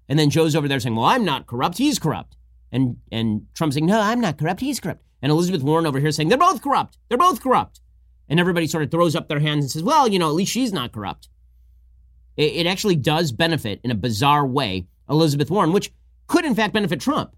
and 0.07 0.19
then 0.19 0.29
Joe's 0.29 0.55
over 0.55 0.67
there 0.67 0.79
saying, 0.79 0.95
"Well, 0.95 1.05
I'm 1.05 1.25
not 1.25 1.47
corrupt; 1.47 1.79
he's 1.79 1.99
corrupt," 1.99 2.37
and 2.71 2.97
and 3.11 3.47
Trump 3.55 3.73
saying, 3.73 3.87
"No, 3.87 3.99
I'm 3.99 4.21
not 4.21 4.37
corrupt; 4.37 4.61
he's 4.61 4.79
corrupt," 4.79 5.03
and 5.21 5.31
Elizabeth 5.31 5.63
Warren 5.63 5.87
over 5.87 5.99
here 5.99 6.11
saying, 6.11 6.29
"They're 6.29 6.37
both 6.37 6.61
corrupt; 6.61 6.97
they're 7.09 7.17
both 7.17 7.41
corrupt," 7.41 7.81
and 8.27 8.39
everybody 8.39 8.67
sort 8.67 8.83
of 8.83 8.91
throws 8.91 9.15
up 9.15 9.27
their 9.27 9.39
hands 9.39 9.65
and 9.65 9.71
says, 9.71 9.83
"Well, 9.83 10.07
you 10.07 10.19
know, 10.19 10.29
at 10.29 10.35
least 10.35 10.51
she's 10.51 10.71
not 10.71 10.91
corrupt." 10.91 11.27
It, 12.37 12.53
it 12.53 12.67
actually 12.67 12.95
does 12.95 13.31
benefit 13.31 13.81
in 13.83 13.89
a 13.91 13.95
bizarre 13.95 14.45
way 14.45 14.87
Elizabeth 15.09 15.49
Warren, 15.49 15.73
which 15.73 15.91
could 16.27 16.45
in 16.45 16.53
fact 16.53 16.73
benefit 16.73 16.99
Trump. 16.99 17.35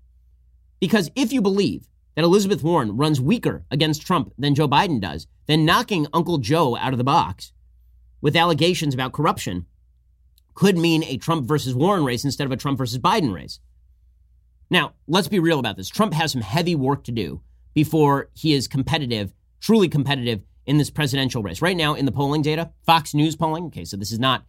Because 0.82 1.10
if 1.16 1.32
you 1.32 1.42
believe 1.42 1.88
that 2.16 2.26
Elizabeth 2.26 2.64
Warren 2.64 2.98
runs 2.98 3.22
weaker 3.22 3.64
against 3.72 4.06
Trump 4.06 4.34
than 4.38 4.56
Joe 4.56 4.68
Biden 4.68 5.00
does, 5.00 5.28
then 5.46 5.64
knocking 5.64 6.08
Uncle 6.12 6.40
Joe 6.40 6.76
out 6.76 6.92
of 6.92 6.98
the 6.98 7.06
box 7.06 7.54
with 8.20 8.36
allegations 8.36 8.94
about 8.94 9.14
corruption 9.14 9.68
could 10.54 10.78
mean 10.78 11.04
a 11.04 11.18
Trump 11.18 11.48
versus 11.48 11.74
Warren 11.74 12.04
race 12.04 12.26
instead 12.26 12.46
of 12.46 12.52
a 12.52 12.58
Trump 12.58 12.78
versus 12.78 13.00
Biden 13.00 13.34
race. 13.34 13.60
Now, 14.70 14.94
let's 15.08 15.28
be 15.28 15.40
real 15.40 15.60
about 15.60 15.78
this. 15.78 15.90
Trump 15.90 16.14
has 16.14 16.32
some 16.32 16.42
heavy 16.42 16.76
work 16.76 17.04
to 17.06 17.12
do 17.12 17.42
before 17.74 18.30
he 18.34 18.54
is 18.54 18.68
competitive, 18.68 19.34
truly 19.60 19.88
competitive 19.88 20.42
in 20.66 20.78
this 20.78 20.90
presidential 20.90 21.44
race. 21.44 21.62
Right 21.62 21.78
now, 21.78 21.94
in 21.94 22.06
the 22.06 22.12
polling 22.12 22.42
data, 22.42 22.72
Fox 22.86 23.14
News 23.14 23.36
polling, 23.36 23.66
okay, 23.66 23.86
so 23.86 23.98
this 23.98 24.12
is 24.12 24.20
not 24.20 24.46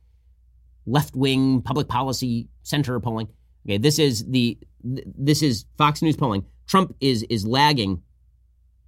left 0.87 1.15
wing 1.15 1.63
public 1.63 1.89
policy 1.89 2.49
center 2.63 2.99
polling. 3.01 3.29
Okay, 3.67 3.79
this 3.79 3.99
is 3.99 4.25
the 4.27 4.59
this 4.83 5.43
is 5.43 5.65
Fox 5.79 6.03
News 6.03 6.17
polling. 6.17 6.45
Trump 6.67 6.95
is 7.01 7.23
is 7.25 7.47
lagging 7.47 8.03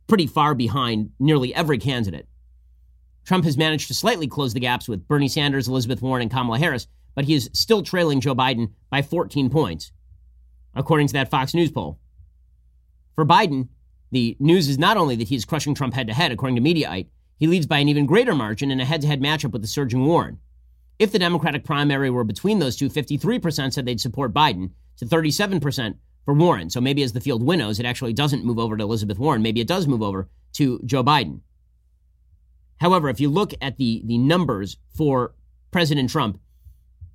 pretty 0.07 0.27
far 0.27 0.55
behind 0.55 1.11
nearly 1.19 1.55
every 1.55 1.79
candidate. 1.79 2.27
Trump 3.25 3.45
has 3.45 3.57
managed 3.57 3.89
to 3.89 3.95
slightly 3.95 4.27
close 4.27 4.53
the 4.53 4.61
gaps 4.61 4.89
with 4.89 5.09
Bernie 5.09 5.29
Sanders, 5.29 5.69
Elizabeth 5.69 6.03
Warren, 6.03 6.23
and 6.23 6.31
Kamala 6.31 6.59
Harris, 6.59 6.87
but 7.15 7.25
he 7.25 7.35
is 7.35 7.49
still 7.55 7.83
trailing 7.83 8.21
Joe 8.21 8.35
Biden 8.35 8.73
by 8.91 9.01
14 9.01 9.49
points, 9.49 9.93
according 10.75 11.07
to 11.07 11.13
that 11.15 11.31
Fox 11.31 11.55
News 11.55 11.71
poll. 11.71 11.99
For 13.15 13.25
Biden, 13.25 13.69
the 14.11 14.37
news 14.41 14.69
is 14.69 14.79
not 14.79 14.97
only 14.97 15.17
that 15.17 15.29
he 15.29 15.37
is 15.37 15.45
crushing 15.45 15.75
Trump 15.75 15.95
head 15.95 16.09
to 16.09 16.15
head, 16.15 16.33
according 16.33 16.57
to 16.57 16.63
Mediaite, 16.63 17.09
he 17.39 17.47
leads 17.47 17.67
by 17.67 17.79
an 17.79 17.89
even 17.89 18.07
greater 18.07 18.35
margin 18.35 18.71
in 18.71 18.81
a 18.81 18.85
head 18.85 19.01
to 19.01 19.07
head 19.07 19.21
matchup 19.21 19.53
with 19.53 19.63
the 19.63 19.69
surging 19.69 20.05
Warren. 20.05 20.39
If 20.99 21.13
the 21.13 21.19
Democratic 21.19 21.65
primary 21.65 22.11
were 22.11 22.25
between 22.25 22.59
those 22.59 22.77
two, 22.77 22.89
53% 22.89 23.73
said 23.73 23.85
they'd 23.85 24.01
support 24.01 24.33
Biden 24.33 24.71
to 24.99 25.07
37% 25.07 25.97
for 26.25 26.35
Warren. 26.35 26.71
So 26.71 26.81
maybe 26.81 27.03
as 27.03 27.13
the 27.13 27.21
field 27.21 27.43
winnows, 27.43 27.81
it 27.81 27.87
actually 27.87 28.13
doesn't 28.13 28.45
move 28.45 28.59
over 28.59 28.77
to 28.77 28.85
Elizabeth 28.85 29.19
Warren. 29.19 29.43
Maybe 29.43 29.61
it 29.61 29.67
does 29.67 29.89
move 29.89 30.03
over 30.03 30.29
to 30.55 30.81
Joe 30.85 31.03
Biden. 31.03 31.41
However, 32.81 33.09
if 33.09 33.21
you 33.21 33.29
look 33.29 33.53
at 33.61 33.77
the, 33.77 34.03
the 34.05 34.19
numbers 34.19 34.77
for 34.97 35.35
President 35.71 36.11
Trump, 36.11 36.41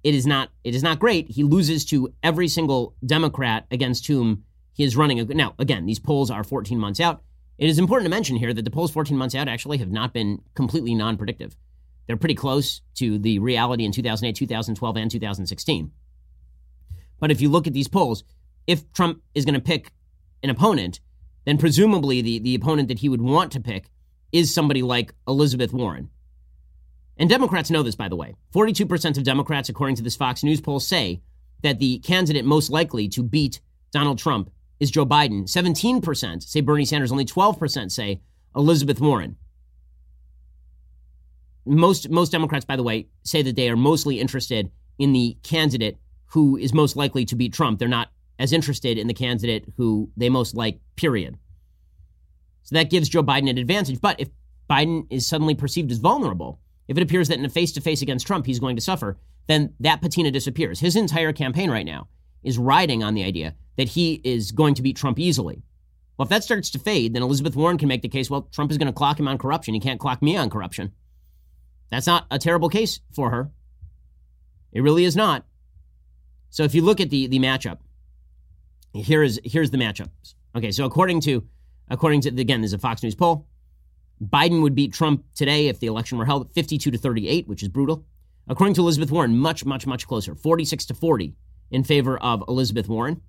it 0.04 0.16
is 0.16 0.26
not 0.26 0.50
it 0.64 0.74
is 0.74 0.84
not 0.84 1.00
great. 1.00 1.30
He 1.30 1.44
loses 1.44 1.84
to 1.86 2.14
every 2.24 2.48
single 2.48 2.96
Democrat 3.06 3.66
against 3.70 4.08
whom 4.08 4.44
he 4.74 4.84
is 4.84 4.96
running. 4.96 5.26
Now, 5.28 5.56
again, 5.60 5.86
these 5.86 6.00
polls 6.00 6.32
are 6.32 6.44
14 6.44 6.80
months 6.80 7.00
out. 7.00 7.22
It 7.58 7.70
is 7.70 7.78
important 7.78 8.06
to 8.06 8.10
mention 8.10 8.38
here 8.38 8.54
that 8.54 8.64
the 8.64 8.72
polls 8.72 8.92
14 8.92 9.18
months 9.18 9.36
out 9.36 9.50
actually 9.50 9.78
have 9.80 9.92
not 9.92 10.14
been 10.14 10.42
completely 10.56 10.96
non-predictive. 10.96 11.58
They're 12.10 12.18
pretty 12.18 12.34
close 12.34 12.82
to 12.96 13.20
the 13.20 13.38
reality 13.38 13.86
in 13.86 13.92
2008, 13.92 14.36
2012, 14.36 14.98
and 14.98 15.12
2016. 15.12 15.92
But 17.20 17.30
if 17.30 17.40
you 17.40 17.50
look 17.50 17.68
at 17.68 17.74
these 17.74 17.88
polls, 17.88 18.24
if 18.66 18.92
Trump 18.94 19.22
is 19.36 19.46
going 19.46 19.54
to 19.54 19.62
pick 19.62 19.92
an 20.42 20.50
opponent, 20.50 21.02
then 21.46 21.60
presumably 21.60 22.24
the, 22.24 22.40
the 22.40 22.56
opponent 22.56 22.88
that 22.88 22.98
he 22.98 23.10
would 23.10 23.22
want 23.22 23.52
to 23.52 23.60
pick 23.60 23.92
is 24.32 24.52
somebody 24.52 24.82
like 24.82 25.14
Elizabeth 25.28 25.72
Warren. 25.72 26.10
And 27.16 27.30
Democrats 27.30 27.70
know 27.70 27.84
this, 27.84 27.96
by 27.96 28.10
the 28.10 28.16
way. 28.16 28.34
42% 28.56 29.16
of 29.16 29.24
Democrats, 29.24 29.70
according 29.70 29.98
to 29.98 30.04
this 30.04 30.16
Fox 30.16 30.44
News 30.44 30.62
poll, 30.62 30.80
say 30.80 31.22
that 31.62 31.78
the 31.78 32.00
candidate 32.00 32.44
most 32.44 32.72
likely 32.72 33.08
to 33.10 33.22
beat 33.22 33.62
Donald 33.92 34.18
Trump 34.18 34.50
is 34.80 34.90
Joe 34.90 35.06
Biden. 35.06 35.44
17% 35.44 36.42
say 36.42 36.62
Bernie 36.62 36.86
Sanders. 36.86 37.12
Only 37.12 37.26
12% 37.26 37.92
say 37.92 38.22
Elizabeth 38.56 39.00
Warren 39.00 39.36
most 41.66 42.10
most 42.10 42.32
Democrats, 42.32 42.66
by 42.66 42.76
the 42.76 42.84
way, 42.84 43.08
say 43.24 43.42
that 43.42 43.56
they 43.56 43.70
are 43.70 43.76
mostly 43.76 44.20
interested 44.20 44.72
in 44.98 45.14
the 45.14 45.38
candidate 45.44 45.98
who 46.26 46.58
is 46.58 46.74
most 46.74 46.96
likely 46.96 47.26
to 47.26 47.36
beat 47.36 47.54
Trump. 47.54 47.80
They're 47.80 47.88
not 47.88 48.10
as 48.38 48.54
interested 48.54 48.98
in 48.98 49.08
the 49.08 49.14
candidate 49.14 49.66
who 49.78 50.10
they 50.16 50.30
most 50.30 50.56
like. 50.56 50.80
Period. 50.96 51.38
So 52.64 52.76
that 52.76 52.90
gives 52.90 53.10
Joe 53.10 53.24
Biden 53.24 53.50
an 53.50 53.58
advantage. 53.58 54.00
But 54.02 54.20
if 54.20 54.30
Biden 54.70 55.08
is 55.10 55.26
suddenly 55.26 55.56
perceived 55.56 55.92
as 55.92 55.98
vulnerable, 55.98 56.60
if 56.88 56.98
it 56.98 57.04
appears 57.04 57.28
that 57.28 57.40
in 57.40 57.46
a 57.46 57.50
face 57.50 57.72
to 57.74 57.82
face 57.82 58.02
against 58.02 58.28
Trump 58.28 58.46
he's 58.46 58.60
going 58.60 58.76
to 58.76 58.82
suffer, 58.82 59.18
then 59.48 59.74
that 59.80 60.02
patina 60.02 60.30
disappears. 60.30 60.80
His 60.80 60.96
entire 60.96 61.34
campaign 61.34 61.72
right 61.72 61.86
now 61.86 62.08
is 62.44 62.58
riding 62.58 63.04
on 63.04 63.16
the 63.16 63.24
idea 63.24 63.56
that 63.78 63.90
he 63.90 64.22
is 64.24 64.52
going 64.52 64.76
to 64.76 64.82
beat 64.82 64.98
Trump 64.98 65.18
easily. 65.20 65.64
Well, 66.18 66.26
if 66.26 66.30
that 66.30 66.44
starts 66.44 66.70
to 66.72 66.80
fade, 66.80 67.14
then 67.14 67.24
Elizabeth 67.24 67.56
Warren 67.56 67.78
can 67.78 67.88
make 67.88 68.02
the 68.02 68.10
case 68.10 68.30
well, 68.30 68.44
Trump 68.52 68.72
is 68.72 68.78
going 68.78 68.88
to 68.88 68.94
clock 68.94 69.20
him 69.20 69.28
on 69.28 69.38
corruption. 69.38 69.74
He 69.74 69.80
can't 69.80 70.00
clock 70.00 70.22
me 70.22 70.36
on 70.36 70.50
corruption. 70.50 70.92
That's 71.92 72.08
not 72.08 72.26
a 72.30 72.40
terrible 72.40 72.70
case 72.70 73.00
for 73.12 73.32
her. 73.32 73.52
It 74.72 74.82
really 74.82 75.04
is 75.04 75.16
not. 75.16 75.46
So 76.50 76.64
if 76.64 76.76
you 76.76 76.82
look 76.82 77.00
at 77.00 77.10
the 77.10 77.28
the 77.28 77.40
matchup, 77.40 77.80
here 78.94 79.24
is 79.24 79.40
here's 79.44 79.72
the 79.72 79.78
matchups. 79.78 80.36
Okay, 80.56 80.72
so 80.72 80.86
according 80.86 81.22
to 81.22 81.48
according 81.90 82.22
to 82.22 82.30
again, 82.30 82.62
there's 82.62 82.74
a 82.74 82.80
Fox 82.80 83.04
News 83.04 83.16
poll. 83.16 83.48
Biden 84.22 84.62
would 84.62 84.76
beat 84.76 84.94
Trump 84.94 85.24
today 85.34 85.68
if 85.68 85.80
the 85.80 85.88
election 85.88 86.18
were 86.18 86.26
held 86.26 86.52
52 86.54 86.92
to 86.92 86.98
38, 86.98 87.48
which 87.48 87.64
is 87.64 87.70
brutal. 87.70 88.06
According 88.48 88.74
to 88.74 88.82
Elizabeth 88.82 89.12
Warren, 89.12 89.38
much, 89.38 89.64
much, 89.64 89.88
much 89.88 90.08
closer, 90.08 90.36
46 90.36 90.88
to 90.88 90.94
40 90.94 91.36
in 91.72 91.84
favor 91.84 92.18
of 92.18 92.44
Elizabeth 92.48 92.90
Warren. 92.90 93.22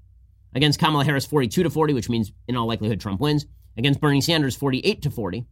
Against 0.53 0.81
Kamala 0.81 1.05
Harris, 1.05 1.27
42 1.27 1.63
to 1.63 1.71
40, 1.71 1.95
which 1.95 2.09
means 2.09 2.33
in 2.49 2.57
all 2.57 2.67
likelihood 2.67 3.01
Trump 3.01 3.21
wins. 3.21 3.47
Against 3.77 4.01
Bernie 4.01 4.21
Sanders, 4.21 4.57
48 4.57 5.03
to 5.03 5.11
40. 5.11 5.47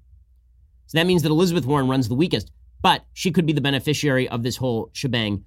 So 0.86 0.98
that 0.98 1.06
means 1.06 1.22
that 1.22 1.30
Elizabeth 1.30 1.66
Warren 1.66 1.86
runs 1.86 2.08
the 2.08 2.14
weakest 2.14 2.50
but 2.82 3.04
she 3.12 3.30
could 3.30 3.46
be 3.46 3.52
the 3.52 3.60
beneficiary 3.60 4.28
of 4.28 4.42
this 4.42 4.56
whole 4.56 4.90
shebang 4.92 5.44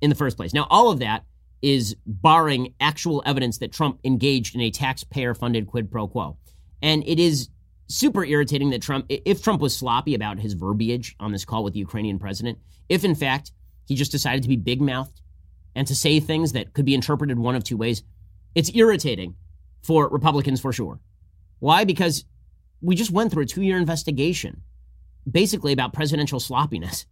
in 0.00 0.10
the 0.10 0.16
first 0.16 0.36
place. 0.36 0.54
Now, 0.54 0.66
all 0.70 0.90
of 0.90 0.98
that 1.00 1.24
is 1.62 1.96
barring 2.06 2.74
actual 2.80 3.22
evidence 3.26 3.58
that 3.58 3.72
Trump 3.72 3.98
engaged 4.04 4.54
in 4.54 4.60
a 4.60 4.70
taxpayer 4.70 5.34
funded 5.34 5.66
quid 5.66 5.90
pro 5.90 6.06
quo. 6.06 6.36
And 6.82 7.02
it 7.06 7.18
is 7.18 7.48
super 7.88 8.24
irritating 8.24 8.70
that 8.70 8.82
Trump, 8.82 9.06
if 9.08 9.42
Trump 9.42 9.60
was 9.60 9.76
sloppy 9.76 10.14
about 10.14 10.38
his 10.38 10.54
verbiage 10.54 11.16
on 11.18 11.32
this 11.32 11.44
call 11.44 11.64
with 11.64 11.72
the 11.72 11.80
Ukrainian 11.80 12.18
president, 12.18 12.58
if 12.88 13.04
in 13.04 13.14
fact 13.14 13.52
he 13.86 13.94
just 13.94 14.12
decided 14.12 14.42
to 14.42 14.48
be 14.48 14.56
big 14.56 14.80
mouthed 14.80 15.20
and 15.74 15.86
to 15.86 15.94
say 15.94 16.20
things 16.20 16.52
that 16.52 16.74
could 16.74 16.84
be 16.84 16.94
interpreted 16.94 17.38
one 17.38 17.54
of 17.54 17.64
two 17.64 17.76
ways, 17.76 18.02
it's 18.54 18.70
irritating 18.74 19.34
for 19.82 20.08
Republicans 20.08 20.60
for 20.60 20.72
sure. 20.72 21.00
Why? 21.58 21.84
Because 21.84 22.24
we 22.80 22.94
just 22.94 23.10
went 23.10 23.32
through 23.32 23.44
a 23.44 23.46
two 23.46 23.62
year 23.62 23.78
investigation 23.78 24.62
basically 25.30 25.72
about 25.72 25.92
presidential 25.92 26.40
sloppiness. 26.40 27.06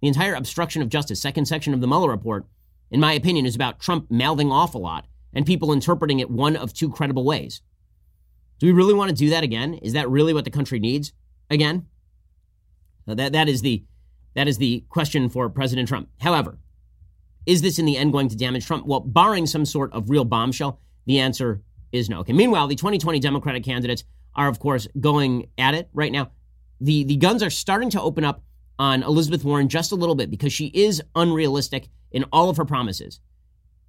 The 0.00 0.08
entire 0.08 0.34
obstruction 0.34 0.82
of 0.82 0.88
justice, 0.88 1.20
second 1.20 1.46
section 1.46 1.72
of 1.74 1.80
the 1.80 1.86
Mueller 1.86 2.10
report, 2.10 2.46
in 2.90 3.00
my 3.00 3.12
opinion, 3.12 3.46
is 3.46 3.54
about 3.54 3.80
Trump 3.80 4.10
mouthing 4.10 4.50
off 4.50 4.74
a 4.74 4.78
lot 4.78 5.06
and 5.32 5.46
people 5.46 5.72
interpreting 5.72 6.20
it 6.20 6.30
one 6.30 6.56
of 6.56 6.72
two 6.72 6.90
credible 6.90 7.24
ways. 7.24 7.62
Do 8.58 8.66
we 8.66 8.72
really 8.72 8.94
want 8.94 9.10
to 9.10 9.14
do 9.14 9.30
that 9.30 9.44
again? 9.44 9.74
Is 9.74 9.92
that 9.94 10.10
really 10.10 10.34
what 10.34 10.44
the 10.44 10.50
country 10.50 10.78
needs 10.78 11.12
again? 11.50 11.86
Uh, 13.08 13.14
that, 13.14 13.32
that, 13.32 13.48
is 13.48 13.62
the, 13.62 13.84
that 14.34 14.46
is 14.48 14.58
the 14.58 14.84
question 14.88 15.28
for 15.28 15.48
President 15.48 15.88
Trump. 15.88 16.08
However, 16.20 16.58
is 17.46 17.62
this 17.62 17.78
in 17.78 17.86
the 17.86 17.96
end 17.96 18.12
going 18.12 18.28
to 18.28 18.36
damage 18.36 18.66
Trump? 18.66 18.86
Well, 18.86 19.00
barring 19.00 19.46
some 19.46 19.64
sort 19.64 19.92
of 19.92 20.10
real 20.10 20.24
bombshell, 20.24 20.80
the 21.06 21.18
answer 21.18 21.62
is 21.90 22.08
no. 22.08 22.20
Okay. 22.20 22.32
Meanwhile, 22.32 22.68
the 22.68 22.76
2020 22.76 23.18
Democratic 23.18 23.64
candidates 23.64 24.04
are, 24.34 24.48
of 24.48 24.58
course, 24.58 24.86
going 25.00 25.48
at 25.58 25.74
it 25.74 25.88
right 25.92 26.12
now 26.12 26.30
the 26.82 27.04
the 27.04 27.16
guns 27.16 27.42
are 27.42 27.50
starting 27.50 27.90
to 27.90 28.00
open 28.00 28.24
up 28.24 28.42
on 28.78 29.02
Elizabeth 29.02 29.44
Warren 29.44 29.68
just 29.68 29.92
a 29.92 29.96
little 29.96 30.14
bit 30.14 30.30
because 30.30 30.52
she 30.52 30.66
is 30.66 31.02
unrealistic 31.14 31.88
in 32.10 32.24
all 32.32 32.50
of 32.50 32.56
her 32.56 32.64
promises. 32.64 33.20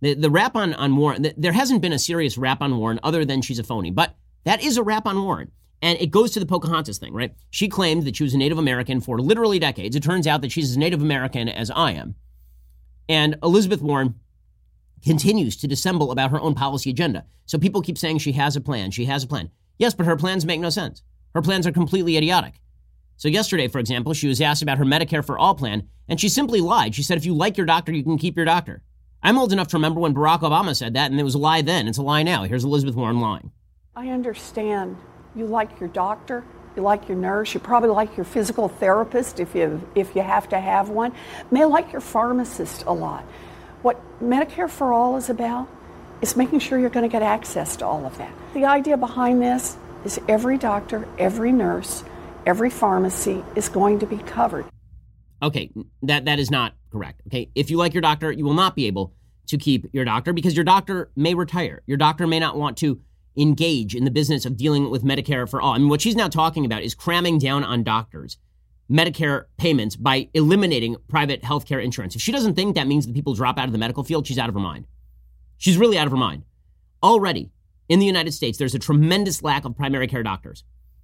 The 0.01 0.13
the 0.13 0.29
rap 0.29 0.55
on 0.55 0.73
on 0.73 0.95
Warren, 0.95 1.23
the, 1.23 1.33
there 1.37 1.51
hasn't 1.51 1.81
been 1.81 1.93
a 1.93 1.99
serious 1.99 2.37
rap 2.37 2.61
on 2.61 2.77
Warren 2.77 2.99
other 3.03 3.25
than 3.25 3.41
she's 3.41 3.59
a 3.59 3.63
phony, 3.63 3.91
but 3.91 4.15
that 4.43 4.63
is 4.63 4.77
a 4.77 4.83
rap 4.83 5.05
on 5.05 5.21
Warren. 5.23 5.51
And 5.81 5.99
it 5.99 6.11
goes 6.11 6.31
to 6.31 6.39
the 6.39 6.45
Pocahontas 6.45 6.97
thing, 6.97 7.13
right? 7.13 7.35
She 7.49 7.67
claimed 7.67 8.03
that 8.05 8.15
she 8.15 8.23
was 8.23 8.33
a 8.33 8.37
Native 8.37 8.57
American 8.57 9.01
for 9.01 9.19
literally 9.19 9.59
decades. 9.59 9.97
It 9.97 10.03
turns 10.03 10.27
out 10.27 10.41
that 10.41 10.51
she's 10.51 10.69
as 10.69 10.77
Native 10.77 11.01
American 11.01 11.49
as 11.49 11.69
I 11.69 11.91
am. 11.91 12.15
And 13.09 13.37
Elizabeth 13.43 13.81
Warren 13.81 14.15
continues 15.03 15.57
to 15.57 15.67
dissemble 15.67 16.11
about 16.11 16.31
her 16.31 16.39
own 16.39 16.55
policy 16.55 16.89
agenda. 16.89 17.25
So 17.45 17.57
people 17.57 17.81
keep 17.81 17.97
saying 17.97 18.19
she 18.19 18.31
has 18.31 18.55
a 18.55 18.61
plan, 18.61 18.91
she 18.91 19.05
has 19.05 19.23
a 19.23 19.27
plan. 19.27 19.49
Yes, 19.77 19.93
but 19.93 20.05
her 20.05 20.15
plans 20.15 20.45
make 20.45 20.61
no 20.61 20.69
sense. 20.69 21.03
Her 21.33 21.41
plans 21.41 21.67
are 21.67 21.71
completely 21.71 22.15
idiotic. 22.15 22.61
So, 23.17 23.27
yesterday, 23.27 23.67
for 23.67 23.79
example, 23.79 24.13
she 24.13 24.27
was 24.27 24.41
asked 24.41 24.61
about 24.61 24.77
her 24.77 24.85
Medicare 24.85 25.25
for 25.25 25.37
All 25.37 25.55
plan, 25.55 25.87
and 26.07 26.19
she 26.19 26.29
simply 26.29 26.61
lied. 26.61 26.95
She 26.95 27.03
said, 27.03 27.17
if 27.17 27.25
you 27.25 27.33
like 27.33 27.57
your 27.57 27.65
doctor, 27.65 27.91
you 27.91 28.03
can 28.03 28.17
keep 28.17 28.35
your 28.35 28.45
doctor. 28.45 28.81
I'm 29.21 29.37
old 29.37 29.53
enough 29.53 29.69
to 29.69 29.77
remember 29.77 30.01
when 30.01 30.13
Barack 30.13 30.41
Obama 30.41 30.75
said 30.75 30.95
that, 30.95 31.09
and 31.09 31.19
it 31.19 31.23
was 31.23 31.35
a 31.35 31.39
lie 31.39 31.61
then. 31.61 31.87
It's 31.87 31.97
a 31.97 32.03
lie 32.03 32.23
now. 32.23 32.43
Here's 32.43 32.65
Elizabeth 32.65 32.95
Warren 32.95 33.21
lying. 33.21 33.51
I 33.95 34.09
understand 34.09 34.97
you 35.35 35.45
like 35.45 35.79
your 35.79 35.89
doctor, 35.89 36.43
you 36.75 36.81
like 36.81 37.07
your 37.07 37.17
nurse, 37.17 37.53
you 37.53 37.59
probably 37.59 37.89
like 37.89 38.17
your 38.17 38.25
physical 38.25 38.67
therapist 38.67 39.39
if 39.39 39.55
you, 39.55 39.87
if 39.95 40.15
you 40.15 40.21
have 40.21 40.49
to 40.49 40.59
have 40.59 40.89
one, 40.89 41.13
may 41.51 41.63
like 41.65 41.91
your 41.91 42.01
pharmacist 42.01 42.83
a 42.85 42.91
lot. 42.91 43.23
What 43.81 44.01
Medicare 44.21 44.69
for 44.69 44.91
All 44.91 45.15
is 45.15 45.29
about 45.29 45.69
is 46.21 46.35
making 46.35 46.59
sure 46.59 46.79
you're 46.79 46.89
going 46.89 47.07
to 47.07 47.11
get 47.11 47.21
access 47.21 47.75
to 47.77 47.85
all 47.85 48.05
of 48.05 48.17
that. 48.17 48.31
The 48.53 48.65
idea 48.65 48.97
behind 48.97 49.41
this 49.41 49.77
is 50.03 50.19
every 50.27 50.57
doctor, 50.57 51.07
every 51.17 51.51
nurse, 51.51 52.03
every 52.45 52.69
pharmacy 52.69 53.43
is 53.55 53.69
going 53.69 53.99
to 53.99 54.05
be 54.05 54.17
covered. 54.17 54.65
Okay, 55.41 55.71
that 56.03 56.25
that 56.25 56.39
is 56.39 56.49
not 56.49 56.73
correct. 56.91 57.21
Okay, 57.27 57.49
if 57.55 57.69
you 57.69 57.77
like 57.77 57.93
your 57.93 58.01
doctor, 58.01 58.31
you 58.31 58.45
will 58.45 58.53
not 58.53 58.75
be 58.75 58.87
able 58.87 59.13
to 59.47 59.57
keep 59.57 59.87
your 59.93 60.05
doctor 60.05 60.31
because 60.31 60.55
your 60.55 60.63
doctor 60.63 61.11
may 61.15 61.33
retire. 61.33 61.81
Your 61.85 61.97
doctor 61.97 62.27
may 62.27 62.39
not 62.39 62.57
want 62.57 62.77
to 62.77 63.01
engage 63.35 63.95
in 63.95 64.05
the 64.05 64.11
business 64.11 64.45
of 64.45 64.55
dealing 64.57 64.89
with 64.89 65.03
Medicare 65.03 65.49
for 65.49 65.61
all. 65.61 65.73
I 65.73 65.77
mean, 65.77 65.89
what 65.89 66.01
she's 66.01 66.15
now 66.15 66.27
talking 66.27 66.65
about 66.65 66.83
is 66.83 66.95
cramming 66.95 67.39
down 67.39 67.63
on 67.63 67.83
doctors 67.83 68.37
Medicare 68.89 69.45
payments 69.57 69.95
by 69.95 70.29
eliminating 70.33 70.95
private 71.07 71.41
healthcare 71.41 71.83
insurance. 71.83 72.15
If 72.15 72.21
she 72.21 72.31
doesn't 72.31 72.55
think 72.55 72.75
that 72.75 72.87
means 72.87 73.05
that 73.05 73.15
people 73.15 73.33
drop 73.33 73.57
out 73.57 73.65
of 73.65 73.71
the 73.71 73.77
medical 73.77 74.03
field, 74.03 74.27
she's 74.27 74.37
out 74.37 74.49
of 74.49 74.55
her 74.55 74.61
mind. 74.61 74.85
She's 75.57 75.77
really 75.77 75.97
out 75.97 76.05
of 76.05 76.11
her 76.11 76.17
mind. 76.17 76.43
Already 77.01 77.51
in 77.89 77.99
the 77.99 78.05
United 78.05 78.33
States, 78.33 78.57
there's 78.57 78.75
a 78.75 78.79
tremendous 78.79 79.41
lack 79.41 79.65
of 79.65 79.75
primary 79.75 80.07
care 80.07 80.23
doctors. 80.23 80.63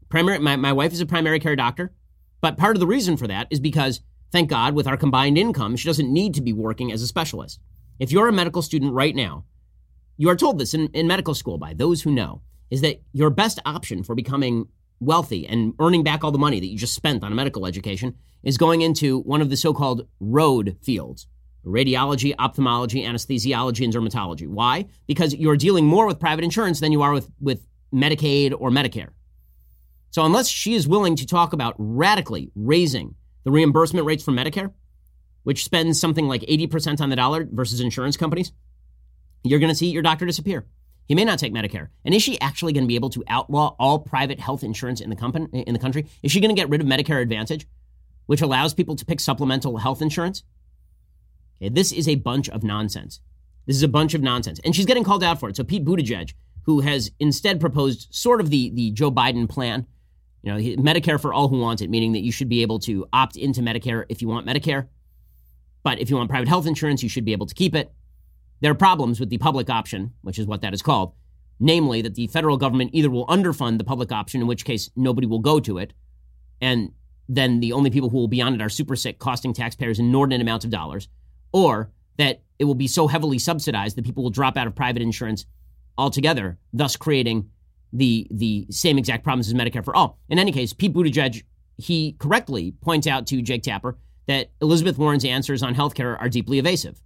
Primary, 0.10 0.39
my, 0.39 0.55
my 0.55 0.74
wife 0.74 0.91
is 0.91 1.01
a 1.01 1.05
primary 1.05 1.39
care 1.39 1.55
doctor, 1.55 1.93
but 2.41 2.57
part 2.57 2.76
of 2.76 2.80
the 2.80 2.88
reason 2.88 3.16
for 3.16 3.28
that 3.28 3.47
is 3.49 3.60
because, 3.60 4.01
thank 4.32 4.49
God, 4.49 4.74
with 4.74 4.88
our 4.88 4.97
combined 4.97 5.38
income, 5.38 5.76
she 5.76 5.88
doesn't 5.88 6.12
need 6.12 6.34
to 6.34 6.41
be 6.41 6.53
working 6.53 6.91
as 6.91 7.01
a 7.01 7.07
specialist. 7.07 7.60
If 7.99 8.12
you're 8.12 8.28
a 8.28 8.34
medical 8.34 8.62
student 8.62 8.93
right 8.93 9.16
now, 9.16 9.45
you 10.18 10.30
are 10.30 10.36
told 10.36 10.60
this 10.60 10.74
in, 10.74 10.88
in 10.88 11.07
medical 11.07 11.36
school 11.36 11.57
by 11.57 11.74
those 11.74 12.01
who 12.01 12.12
know, 12.12 12.41
is 12.70 12.82
that 12.82 13.01
your 13.14 13.30
best 13.30 13.60
option 13.66 14.03
for 14.03 14.16
becoming 14.16 14.68
wealthy 14.99 15.47
and 15.47 15.74
earning 15.80 16.03
back 16.03 16.24
all 16.24 16.32
the 16.32 16.38
money 16.38 16.60
that 16.60 16.68
you 16.68 16.78
just 16.78 16.93
spent 16.93 17.24
on 17.24 17.32
a 17.32 17.36
medical 17.36 17.66
education 17.66 18.16
is 18.43 18.57
going 18.57 18.82
into 18.82 19.20
one 19.20 19.41
of 19.41 19.49
the 19.49 19.57
so 19.57 19.74
called 19.74 20.07
road 20.20 20.78
fields 20.82 21.28
radiology, 21.66 22.34
ophthalmology, 22.39 23.03
anesthesiology, 23.03 23.84
and 23.84 23.93
dermatology. 23.93 24.47
Why? 24.47 24.86
Because 25.07 25.36
you're 25.36 25.57
dealing 25.57 25.86
more 25.86 26.07
with 26.07 26.18
private 26.18 26.45
insurance 26.45 26.80
than 26.80 26.93
you 26.93 27.01
are 27.01 27.12
with, 27.12 27.30
with 27.41 27.68
Medicaid 27.93 28.53
or 28.57 28.72
Medicare. 28.72 29.10
So, 30.12 30.26
unless 30.26 30.47
she 30.47 30.74
is 30.74 30.88
willing 30.88 31.16
to 31.18 31.26
talk 31.26 31.53
about 31.53 31.76
radically 31.78 32.51
raising 32.55 33.16
the 33.43 33.51
reimbursement 33.51 34.05
rates 34.05 34.24
for 34.24 34.32
Medicare, 34.32 34.74
which 35.43 35.64
spends 35.64 35.99
something 35.99 36.28
like 36.28 36.41
80% 36.41 36.99
on 37.01 37.10
the 37.10 37.16
dollar 37.16 37.47
versus 37.49 37.80
insurance 37.80 38.18
companies, 38.18 38.51
you're 39.43 39.60
going 39.60 39.72
to 39.72 39.76
see 39.76 39.88
your 39.88 40.01
doctor 40.01 40.26
disappear. 40.26 40.66
He 41.07 41.16
may 41.16 41.26
not 41.26 41.39
take 41.39 41.53
Medicare. 41.53 41.88
And 42.05 42.14
is 42.14 42.22
she 42.22 42.39
actually 42.39 42.74
going 42.74 42.84
to 42.84 42.88
be 42.88 42.95
able 42.95 43.10
to 43.12 43.24
outlaw 43.28 43.76
all 43.80 43.99
private 43.99 44.39
health 44.39 44.64
insurance 44.64 45.01
in 45.01 45.10
the, 45.10 45.16
company, 45.16 45.64
in 45.64 45.74
the 45.74 45.80
country? 45.80 46.07
Is 46.22 46.32
she 46.32 46.39
going 46.39 46.55
to 46.55 46.60
get 46.60 46.70
rid 46.70 46.82
of 46.82 46.88
Medicare 46.88 47.22
Advantage, 47.22 47.68
which 48.28 48.41
allows 48.41 48.76
people 48.76 48.95
to 48.95 49.05
pick 49.05 49.20
supplemental 49.20 49.78
health 49.78 50.03
insurance? 50.03 50.43
Okay, 51.60 51.70
this 51.70 51.91
is 51.91 52.07
a 52.07 52.16
bunch 52.16 52.47
of 52.49 52.64
nonsense. 52.64 53.22
This 53.66 53.76
is 53.76 53.84
a 53.84 53.88
bunch 53.88 54.14
of 54.14 54.22
nonsense. 54.22 54.60
And 54.64 54.76
she's 54.76 54.86
getting 54.86 55.03
called 55.03 55.24
out 55.24 55.39
for 55.39 55.49
it. 55.49 55.55
So 55.55 55.64
Pete 55.64 55.84
Buttigieg, 55.84 56.34
who 56.64 56.82
has 56.82 57.12
instead 57.20 57.60
proposed 57.60 58.07
sort 58.12 58.39
of 58.39 58.51
the, 58.51 58.70
the 58.70 58.91
Joe 58.91 59.12
Biden 59.12 59.49
plan, 59.49 59.88
you 60.41 60.51
know, 60.51 60.81
Medicare 60.81 61.19
for 61.19 61.33
all 61.33 61.47
who 61.47 61.59
want 61.59 61.81
it, 61.81 61.89
meaning 61.89 62.13
that 62.13 62.21
you 62.21 62.31
should 62.31 62.49
be 62.49 62.61
able 62.61 62.79
to 62.79 63.07
opt 63.11 63.35
into 63.35 63.61
Medicare 63.61 64.05
if 64.09 64.21
you 64.21 64.27
want 64.27 64.47
Medicare. 64.47 64.87
But 65.83 65.99
if 65.99 66.09
you 66.09 66.15
want 66.15 66.29
private 66.29 66.47
health 66.47 66.67
insurance, 66.67 67.03
you 67.03 67.09
should 67.09 67.25
be 67.25 67.31
able 67.31 67.45
to 67.45 67.55
keep 67.55 67.75
it. 67.75 67.91
There 68.61 68.71
are 68.71 68.75
problems 68.75 69.19
with 69.19 69.29
the 69.29 69.37
public 69.37 69.69
option, 69.69 70.13
which 70.21 70.39
is 70.39 70.45
what 70.45 70.61
that 70.61 70.73
is 70.73 70.81
called, 70.81 71.13
namely 71.59 72.01
that 72.01 72.15
the 72.15 72.27
federal 72.27 72.57
government 72.57 72.91
either 72.93 73.09
will 73.09 73.27
underfund 73.27 73.77
the 73.77 73.83
public 73.83 74.11
option, 74.11 74.41
in 74.41 74.47
which 74.47 74.65
case 74.65 74.89
nobody 74.95 75.27
will 75.27 75.39
go 75.39 75.59
to 75.59 75.77
it, 75.77 75.93
and 76.61 76.91
then 77.29 77.59
the 77.59 77.73
only 77.73 77.89
people 77.89 78.09
who 78.09 78.17
will 78.17 78.27
be 78.27 78.41
on 78.41 78.53
it 78.53 78.61
are 78.61 78.69
super 78.69 78.95
sick, 78.95 79.19
costing 79.19 79.53
taxpayers 79.53 79.99
inordinate 79.99 80.41
amounts 80.41 80.65
of 80.65 80.71
dollars, 80.71 81.07
or 81.53 81.91
that 82.17 82.41
it 82.57 82.65
will 82.65 82.75
be 82.75 82.87
so 82.87 83.07
heavily 83.07 83.39
subsidized 83.39 83.95
that 83.95 84.03
people 84.03 84.23
will 84.23 84.31
drop 84.31 84.57
out 84.57 84.67
of 84.67 84.75
private 84.75 85.01
insurance 85.01 85.45
altogether, 85.97 86.57
thus 86.73 86.95
creating 86.95 87.49
the 87.91 88.27
the 88.31 88.67
same 88.69 88.97
exact 88.97 89.23
problems 89.23 89.47
as 89.47 89.53
Medicare 89.53 89.83
for 89.83 89.95
all. 89.95 90.19
In 90.29 90.39
any 90.39 90.51
case, 90.51 90.73
Pete 90.73 90.93
Buttigieg 90.93 91.43
he 91.77 92.15
correctly 92.19 92.71
points 92.81 93.07
out 93.07 93.25
to 93.27 93.41
Jake 93.41 93.63
Tapper 93.63 93.97
that 94.27 94.51
Elizabeth 94.61 94.97
Warren's 94.97 95.25
answers 95.25 95.63
on 95.63 95.73
healthcare 95.73 96.19
are 96.19 96.29
deeply 96.29 96.59
evasive. 96.59 97.01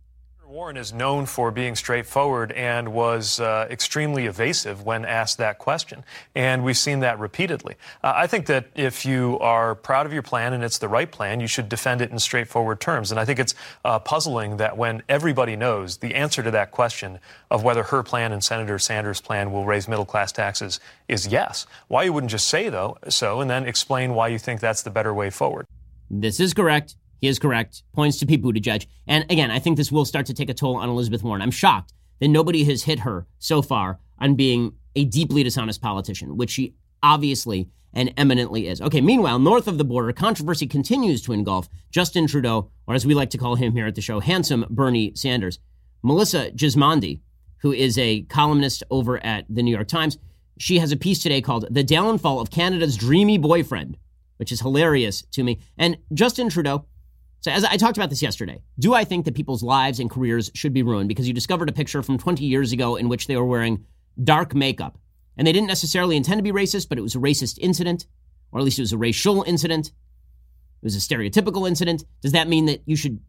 Warren 0.53 0.77
is 0.77 0.93
known 0.93 1.25
for 1.25 1.49
being 1.49 1.75
straightforward 1.75 2.51
and 2.51 2.93
was 2.93 3.39
uh, 3.39 3.65
extremely 3.71 4.27
evasive 4.27 4.85
when 4.85 5.03
asked 5.03 5.39
that 5.39 5.57
question. 5.57 6.05
And 6.35 6.63
we've 6.63 6.77
seen 6.77 6.99
that 6.99 7.17
repeatedly. 7.17 7.73
Uh, 8.03 8.13
I 8.15 8.27
think 8.27 8.45
that 8.45 8.67
if 8.75 9.03
you 9.03 9.39
are 9.39 9.73
proud 9.73 10.05
of 10.05 10.13
your 10.13 10.21
plan 10.21 10.53
and 10.53 10.63
it's 10.63 10.77
the 10.77 10.87
right 10.87 11.11
plan, 11.11 11.39
you 11.39 11.47
should 11.47 11.69
defend 11.69 12.01
it 12.01 12.11
in 12.11 12.19
straightforward 12.19 12.79
terms. 12.79 13.09
And 13.09 13.19
I 13.19 13.25
think 13.25 13.39
it's 13.39 13.55
uh, 13.83 13.97
puzzling 13.97 14.57
that 14.57 14.77
when 14.77 15.01
everybody 15.09 15.55
knows 15.55 15.97
the 15.97 16.13
answer 16.13 16.43
to 16.43 16.51
that 16.51 16.69
question 16.69 17.17
of 17.49 17.63
whether 17.63 17.81
her 17.81 18.03
plan 18.03 18.31
and 18.31 18.43
Senator 18.43 18.77
Sanders' 18.77 19.21
plan 19.21 19.51
will 19.51 19.65
raise 19.65 19.87
middle 19.87 20.05
class 20.05 20.31
taxes 20.31 20.79
is 21.07 21.25
yes, 21.25 21.65
why 21.87 22.03
you 22.03 22.13
wouldn't 22.13 22.29
just 22.29 22.47
say 22.47 22.69
though 22.69 22.95
so 23.09 23.41
and 23.41 23.49
then 23.49 23.65
explain 23.65 24.13
why 24.13 24.27
you 24.27 24.37
think 24.37 24.59
that's 24.59 24.83
the 24.83 24.91
better 24.91 25.15
way 25.15 25.31
forward. 25.31 25.65
This 26.11 26.39
is 26.39 26.53
correct. 26.53 26.93
He 27.23 27.29
is 27.29 27.39
correct. 27.39 27.83
Points 27.93 28.19
to 28.19 28.25
Pete 28.25 28.41
Buttigieg. 28.41 28.85
And 29.07 29.23
again, 29.29 29.49
I 29.49 29.57
think 29.57 29.77
this 29.77 29.93
will 29.93 30.03
start 30.03 30.25
to 30.25 30.33
take 30.33 30.49
a 30.49 30.53
toll 30.53 30.75
on 30.75 30.89
Elizabeth 30.89 31.23
Warren. 31.23 31.41
I'm 31.41 31.51
shocked 31.51 31.93
that 32.19 32.27
nobody 32.27 32.65
has 32.65 32.83
hit 32.83 32.99
her 32.99 33.27
so 33.39 33.61
far 33.61 34.01
on 34.19 34.35
being 34.35 34.73
a 34.93 35.05
deeply 35.05 35.41
dishonest 35.41 35.81
politician, 35.81 36.35
which 36.35 36.49
she 36.49 36.75
obviously 37.01 37.69
and 37.93 38.13
eminently 38.17 38.67
is. 38.67 38.81
Okay, 38.81 38.99
meanwhile, 38.99 39.39
north 39.39 39.69
of 39.69 39.77
the 39.77 39.85
border, 39.85 40.11
controversy 40.11 40.67
continues 40.67 41.21
to 41.21 41.31
engulf 41.31 41.69
Justin 41.91 42.27
Trudeau, 42.27 42.69
or 42.87 42.93
as 42.93 43.05
we 43.05 43.13
like 43.13 43.29
to 43.29 43.37
call 43.37 43.55
him 43.55 43.71
here 43.71 43.87
at 43.87 43.95
the 43.95 44.01
show, 44.01 44.19
handsome 44.19 44.65
Bernie 44.69 45.13
Sanders. 45.15 45.59
Melissa 46.01 46.51
Gismondi, 46.51 47.21
who 47.59 47.71
is 47.71 47.97
a 47.97 48.23
columnist 48.23 48.83
over 48.91 49.25
at 49.25 49.45
the 49.47 49.63
New 49.63 49.73
York 49.73 49.87
Times, 49.87 50.17
she 50.59 50.79
has 50.79 50.91
a 50.91 50.97
piece 50.97 51.23
today 51.23 51.39
called 51.39 51.73
The 51.73 51.85
Downfall 51.85 52.41
of 52.41 52.51
Canada's 52.51 52.97
Dreamy 52.97 53.37
Boyfriend, 53.37 53.95
which 54.35 54.51
is 54.51 54.59
hilarious 54.59 55.21
to 55.31 55.41
me. 55.45 55.61
And 55.77 55.97
Justin 56.13 56.49
Trudeau, 56.49 56.85
so, 57.43 57.51
as 57.51 57.65
I 57.65 57.75
talked 57.75 57.97
about 57.97 58.09
this 58.09 58.21
yesterday, 58.21 58.61
do 58.79 58.93
I 58.93 59.03
think 59.03 59.25
that 59.25 59.35
people's 59.35 59.61
lives 59.61 59.99
and 59.99 60.09
careers 60.09 60.49
should 60.55 60.71
be 60.71 60.81
ruined 60.81 61.09
because 61.09 61.27
you 61.27 61.33
discovered 61.33 61.67
a 61.67 61.73
picture 61.73 62.01
from 62.01 62.17
20 62.17 62.45
years 62.45 62.71
ago 62.71 62.95
in 62.95 63.09
which 63.09 63.27
they 63.27 63.35
were 63.35 63.43
wearing 63.43 63.85
dark 64.23 64.55
makeup? 64.55 64.97
And 65.35 65.45
they 65.45 65.51
didn't 65.51 65.67
necessarily 65.67 66.15
intend 66.15 66.39
to 66.39 66.43
be 66.43 66.53
racist, 66.53 66.87
but 66.87 66.97
it 66.97 67.01
was 67.01 67.15
a 67.15 67.19
racist 67.19 67.59
incident, 67.59 68.07
or 68.53 68.59
at 68.59 68.63
least 68.63 68.79
it 68.79 68.83
was 68.83 68.93
a 68.93 68.97
racial 68.97 69.43
incident. 69.43 69.87
It 69.87 70.85
was 70.85 70.95
a 70.95 70.99
stereotypical 70.99 71.67
incident. 71.67 72.05
Does 72.21 72.31
that 72.31 72.47
mean 72.47 72.65
that 72.67 72.81
you 72.85 72.95
should 72.95 73.19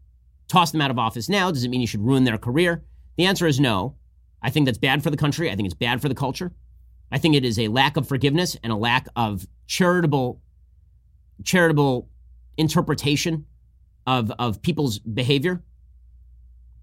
toss 0.47 0.71
them 0.71 0.79
out 0.79 0.91
of 0.91 0.97
office 0.97 1.27
now? 1.27 1.51
Does 1.51 1.65
it 1.65 1.67
mean 1.67 1.81
you 1.81 1.87
should 1.87 2.05
ruin 2.05 2.23
their 2.23 2.37
career? 2.37 2.85
The 3.17 3.25
answer 3.25 3.47
is 3.47 3.59
no. 3.59 3.97
I 4.41 4.49
think 4.49 4.65
that's 4.65 4.77
bad 4.77 5.03
for 5.03 5.09
the 5.09 5.17
country. 5.17 5.51
I 5.51 5.57
think 5.57 5.65
it's 5.65 5.75
bad 5.75 6.01
for 6.01 6.07
the 6.07 6.15
culture. 6.15 6.53
I 7.11 7.17
think 7.17 7.35
it 7.35 7.43
is 7.43 7.59
a 7.59 7.67
lack 7.67 7.97
of 7.97 8.07
forgiveness 8.07 8.55
and 8.63 8.71
a 8.71 8.77
lack 8.77 9.09
of 9.17 9.45
charitable 9.67 10.41
charitable 11.43 12.07
interpretation 12.57 13.45
of, 14.05 14.31
of 14.39 14.61
people's 14.61 14.99
behavior. 14.99 15.61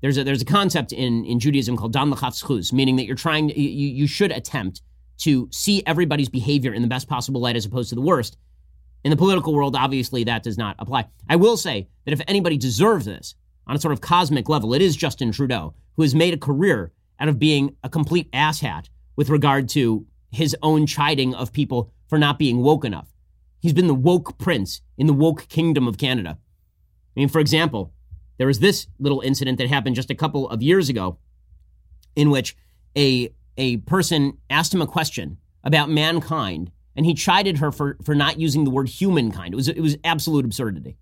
There's 0.01 0.19
a, 0.19 0.25
there's 0.25 0.43
a 0.43 0.47
concept 0.47 0.93
in, 0.93 1.25
in 1.25 1.39
Judaism 1.39 1.77
called 1.77 1.93
dan 1.93 2.11
l'chavs 2.11 2.73
meaning 2.73 2.97
that 2.97 3.05
you're 3.05 3.15
trying, 3.15 3.51
you, 3.51 3.69
you 3.69 4.07
should 4.07 4.33
attempt 4.33 4.83
to 5.19 5.49
see 5.53 5.83
everybody's 5.87 6.29
behavior 6.29 6.75
in 6.75 6.83
the 6.83 6.89
best 6.89 7.09
possible 7.09 7.41
light 7.41 7.55
as 7.55 7.65
opposed 7.65 7.91
to 7.91 7.95
the 7.95 8.01
worst. 8.01 8.37
In 9.05 9.11
the 9.11 9.17
political 9.17 9.55
world, 9.55 9.77
obviously, 9.77 10.25
that 10.25 10.43
does 10.43 10.59
not 10.59 10.77
apply. 10.79 11.07
I 11.29 11.37
will 11.37 11.57
say 11.57 11.89
that 12.05 12.13
if 12.13 12.21
anybody 12.27 12.57
deserves 12.57 13.05
this 13.05 13.35
on 13.67 13.77
a 13.77 13.81
sort 13.81 13.93
of 13.93 14.01
cosmic 14.01 14.49
level, 14.49 14.75
it 14.75 14.83
is 14.83 14.97
Justin 14.97 15.31
Trudeau, 15.33 15.75
who 15.95 16.03
has 16.03 16.15
made 16.15 16.35
a 16.35 16.39
career 16.39 16.93
out 17.21 17.29
of 17.29 17.39
being 17.39 17.77
a 17.85 17.89
complete 17.89 18.31
asshat 18.33 18.89
with 19.15 19.29
regard 19.29 19.69
to 19.71 20.07
his 20.33 20.57
own 20.63 20.87
chiding 20.87 21.35
of 21.35 21.53
people 21.53 21.93
for 22.09 22.19
not 22.19 22.39
being 22.39 22.59
woke 22.59 22.85
enough. 22.85 23.13
He's 23.61 23.73
been 23.73 23.87
the 23.87 23.95
woke 23.95 24.39
prince 24.39 24.81
in 24.99 25.07
the 25.07 25.13
woke 25.13 25.47
kingdom 25.49 25.87
of 25.87 25.99
Canada. 25.99 26.39
I 27.17 27.21
mean, 27.21 27.29
for 27.29 27.41
example, 27.41 27.93
there 28.39 28.47
was 28.47 28.61
this 28.61 28.87
little 28.99 29.21
incident 29.21 29.59
that 29.59 29.69
happened 29.69 29.97
just 29.97 30.11
a 30.11 30.15
couple 30.15 30.49
of 30.49 30.63
years 30.63 30.89
ago 30.89 31.19
in 32.17 32.31
which 32.31 32.57
a, 32.97 33.33
a 33.57 33.79
person 33.79 34.39
asked 34.51 34.73
him 34.73 34.83
a 34.83 34.87
question 34.87 35.39
about 35.65 35.91
mankind 35.91 36.71
and 36.97 37.07
he 37.07 37.15
chided 37.15 37.59
her 37.59 37.73
for, 37.73 37.97
for 38.03 38.15
not 38.15 38.39
using 38.39 38.65
the 38.65 38.71
word 38.71 38.89
humankind. 38.89 39.55
It 39.55 39.57
was, 39.57 39.69
it 39.69 39.81
was 39.81 39.97
absolute 40.05 40.45
absurdity. 40.45 40.97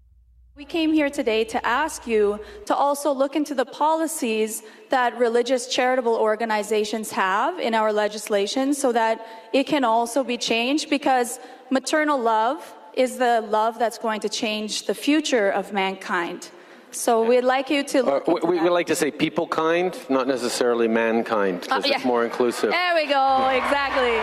We 0.56 0.66
came 0.66 0.92
here 0.92 1.08
today 1.08 1.44
to 1.44 1.66
ask 1.66 2.06
you 2.06 2.38
to 2.66 2.74
also 2.74 3.12
look 3.12 3.34
into 3.34 3.54
the 3.54 3.64
policies 3.64 4.62
that 4.90 5.16
religious 5.18 5.66
charitable 5.66 6.14
organizations 6.14 7.10
have 7.12 7.58
in 7.58 7.74
our 7.74 7.94
legislation 7.94 8.74
so 8.74 8.92
that 8.92 9.26
it 9.54 9.64
can 9.64 9.84
also 9.84 10.22
be 10.22 10.36
changed 10.36 10.90
because 10.90 11.40
maternal 11.70 12.20
love 12.20 12.74
is 12.94 13.16
the 13.18 13.40
love 13.42 13.78
that's 13.78 13.98
going 13.98 14.20
to 14.20 14.28
change 14.28 14.86
the 14.86 14.94
future 14.94 15.50
of 15.50 15.72
mankind. 15.72 16.50
So 16.92 17.22
we'd 17.24 17.42
like 17.44 17.70
you 17.70 17.84
to. 17.84 18.04
Uh, 18.04 18.38
we, 18.44 18.58
we 18.60 18.68
like 18.68 18.88
to 18.88 18.96
say 18.96 19.10
people 19.12 19.46
kind, 19.46 19.96
not 20.08 20.26
necessarily 20.26 20.88
mankind, 20.88 21.60
because 21.60 21.84
Uh, 21.84 21.88
yeah. 21.88 21.96
it's 21.96 22.04
more 22.04 22.24
inclusive. 22.24 22.70
There 22.70 22.94
we 22.94 23.06
go. 23.06 23.48
Exactly. 23.48 24.18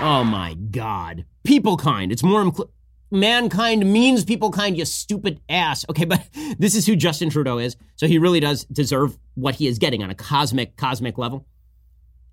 Oh 0.00 0.22
my 0.22 0.54
God. 0.54 1.24
People 1.42 1.76
kind. 1.76 2.12
It's 2.12 2.22
more. 2.22 2.44
Inclu- 2.44 2.68
mankind 3.10 3.90
means 3.92 4.24
people 4.24 4.50
kind, 4.52 4.76
you 4.76 4.84
stupid 4.84 5.40
ass. 5.48 5.84
Okay, 5.90 6.04
but 6.04 6.24
this 6.58 6.74
is 6.76 6.86
who 6.86 6.94
Justin 6.94 7.30
Trudeau 7.30 7.58
is. 7.58 7.76
So 7.96 8.06
he 8.06 8.18
really 8.18 8.38
does 8.38 8.64
deserve 8.66 9.18
what 9.34 9.56
he 9.56 9.66
is 9.66 9.78
getting 9.78 10.02
on 10.04 10.10
a 10.10 10.14
cosmic, 10.14 10.76
cosmic 10.76 11.18
level. 11.18 11.46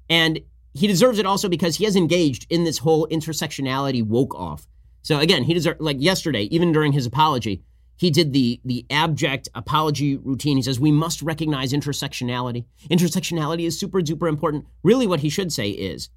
And 0.10 0.42
he 0.76 0.86
deserves 0.88 1.18
it 1.18 1.26
also 1.26 1.48
because 1.50 1.78
he 1.78 1.86
has 1.86 1.96
engaged 1.96 2.46
in 2.52 2.66
this 2.66 2.78
whole 2.80 3.08
intersectionality 3.08 4.04
woke 4.06 4.36
off. 4.36 4.68
So 5.06 5.20
again, 5.20 5.43
he 5.43 5.53
deserves, 5.53 5.80
like 5.80 5.97
yesterday, 5.99 6.45
even 6.45 6.72
during 6.72 6.91
his 6.91 7.06
apology, 7.06 7.62
he 7.95 8.10
did 8.10 8.34
the 8.34 8.60
the 8.66 8.88
abject 8.89 9.47
apology 9.53 10.18
routine. 10.18 10.58
He 10.58 10.64
says 10.64 10.80
we 10.80 10.91
must 10.91 11.22
recognize 11.22 11.74
intersectionality. 11.74 12.66
Intersectionality 12.89 13.68
is 13.68 13.80
super 13.80 14.01
duper 14.01 14.28
important. 14.28 14.66
Really, 14.82 15.06
what 15.06 15.20
he 15.20 15.30
should 15.30 15.53
say 15.53 15.70
is 15.70 16.10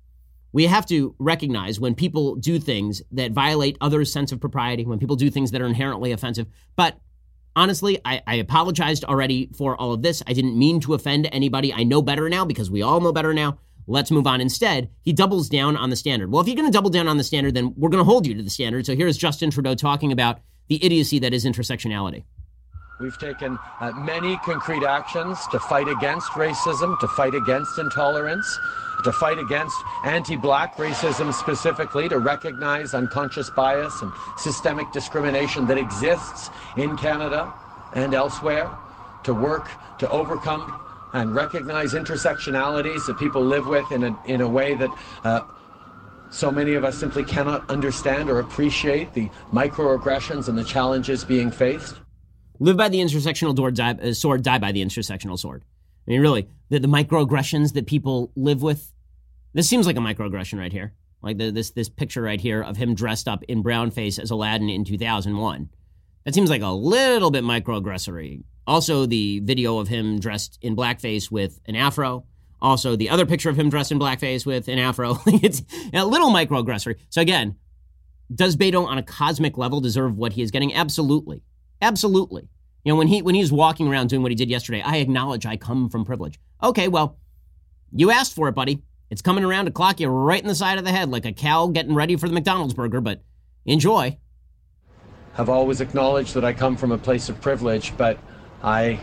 we 0.53 0.65
have 0.65 0.87
to 0.87 1.15
recognize 1.19 1.79
when 1.79 1.95
people 1.95 2.37
do 2.37 2.59
things 2.59 3.03
that 3.13 3.33
violate 3.33 3.77
others' 3.83 4.11
sense 4.11 4.33
of 4.33 4.41
propriety, 4.41 4.87
when 4.87 4.99
people 4.99 5.17
do 5.17 5.31
things 5.31 5.51
that 5.51 5.61
are 5.61 5.67
inherently 5.67 6.11
offensive. 6.13 6.47
But 6.75 6.99
honestly, 7.55 8.01
I, 8.07 8.23
I 8.27 8.37
apologized 8.37 9.05
already 9.05 9.51
for 9.55 9.77
all 9.77 9.93
of 9.93 10.01
this. 10.01 10.23
I 10.27 10.33
didn't 10.33 10.59
mean 10.59 10.81
to 10.81 10.95
offend 10.95 11.29
anybody. 11.31 11.75
I 11.75 11.85
know 11.85 12.01
better 12.01 12.31
now 12.31 12.47
because 12.47 12.71
we 12.71 12.81
all 12.81 13.03
know 13.03 13.13
better 13.13 13.35
now. 13.35 13.59
Let's 13.89 14.11
move 14.11 14.27
on. 14.27 14.41
Instead, 14.43 14.91
he 15.03 15.15
doubles 15.15 15.49
down 15.49 15.77
on 15.77 15.89
the 15.89 15.97
standard. 15.97 16.31
Well, 16.31 16.43
if 16.43 16.47
you're 16.47 16.57
going 16.57 16.71
to 16.71 16.73
double 16.73 16.91
down 16.91 17.09
on 17.09 17.17
the 17.17 17.25
standard, 17.25 17.55
then 17.55 17.73
we're 17.77 17.89
going 17.89 18.05
to 18.05 18.05
hold 18.05 18.27
you 18.27 18.35
to 18.35 18.43
the 18.43 18.51
standard. 18.51 18.85
So 18.85 18.95
here's 18.95 19.17
Justin 19.17 19.51
Trudeau 19.51 19.75
talking 19.75 20.13
about 20.13 20.41
the 20.69 20.85
idiocy 20.85 21.19
that 21.21 21.33
is 21.33 21.47
intersectionality. 21.47 22.25
We've 23.01 23.19
taken 23.19 23.59
uh, 23.81 23.93
many 23.93 24.37
concrete 24.39 24.85
actions 24.85 25.39
to 25.53 25.59
fight 25.59 25.89
against 25.89 26.29
racism, 26.33 26.99
to 27.01 27.09
fight 27.09 27.35
against 27.35 27.79
intolerance, 27.79 28.59
to 29.05 29.13
fight 29.13 29.39
against 29.39 29.77
anti 30.05 30.37
black 30.37 30.77
racism 30.77 31.33
specifically, 31.33 32.09
to 32.11 32.19
recognize 32.19 32.93
unconscious 32.93 33.49
bias 33.51 34.03
and 34.03 34.13
systemic 34.37 34.93
discrimination 34.93 35.67
that 35.67 35.79
exists 35.79 36.51
in 36.77 36.97
Canada 36.99 37.53
and 37.95 38.13
elsewhere, 38.13 38.69
to 39.25 39.33
work 39.33 39.71
to 39.99 40.11
overcome 40.11 40.79
and 41.13 41.35
recognize 41.35 41.95
intersectionalities 41.95 43.07
that 43.07 43.19
people 43.19 43.43
live 43.43 43.67
with 43.67 43.91
in 43.93 44.05
a, 44.05 44.19
in 44.27 44.41
a 44.41 44.49
way 44.49 44.75
that 44.75 44.91
uh, 45.25 45.41
so 46.31 46.51
many 46.51 46.75
of 46.75 46.85
us 46.85 46.97
simply 46.99 47.25
cannot 47.25 47.69
understand 47.71 48.29
or 48.29 48.41
appreciate 48.41 49.15
the 49.15 49.31
microaggressions 49.53 50.49
and 50.49 50.59
the 50.59 50.65
challenges 50.65 51.25
being 51.25 51.51
faced. 51.51 51.97
Live 52.61 52.77
by 52.77 52.89
the 52.89 52.99
intersectional 52.99 53.55
door, 53.55 53.71
die, 53.71 53.93
uh, 54.03 54.13
sword, 54.13 54.43
die 54.43 54.59
by 54.59 54.73
the 54.73 54.85
intersectional 54.85 55.39
sword. 55.39 55.65
I 56.07 56.11
mean, 56.11 56.21
really, 56.21 56.49
the, 56.71 56.81
the 56.81 56.89
microaggressions 56.89 57.75
that 57.75 57.87
people 57.87 58.33
live 58.35 58.63
with. 58.63 58.93
This 59.55 59.69
seems 59.69 59.87
like 59.87 59.97
a 59.97 60.01
microaggression 60.01 60.59
right 60.59 60.73
here. 60.73 60.95
Like 61.23 61.39
the, 61.39 61.51
this 61.51 61.71
this 61.71 61.89
picture 61.89 62.23
right 62.23 62.41
here 62.41 62.63
of 62.63 62.77
him 62.77 62.95
dressed 62.95 63.27
up 63.27 63.43
in 63.45 63.63
brown 63.63 63.91
face 63.91 64.19
as 64.19 64.31
Aladdin 64.31 64.69
in 64.69 64.85
2001. 64.85 65.69
That 66.29 66.35
seems 66.35 66.51
like 66.51 66.61
a 66.61 66.69
little 66.69 67.31
bit 67.31 67.43
microaggressory. 67.43 68.43
Also, 68.67 69.07
the 69.07 69.41
video 69.41 69.79
of 69.79 69.89
him 69.89 70.21
dressed 70.21 70.59
in 70.61 70.77
blackface 70.77 71.31
with 71.31 71.59
an 71.65 71.75
afro. 71.75 72.27
Also, 72.61 72.97
the 72.97 73.09
other 73.09 73.25
picture 73.25 73.49
of 73.49 73.59
him 73.59 73.71
dressed 73.71 73.93
in 73.93 73.99
blackface 73.99 74.45
with 74.45 74.69
an 74.69 74.79
afro. 74.79 75.17
it's 75.27 75.63
a 75.95 76.05
little 76.05 76.29
microaggressory. 76.29 76.97
So 77.09 77.23
again, 77.23 77.57
does 78.35 78.59
Beto 78.59 78.85
on 78.85 78.99
a 78.99 79.03
cosmic 79.03 79.57
level 79.57 79.81
deserve 79.81 80.19
what 80.19 80.35
he 80.35 80.43
is 80.43 80.51
getting? 80.51 80.75
Absolutely. 80.75 81.45
Absolutely. 81.81 82.51
You 82.85 82.93
know, 82.93 82.97
when 82.99 83.09
he 83.09 83.23
when 83.23 83.35
he 83.35 83.41
was 83.41 83.51
walking 83.51 83.89
around 83.89 84.11
doing 84.11 84.21
what 84.21 84.31
he 84.31 84.37
did 84.37 84.51
yesterday, 84.51 84.83
I 84.83 84.97
acknowledge 84.97 85.47
I 85.47 85.57
come 85.57 85.89
from 85.89 86.05
privilege. 86.05 86.39
Okay, 86.63 86.89
well, 86.89 87.19
you 87.91 88.11
asked 88.11 88.35
for 88.35 88.49
it, 88.49 88.55
buddy. 88.55 88.83
It's 89.09 89.23
coming 89.23 89.45
around 89.45 89.65
to 89.65 89.71
clock 89.71 89.99
you 89.99 90.09
right 90.09 90.43
in 90.43 90.49
the 90.49 90.55
side 90.55 90.77
of 90.77 90.85
the 90.85 90.93
head 90.93 91.09
like 91.09 91.25
a 91.25 91.33
cow 91.33 91.69
getting 91.69 91.95
ready 91.95 92.17
for 92.17 92.29
the 92.29 92.35
McDonald's 92.35 92.75
burger, 92.75 93.01
but 93.01 93.23
enjoy. 93.65 94.19
Have 95.39 95.49
always 95.49 95.81
acknowledged 95.81 96.35
that 96.35 96.45
I 96.45 96.53
come 96.53 96.77
from 96.77 96.91
a 96.91 96.99
place 96.99 97.29
of 97.29 97.41
privilege, 97.41 97.97
but 97.97 98.19
I 98.61 98.99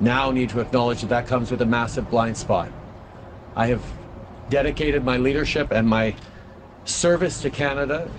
now 0.00 0.32
need 0.32 0.50
to 0.50 0.58
acknowledge 0.58 1.02
that 1.02 1.10
that 1.10 1.28
comes 1.28 1.52
with 1.52 1.62
a 1.62 1.64
massive 1.64 2.10
blind 2.10 2.36
spot. 2.36 2.72
I 3.54 3.68
have 3.68 3.84
dedicated 4.50 5.04
my 5.04 5.16
leadership 5.16 5.70
and 5.70 5.86
my 5.86 6.16
service 6.86 7.40
to 7.42 7.50
Canada 7.50 8.10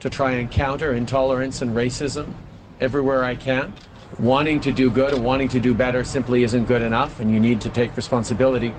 to 0.00 0.10
try 0.10 0.32
and 0.32 0.50
counter 0.50 0.94
intolerance 0.94 1.62
and 1.62 1.76
racism 1.76 2.34
everywhere 2.80 3.22
I 3.22 3.36
can. 3.36 3.72
Wanting 4.18 4.60
to 4.62 4.72
do 4.72 4.90
good 4.90 5.14
and 5.14 5.24
wanting 5.24 5.48
to 5.50 5.60
do 5.60 5.74
better 5.74 6.02
simply 6.02 6.42
isn't 6.42 6.64
good 6.64 6.82
enough, 6.82 7.20
and 7.20 7.30
you 7.30 7.38
need 7.38 7.60
to 7.60 7.68
take 7.68 7.96
responsibility 7.96 8.74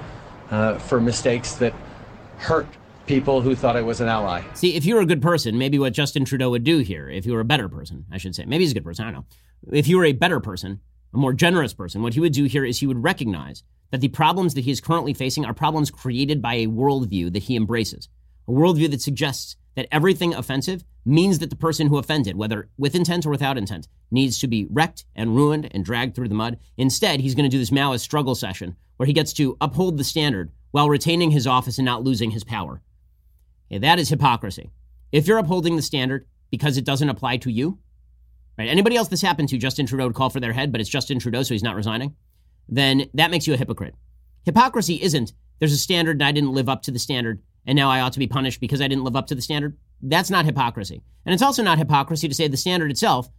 uh, 0.52 0.80
for 0.80 1.00
mistakes 1.00 1.54
that 1.56 1.74
hurt 2.40 2.68
people 3.06 3.42
who 3.42 3.56
thought 3.56 3.76
I 3.76 3.82
was 3.82 4.02
an 4.02 4.08
ally. 4.08 4.44
See, 4.54 4.76
if 4.76 4.86
you 4.86 4.96
were 4.96 5.02
a 5.02 5.06
good 5.06 5.22
person, 5.22 5.58
maybe 5.58 5.80
what 5.80 5.94
Justin 5.94 6.26
Trudeau 6.26 6.50
would 6.52 6.64
do 6.64 6.80
here, 6.80 7.10
if 7.10 7.26
you 7.26 7.34
were 7.34 7.40
a 7.40 7.46
better 7.46 7.68
person, 7.68 8.06
I 8.12 8.18
should 8.18 8.36
say, 8.36 8.46
maybe 8.46 8.64
he's 8.64 8.72
a 8.72 8.76
good 8.76 8.86
person, 8.86 9.06
I 9.06 9.12
don't 9.12 9.22
know. 9.22 9.78
If 9.78 9.88
you 9.88 9.98
were 9.98 10.06
a 10.06 10.14
better 10.14 10.40
person, 10.40 10.80
a 11.14 11.18
more 11.18 11.34
generous 11.34 11.74
person, 11.74 12.02
what 12.02 12.14
he 12.14 12.20
would 12.20 12.34
do 12.34 12.46
here 12.46 12.66
is 12.66 12.80
he 12.80 12.88
would 12.88 13.04
recognize 13.04 13.64
that 13.92 14.02
the 14.02 14.08
problems 14.08 14.54
that 14.54 14.64
he 14.64 14.72
is 14.72 14.82
currently 14.82 15.14
facing 15.14 15.46
are 15.46 15.54
problems 15.54 15.92
created 15.92 16.42
by 16.42 16.56
a 16.56 16.68
worldview 16.68 17.32
that 17.34 17.44
he 17.44 17.56
embraces, 17.56 18.10
a 18.48 18.52
worldview 18.52 18.90
that 18.92 19.02
suggests 19.02 19.56
that 19.76 19.88
everything 19.92 20.34
offensive 20.34 20.84
means 21.06 21.40
that 21.40 21.50
the 21.50 21.56
person 21.56 21.88
who 21.88 21.98
offended, 21.98 22.36
whether 22.38 22.70
with 22.78 22.96
intent 22.96 23.26
or 23.26 23.30
without 23.30 23.58
intent, 23.58 23.88
needs 24.12 24.40
to 24.40 24.48
be 24.48 24.68
wrecked 24.70 25.06
and 25.16 25.36
ruined 25.36 25.68
and 25.72 25.84
dragged 25.84 26.16
through 26.16 26.28
the 26.28 26.36
mud. 26.36 26.58
Instead, 26.78 27.20
he's 27.20 27.36
going 27.36 27.50
to 27.50 27.56
do 27.56 27.60
this 27.60 27.72
Maoist 27.72 28.02
struggle 28.02 28.36
session 28.36 28.76
where 28.98 29.08
he 29.08 29.14
gets 29.14 29.34
to 29.34 29.58
uphold 29.60 29.98
the 29.98 30.04
standard 30.04 30.52
while 30.72 30.90
retaining 30.90 31.32
his 31.32 31.48
office 31.48 31.78
and 31.78 31.86
not 31.86 32.04
losing 32.04 32.32
his 32.32 32.44
power. 32.44 32.82
That 33.72 34.00
is 34.00 34.10
hypocrisy. 34.10 34.72
If 35.12 35.28
you're 35.28 35.38
upholding 35.38 35.76
the 35.76 35.82
standard 35.82 36.28
because 36.52 36.78
it 36.78 36.86
doesn't 36.86 37.10
apply 37.10 37.38
to 37.38 37.52
you, 37.52 37.80
right? 38.58 38.70
Anybody 38.70 38.96
else 38.96 39.08
this 39.08 39.22
happened 39.22 39.50
to, 39.50 39.58
Justin 39.58 39.86
Trudeau 39.86 40.08
would 40.08 40.16
call 40.16 40.30
for 40.30 40.40
their 40.40 40.54
head, 40.54 40.72
but 40.72 40.82
it's 40.82 40.90
Justin 40.90 41.20
Trudeau, 41.20 41.44
so 41.44 41.54
he's 41.54 41.64
not 41.64 41.76
resigning. 41.76 42.16
Then 42.70 43.10
that 43.14 43.32
makes 43.32 43.48
you 43.48 43.54
a 43.54 43.58
hypocrite. 43.58 43.96
Hypocrisy 44.46 45.02
isn't 45.02 45.34
there's 45.60 45.74
a 45.74 45.78
standard 45.78 46.18
and 46.18 46.24
I 46.24 46.32
didn't 46.32 46.54
live 46.54 46.70
up 46.70 46.82
to 46.84 46.92
the 46.92 47.00
standard, 47.00 47.42
and 47.66 47.76
now 47.76 47.90
I 47.90 48.02
ought 48.02 48.14
to 48.14 48.20
be 48.20 48.28
punished 48.28 48.60
because 48.60 48.82
I 48.82 48.88
didn't 48.88 49.04
live 49.04 49.16
up 49.16 49.28
to 49.28 49.36
the 49.36 49.42
standard. 49.42 49.78
That's 50.02 50.30
not 50.30 50.46
hypocrisy. 50.46 51.02
And 51.26 51.34
it's 51.34 51.44
also 51.44 51.64
not 51.64 51.78
hypocrisy 51.78 52.28
to 52.28 52.36
say 52.36 52.48
the 52.48 52.58
standard 52.58 52.92
itself 52.92 53.30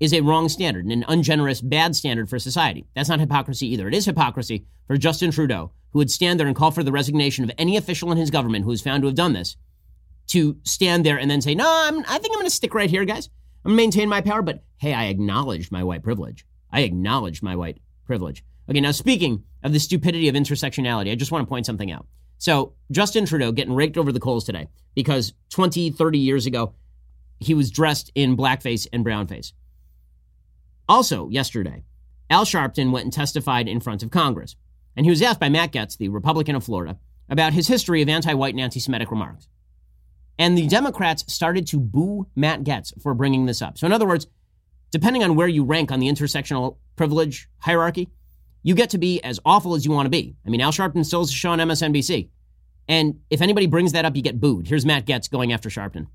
is 0.00 0.12
a 0.12 0.22
wrong 0.22 0.48
standard 0.48 0.84
and 0.84 0.92
an 0.92 1.04
ungenerous, 1.06 1.60
bad 1.60 1.94
standard 1.94 2.28
for 2.28 2.38
society. 2.38 2.86
That's 2.94 3.08
not 3.08 3.20
hypocrisy 3.20 3.68
either. 3.72 3.86
It 3.86 3.94
is 3.94 4.06
hypocrisy 4.06 4.66
for 4.86 4.96
Justin 4.96 5.30
Trudeau, 5.30 5.72
who 5.92 5.98
would 5.98 6.10
stand 6.10 6.40
there 6.40 6.46
and 6.46 6.56
call 6.56 6.70
for 6.70 6.82
the 6.82 6.92
resignation 6.92 7.44
of 7.44 7.50
any 7.58 7.76
official 7.76 8.10
in 8.10 8.18
his 8.18 8.30
government 8.30 8.64
who 8.64 8.70
is 8.72 8.82
found 8.82 9.02
to 9.02 9.06
have 9.06 9.14
done 9.14 9.34
this, 9.34 9.56
to 10.28 10.56
stand 10.64 11.04
there 11.04 11.18
and 11.18 11.30
then 11.30 11.40
say, 11.40 11.54
No, 11.54 11.66
I'm, 11.68 12.00
I 12.00 12.18
think 12.18 12.34
I'm 12.34 12.40
going 12.40 12.46
to 12.46 12.50
stick 12.50 12.74
right 12.74 12.90
here, 12.90 13.04
guys. 13.04 13.28
I'm 13.64 13.70
going 13.70 13.76
to 13.76 13.82
maintain 13.82 14.08
my 14.08 14.20
power, 14.20 14.42
but 14.42 14.62
hey, 14.78 14.92
I 14.92 15.04
acknowledged 15.04 15.72
my 15.72 15.82
white 15.82 16.02
privilege. 16.02 16.44
I 16.70 16.80
acknowledged 16.80 17.42
my 17.42 17.56
white 17.56 17.80
privilege. 18.04 18.44
Okay, 18.68 18.80
now 18.80 18.90
speaking 18.90 19.44
of 19.62 19.72
the 19.72 19.80
stupidity 19.80 20.28
of 20.28 20.34
intersectionality, 20.34 21.10
I 21.10 21.14
just 21.14 21.32
want 21.32 21.46
to 21.46 21.48
point 21.48 21.66
something 21.66 21.90
out. 21.90 22.06
So, 22.38 22.74
Justin 22.90 23.26
Trudeau 23.26 23.52
getting 23.52 23.74
raked 23.74 23.96
over 23.96 24.12
the 24.12 24.20
coals 24.20 24.44
today 24.44 24.68
because 24.94 25.32
20, 25.50 25.90
30 25.90 26.18
years 26.18 26.46
ago, 26.46 26.74
he 27.40 27.54
was 27.54 27.70
dressed 27.70 28.10
in 28.14 28.36
blackface 28.36 28.86
and 28.92 29.04
brownface. 29.04 29.52
Also, 30.88 31.28
yesterday, 31.28 31.84
Al 32.28 32.44
Sharpton 32.44 32.92
went 32.92 33.04
and 33.04 33.12
testified 33.12 33.68
in 33.68 33.80
front 33.80 34.02
of 34.02 34.10
Congress, 34.10 34.56
and 34.96 35.06
he 35.06 35.10
was 35.10 35.22
asked 35.22 35.40
by 35.40 35.48
Matt 35.48 35.72
Gaetz, 35.72 35.96
the 35.96 36.08
Republican 36.08 36.54
of 36.54 36.64
Florida, 36.64 36.98
about 37.28 37.52
his 37.52 37.68
history 37.68 38.02
of 38.02 38.08
anti 38.08 38.34
white 38.34 38.54
and 38.54 38.60
anti 38.60 38.80
Semitic 38.80 39.10
remarks. 39.10 39.48
And 40.38 40.58
the 40.58 40.66
Democrats 40.66 41.24
started 41.32 41.66
to 41.68 41.78
boo 41.78 42.26
Matt 42.34 42.64
Gaetz 42.64 43.00
for 43.00 43.14
bringing 43.14 43.46
this 43.46 43.62
up. 43.62 43.78
So, 43.78 43.86
in 43.86 43.92
other 43.92 44.06
words, 44.06 44.26
depending 44.90 45.22
on 45.22 45.36
where 45.36 45.48
you 45.48 45.64
rank 45.64 45.92
on 45.92 46.00
the 46.00 46.08
intersectional 46.08 46.76
privilege 46.96 47.48
hierarchy, 47.58 48.08
you 48.62 48.74
get 48.74 48.90
to 48.90 48.98
be 48.98 49.22
as 49.22 49.38
awful 49.44 49.74
as 49.74 49.84
you 49.84 49.92
want 49.92 50.06
to 50.06 50.10
be. 50.10 50.34
I 50.44 50.50
mean, 50.50 50.60
Al 50.60 50.72
Sharpton 50.72 51.04
still 51.04 51.20
has 51.20 51.30
a 51.30 51.32
show 51.32 51.50
on 51.50 51.58
MSNBC. 51.58 52.28
And 52.88 53.20
if 53.30 53.40
anybody 53.40 53.66
brings 53.66 53.92
that 53.92 54.04
up, 54.04 54.16
you 54.16 54.22
get 54.22 54.40
booed. 54.40 54.66
Here's 54.66 54.84
Matt 54.84 55.06
Gaetz 55.06 55.30
going 55.30 55.52
after 55.52 55.68
Sharpton. 55.68 56.06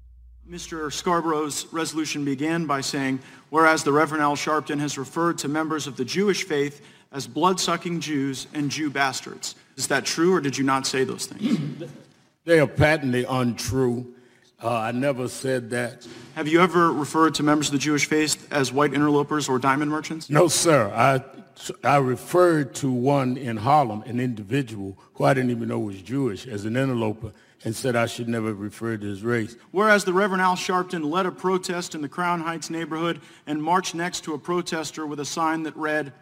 Mr. 0.49 0.91
Scarborough's 0.91 1.67
resolution 1.71 2.25
began 2.25 2.65
by 2.65 2.81
saying, 2.81 3.19
whereas 3.51 3.83
the 3.83 3.91
Reverend 3.91 4.23
Al 4.23 4.35
Sharpton 4.35 4.79
has 4.79 4.97
referred 4.97 5.37
to 5.39 5.47
members 5.47 5.85
of 5.85 5.95
the 5.95 6.03
Jewish 6.03 6.43
faith 6.43 6.81
as 7.11 7.27
blood-sucking 7.27 7.99
Jews 7.99 8.47
and 8.53 8.69
Jew 8.69 8.89
bastards. 8.89 9.55
Is 9.77 9.87
that 9.87 10.05
true, 10.05 10.33
or 10.33 10.41
did 10.41 10.57
you 10.57 10.63
not 10.63 10.87
say 10.87 11.03
those 11.03 11.27
things? 11.27 11.83
They 12.49 12.59
are 12.59 12.65
patently 12.65 13.25
untrue. 13.25 14.11
Uh, 14.59 14.75
I 14.75 14.91
never 14.91 15.27
said 15.27 15.69
that. 15.69 16.07
Have 16.33 16.47
you 16.47 16.61
ever 16.61 16.91
referred 16.91 17.35
to 17.35 17.43
members 17.43 17.67
of 17.67 17.73
the 17.73 17.77
Jewish 17.77 18.07
faith 18.07 18.51
as 18.51 18.73
white 18.73 18.91
interlopers 18.91 19.47
or 19.47 19.59
diamond 19.59 19.91
merchants? 19.91 20.31
No, 20.31 20.47
sir. 20.47 20.91
I, 20.91 21.23
I 21.87 21.97
referred 21.97 22.73
to 22.75 22.91
one 22.91 23.37
in 23.37 23.55
Harlem, 23.55 24.01
an 24.07 24.19
individual 24.19 24.97
who 25.13 25.25
I 25.25 25.35
didn't 25.35 25.51
even 25.51 25.67
know 25.67 25.77
was 25.77 26.01
Jewish, 26.01 26.47
as 26.47 26.65
an 26.65 26.75
interloper. 26.75 27.33
and 27.65 27.75
said 27.75 27.95
I 27.95 28.07
should 28.07 28.27
never 28.27 28.51
refer 28.51 28.97
to 28.97 29.05
his 29.05 29.21
race. 29.21 29.55
Whereas 29.69 30.03
the 30.03 30.13
Reverend 30.13 30.41
Al 30.41 30.55
Sharpton 30.55 31.07
led 31.07 31.27
a 31.27 31.31
protest 31.31 31.93
in 31.93 32.01
the 32.01 32.09
Crown 32.09 32.41
Heights 32.41 32.71
neighborhood 32.71 33.21
and 33.45 33.61
marched 33.61 33.93
next 33.93 34.23
to 34.23 34.33
a 34.33 34.39
protester 34.39 35.05
with 35.05 35.19
a 35.19 35.25
sign 35.25 35.61
that 35.63 35.77
read, 35.77 36.13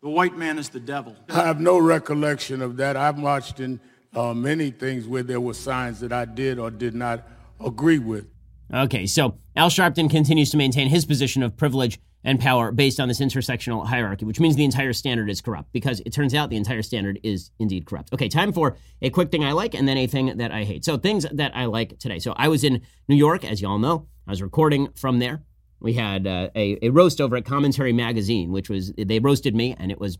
the 0.00 0.08
white 0.08 0.38
man 0.38 0.58
is 0.58 0.70
the 0.70 0.80
devil. 0.80 1.14
I 1.28 1.44
have 1.44 1.60
no 1.60 1.76
recollection 1.76 2.62
of 2.62 2.78
that. 2.78 2.96
I've 2.96 3.18
marched 3.18 3.60
in 3.60 3.78
uh, 4.14 4.34
many 4.34 4.70
things 4.70 5.06
where 5.06 5.22
there 5.22 5.40
were 5.40 5.54
signs 5.54 6.00
that 6.00 6.12
I 6.12 6.24
did 6.24 6.58
or 6.58 6.70
did 6.70 6.94
not 6.94 7.26
agree 7.64 7.98
with. 7.98 8.26
Okay, 8.72 9.06
so 9.06 9.36
Al 9.56 9.70
Sharpton 9.70 10.10
continues 10.10 10.50
to 10.50 10.56
maintain 10.56 10.88
his 10.88 11.04
position 11.04 11.42
of 11.42 11.56
privilege 11.56 11.98
and 12.24 12.40
power 12.40 12.72
based 12.72 12.98
on 12.98 13.08
this 13.08 13.20
intersectional 13.20 13.86
hierarchy, 13.86 14.24
which 14.24 14.40
means 14.40 14.56
the 14.56 14.64
entire 14.64 14.94
standard 14.94 15.28
is 15.28 15.40
corrupt 15.40 15.70
because 15.72 16.00
it 16.06 16.12
turns 16.12 16.34
out 16.34 16.48
the 16.48 16.56
entire 16.56 16.82
standard 16.82 17.20
is 17.22 17.50
indeed 17.58 17.84
corrupt. 17.84 18.12
Okay, 18.14 18.28
time 18.28 18.52
for 18.52 18.76
a 19.02 19.10
quick 19.10 19.30
thing 19.30 19.44
I 19.44 19.52
like 19.52 19.74
and 19.74 19.86
then 19.86 19.98
a 19.98 20.06
thing 20.06 20.38
that 20.38 20.50
I 20.50 20.64
hate. 20.64 20.84
So, 20.84 20.96
things 20.96 21.26
that 21.30 21.54
I 21.54 21.66
like 21.66 21.98
today. 21.98 22.18
So, 22.18 22.32
I 22.36 22.48
was 22.48 22.64
in 22.64 22.80
New 23.08 23.16
York, 23.16 23.44
as 23.44 23.60
y'all 23.60 23.78
know. 23.78 24.08
I 24.26 24.30
was 24.30 24.40
recording 24.40 24.88
from 24.94 25.18
there. 25.18 25.42
We 25.80 25.92
had 25.92 26.26
uh, 26.26 26.48
a, 26.56 26.78
a 26.86 26.88
roast 26.88 27.20
over 27.20 27.36
at 27.36 27.44
Commentary 27.44 27.92
Magazine, 27.92 28.50
which 28.52 28.70
was, 28.70 28.92
they 28.96 29.18
roasted 29.18 29.54
me, 29.54 29.76
and 29.78 29.92
it 29.92 30.00
was 30.00 30.16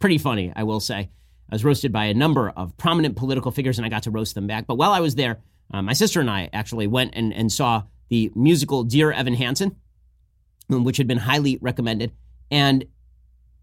pretty 0.00 0.18
funny, 0.18 0.52
I 0.56 0.64
will 0.64 0.80
say. 0.80 1.10
I 1.50 1.54
was 1.54 1.64
roasted 1.64 1.92
by 1.92 2.06
a 2.06 2.14
number 2.14 2.50
of 2.50 2.76
prominent 2.76 3.16
political 3.16 3.50
figures, 3.50 3.78
and 3.78 3.86
I 3.86 3.88
got 3.88 4.02
to 4.04 4.10
roast 4.10 4.34
them 4.34 4.46
back. 4.46 4.66
But 4.66 4.76
while 4.76 4.92
I 4.92 5.00
was 5.00 5.14
there, 5.14 5.38
uh, 5.72 5.82
my 5.82 5.92
sister 5.92 6.20
and 6.20 6.30
I 6.30 6.50
actually 6.52 6.86
went 6.86 7.12
and, 7.14 7.32
and 7.32 7.50
saw 7.50 7.84
the 8.08 8.30
musical 8.34 8.84
Dear 8.84 9.12
Evan 9.12 9.34
Hansen, 9.34 9.76
which 10.68 10.96
had 10.96 11.06
been 11.06 11.18
highly 11.18 11.58
recommended. 11.60 12.12
And 12.50 12.84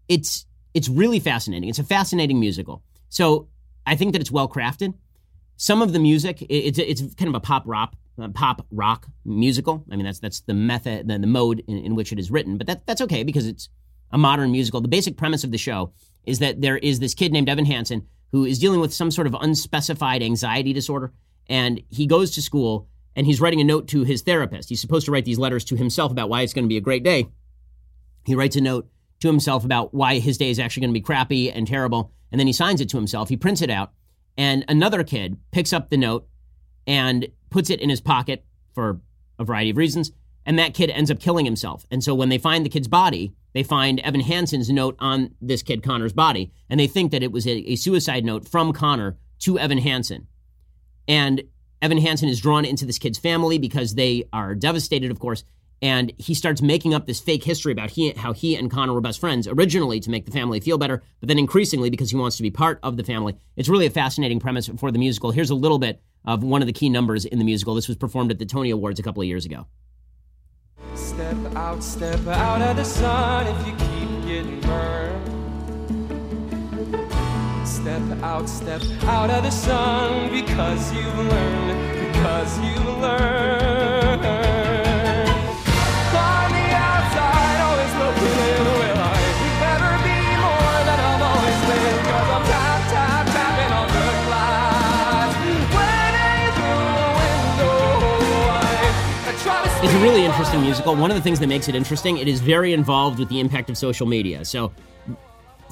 it's 0.08 0.46
it's 0.74 0.88
really 0.88 1.20
fascinating. 1.20 1.68
It's 1.68 1.78
a 1.78 1.84
fascinating 1.84 2.40
musical. 2.40 2.82
So 3.08 3.48
I 3.86 3.96
think 3.96 4.12
that 4.12 4.20
it's 4.20 4.30
well 4.30 4.48
crafted. 4.48 4.94
Some 5.56 5.82
of 5.82 5.92
the 5.92 5.98
music, 5.98 6.44
it's 6.48 6.78
it's 6.78 7.02
kind 7.14 7.28
of 7.28 7.34
a 7.34 7.40
pop 7.40 7.62
rock 7.66 7.94
uh, 8.20 8.28
pop 8.28 8.66
rock 8.70 9.06
musical. 9.24 9.84
I 9.90 9.96
mean, 9.96 10.04
that's 10.04 10.18
that's 10.18 10.40
the 10.40 10.54
method, 10.54 11.08
the, 11.08 11.18
the 11.18 11.26
mode 11.26 11.62
in, 11.66 11.78
in 11.78 11.94
which 11.94 12.12
it 12.12 12.18
is 12.18 12.30
written. 12.30 12.58
But 12.58 12.66
that 12.66 12.86
that's 12.86 13.00
okay 13.02 13.22
because 13.22 13.46
it's 13.46 13.68
a 14.10 14.18
modern 14.18 14.50
musical. 14.50 14.80
The 14.80 14.88
basic 14.88 15.16
premise 15.16 15.44
of 15.44 15.52
the 15.52 15.58
show 15.58 15.92
is 16.26 16.38
that 16.40 16.60
there 16.60 16.78
is 16.78 17.00
this 17.00 17.14
kid 17.14 17.32
named 17.32 17.48
Evan 17.48 17.66
Hansen 17.66 18.06
who 18.32 18.44
is 18.44 18.58
dealing 18.58 18.80
with 18.80 18.92
some 18.92 19.10
sort 19.10 19.26
of 19.26 19.36
unspecified 19.40 20.22
anxiety 20.22 20.72
disorder, 20.72 21.12
and 21.48 21.80
he 21.88 22.06
goes 22.06 22.32
to 22.32 22.42
school 22.42 22.88
and 23.14 23.26
he's 23.26 23.40
writing 23.40 23.60
a 23.60 23.64
note 23.64 23.86
to 23.88 24.02
his 24.02 24.22
therapist. 24.22 24.68
He's 24.68 24.80
supposed 24.80 25.06
to 25.06 25.12
write 25.12 25.24
these 25.24 25.38
letters 25.38 25.64
to 25.66 25.76
himself 25.76 26.10
about 26.10 26.28
why 26.28 26.42
it's 26.42 26.52
going 26.52 26.64
to 26.64 26.68
be 26.68 26.76
a 26.76 26.80
great 26.80 27.04
day. 27.04 27.28
He 28.24 28.34
writes 28.34 28.56
a 28.56 28.60
note 28.60 28.88
to 29.20 29.28
himself 29.28 29.64
about 29.64 29.94
why 29.94 30.18
his 30.18 30.36
day 30.36 30.50
is 30.50 30.58
actually 30.58 30.80
going 30.80 30.90
to 30.90 31.00
be 31.00 31.04
crappy 31.04 31.50
and 31.50 31.66
terrible, 31.66 32.10
and 32.32 32.40
then 32.40 32.46
he 32.46 32.52
signs 32.52 32.80
it 32.80 32.88
to 32.88 32.96
himself. 32.96 33.28
He 33.28 33.36
prints 33.36 33.62
it 33.62 33.70
out, 33.70 33.92
and 34.36 34.64
another 34.68 35.04
kid 35.04 35.36
picks 35.52 35.72
up 35.72 35.90
the 35.90 35.96
note 35.96 36.26
and 36.86 37.28
puts 37.50 37.70
it 37.70 37.80
in 37.80 37.88
his 37.88 38.00
pocket 38.00 38.44
for 38.72 39.00
a 39.38 39.44
variety 39.44 39.70
of 39.70 39.76
reasons, 39.76 40.10
and 40.46 40.58
that 40.58 40.74
kid 40.74 40.90
ends 40.90 41.10
up 41.10 41.20
killing 41.20 41.44
himself. 41.44 41.86
And 41.90 42.02
so 42.02 42.14
when 42.14 42.28
they 42.28 42.38
find 42.38 42.64
the 42.64 42.70
kid's 42.70 42.88
body, 42.88 43.34
they 43.52 43.62
find 43.62 44.00
Evan 44.00 44.20
Hansen's 44.20 44.70
note 44.70 44.96
on 44.98 45.34
this 45.40 45.62
kid 45.62 45.82
Connor's 45.82 46.12
body, 46.12 46.52
and 46.68 46.78
they 46.78 46.86
think 46.86 47.12
that 47.12 47.22
it 47.22 47.32
was 47.32 47.46
a, 47.46 47.72
a 47.72 47.76
suicide 47.76 48.24
note 48.24 48.48
from 48.48 48.72
Connor 48.72 49.16
to 49.40 49.58
Evan 49.58 49.78
Hansen. 49.78 50.26
And 51.06 51.42
Evan 51.80 51.98
Hansen 51.98 52.28
is 52.28 52.40
drawn 52.40 52.64
into 52.64 52.86
this 52.86 52.98
kid's 52.98 53.18
family 53.18 53.58
because 53.58 53.94
they 53.94 54.24
are 54.32 54.54
devastated, 54.54 55.10
of 55.10 55.20
course, 55.20 55.44
and 55.82 56.12
he 56.16 56.32
starts 56.32 56.62
making 56.62 56.94
up 56.94 57.06
this 57.06 57.20
fake 57.20 57.44
history 57.44 57.72
about 57.72 57.90
he, 57.90 58.10
how 58.12 58.32
he 58.32 58.56
and 58.56 58.70
Connor 58.70 58.94
were 58.94 59.02
best 59.02 59.20
friends, 59.20 59.46
originally 59.46 60.00
to 60.00 60.10
make 60.10 60.24
the 60.24 60.30
family 60.30 60.58
feel 60.60 60.78
better, 60.78 61.02
but 61.20 61.28
then 61.28 61.38
increasingly 61.38 61.90
because 61.90 62.10
he 62.10 62.16
wants 62.16 62.38
to 62.38 62.42
be 62.42 62.50
part 62.50 62.78
of 62.82 62.96
the 62.96 63.04
family. 63.04 63.36
It's 63.56 63.68
really 63.68 63.84
a 63.84 63.90
fascinating 63.90 64.40
premise 64.40 64.70
for 64.78 64.90
the 64.90 64.98
musical. 64.98 65.30
Here's 65.30 65.50
a 65.50 65.54
little 65.54 65.78
bit 65.78 66.00
of 66.24 66.42
one 66.42 66.62
of 66.62 66.66
the 66.66 66.72
key 66.72 66.88
numbers 66.88 67.26
in 67.26 67.38
the 67.38 67.44
musical. 67.44 67.74
This 67.74 67.88
was 67.88 67.98
performed 67.98 68.30
at 68.30 68.38
the 68.38 68.46
Tony 68.46 68.70
Awards 68.70 68.98
a 68.98 69.02
couple 69.02 69.20
of 69.20 69.28
years 69.28 69.44
ago. 69.44 69.66
Step 70.94 71.36
out, 71.56 71.82
step 71.82 72.26
out 72.26 72.62
of 72.62 72.76
the 72.76 72.84
sun 72.84 73.46
if 73.46 73.66
you 73.66 73.72
keep 73.74 74.26
getting 74.26 74.60
burned. 74.60 75.28
Step 77.66 78.02
out, 78.22 78.48
step 78.48 78.82
out 79.04 79.30
of 79.30 79.42
the 79.42 79.50
sun 79.50 80.30
because 80.30 80.92
you've 80.92 81.18
learned, 81.18 82.12
because 82.12 82.58
you've 82.60 82.98
learned. 82.98 83.93
It's 99.84 99.92
a 99.92 99.98
really 99.98 100.24
interesting 100.24 100.62
musical. 100.62 100.96
One 100.96 101.10
of 101.10 101.14
the 101.14 101.20
things 101.20 101.40
that 101.40 101.46
makes 101.46 101.68
it 101.68 101.74
interesting, 101.74 102.16
it 102.16 102.26
is 102.26 102.40
very 102.40 102.72
involved 102.72 103.18
with 103.18 103.28
the 103.28 103.38
impact 103.38 103.68
of 103.68 103.76
social 103.76 104.06
media. 104.06 104.42
So 104.46 104.72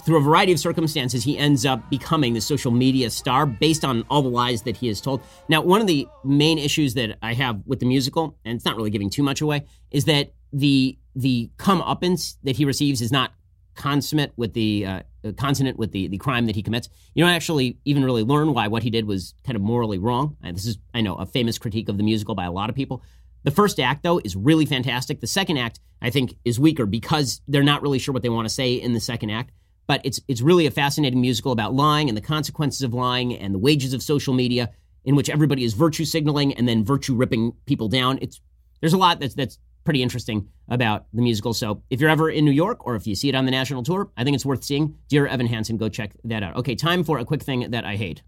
through 0.04 0.18
a 0.18 0.20
variety 0.20 0.52
of 0.52 0.60
circumstances, 0.60 1.24
he 1.24 1.38
ends 1.38 1.64
up 1.64 1.88
becoming 1.88 2.34
the 2.34 2.42
social 2.42 2.70
media 2.70 3.08
star 3.08 3.46
based 3.46 3.86
on 3.86 4.04
all 4.10 4.20
the 4.20 4.28
lies 4.28 4.64
that 4.64 4.76
he 4.76 4.88
has 4.88 5.00
told. 5.00 5.22
Now, 5.48 5.62
one 5.62 5.80
of 5.80 5.86
the 5.86 6.06
main 6.24 6.58
issues 6.58 6.92
that 6.92 7.16
I 7.22 7.32
have 7.32 7.62
with 7.64 7.80
the 7.80 7.86
musical, 7.86 8.36
and 8.44 8.54
it's 8.54 8.66
not 8.66 8.76
really 8.76 8.90
giving 8.90 9.08
too 9.08 9.22
much 9.22 9.40
away, 9.40 9.64
is 9.90 10.04
that 10.04 10.34
the 10.52 10.98
the 11.16 11.50
comeuppance 11.56 12.36
that 12.42 12.54
he 12.54 12.66
receives 12.66 13.00
is 13.00 13.12
not 13.12 13.32
consummate 13.74 14.32
with 14.36 14.52
the 14.52 14.84
uh, 14.84 15.00
consonant 15.38 15.78
with 15.78 15.92
the 15.92 16.08
the 16.08 16.18
crime 16.18 16.44
that 16.46 16.54
he 16.54 16.62
commits. 16.62 16.90
You 17.14 17.24
don't 17.24 17.32
actually 17.32 17.78
even 17.86 18.04
really 18.04 18.24
learn 18.24 18.52
why 18.52 18.68
what 18.68 18.82
he 18.82 18.90
did 18.90 19.06
was 19.06 19.32
kind 19.42 19.56
of 19.56 19.62
morally 19.62 19.96
wrong. 19.96 20.36
And 20.42 20.54
this 20.54 20.66
is, 20.66 20.76
I 20.92 21.00
know, 21.00 21.14
a 21.14 21.24
famous 21.24 21.56
critique 21.56 21.88
of 21.88 21.96
the 21.96 22.02
musical 22.02 22.34
by 22.34 22.44
a 22.44 22.52
lot 22.52 22.68
of 22.68 22.76
people. 22.76 23.02
The 23.44 23.50
first 23.50 23.80
act, 23.80 24.02
though, 24.02 24.18
is 24.18 24.36
really 24.36 24.66
fantastic. 24.66 25.20
The 25.20 25.26
second 25.26 25.56
act, 25.56 25.80
I 26.00 26.10
think, 26.10 26.34
is 26.44 26.60
weaker 26.60 26.86
because 26.86 27.40
they're 27.48 27.62
not 27.62 27.82
really 27.82 27.98
sure 27.98 28.12
what 28.12 28.22
they 28.22 28.28
want 28.28 28.46
to 28.46 28.54
say 28.54 28.74
in 28.74 28.92
the 28.92 29.00
second 29.00 29.30
act 29.30 29.52
but 29.86 30.00
it's 30.04 30.20
it's 30.28 30.40
really 30.40 30.66
a 30.66 30.70
fascinating 30.70 31.20
musical 31.20 31.52
about 31.52 31.74
lying 31.74 32.08
and 32.08 32.16
the 32.16 32.22
consequences 32.22 32.82
of 32.82 32.94
lying 32.94 33.36
and 33.36 33.54
the 33.54 33.58
wages 33.58 33.92
of 33.92 34.02
social 34.02 34.32
media 34.32 34.70
in 35.04 35.16
which 35.16 35.28
everybody 35.28 35.64
is 35.64 35.74
virtue 35.74 36.04
signaling 36.04 36.54
and 36.54 36.68
then 36.68 36.84
virtue 36.84 37.14
ripping 37.14 37.52
people 37.66 37.88
down. 37.88 38.18
It's 38.22 38.40
there's 38.80 38.92
a 38.92 38.98
lot 38.98 39.20
that's 39.20 39.34
that's 39.34 39.58
pretty 39.84 40.02
interesting 40.02 40.48
about 40.68 41.06
the 41.12 41.22
musical. 41.22 41.52
So 41.52 41.82
if 41.90 42.00
you're 42.00 42.10
ever 42.10 42.30
in 42.30 42.44
New 42.44 42.52
York 42.52 42.86
or 42.86 42.94
if 42.94 43.06
you 43.06 43.14
see 43.14 43.28
it 43.28 43.34
on 43.34 43.44
the 43.44 43.50
national 43.50 43.82
tour, 43.82 44.10
I 44.16 44.24
think 44.24 44.34
it's 44.36 44.46
worth 44.46 44.62
seeing. 44.62 44.96
Dear 45.08 45.26
Evan 45.26 45.46
Hansen, 45.46 45.76
go 45.76 45.88
check 45.88 46.12
that 46.24 46.42
out. 46.42 46.56
Okay, 46.56 46.74
time 46.74 47.02
for 47.02 47.18
a 47.18 47.24
quick 47.24 47.42
thing 47.42 47.72
that 47.72 47.84
I 47.84 47.96
hate. 47.96 48.22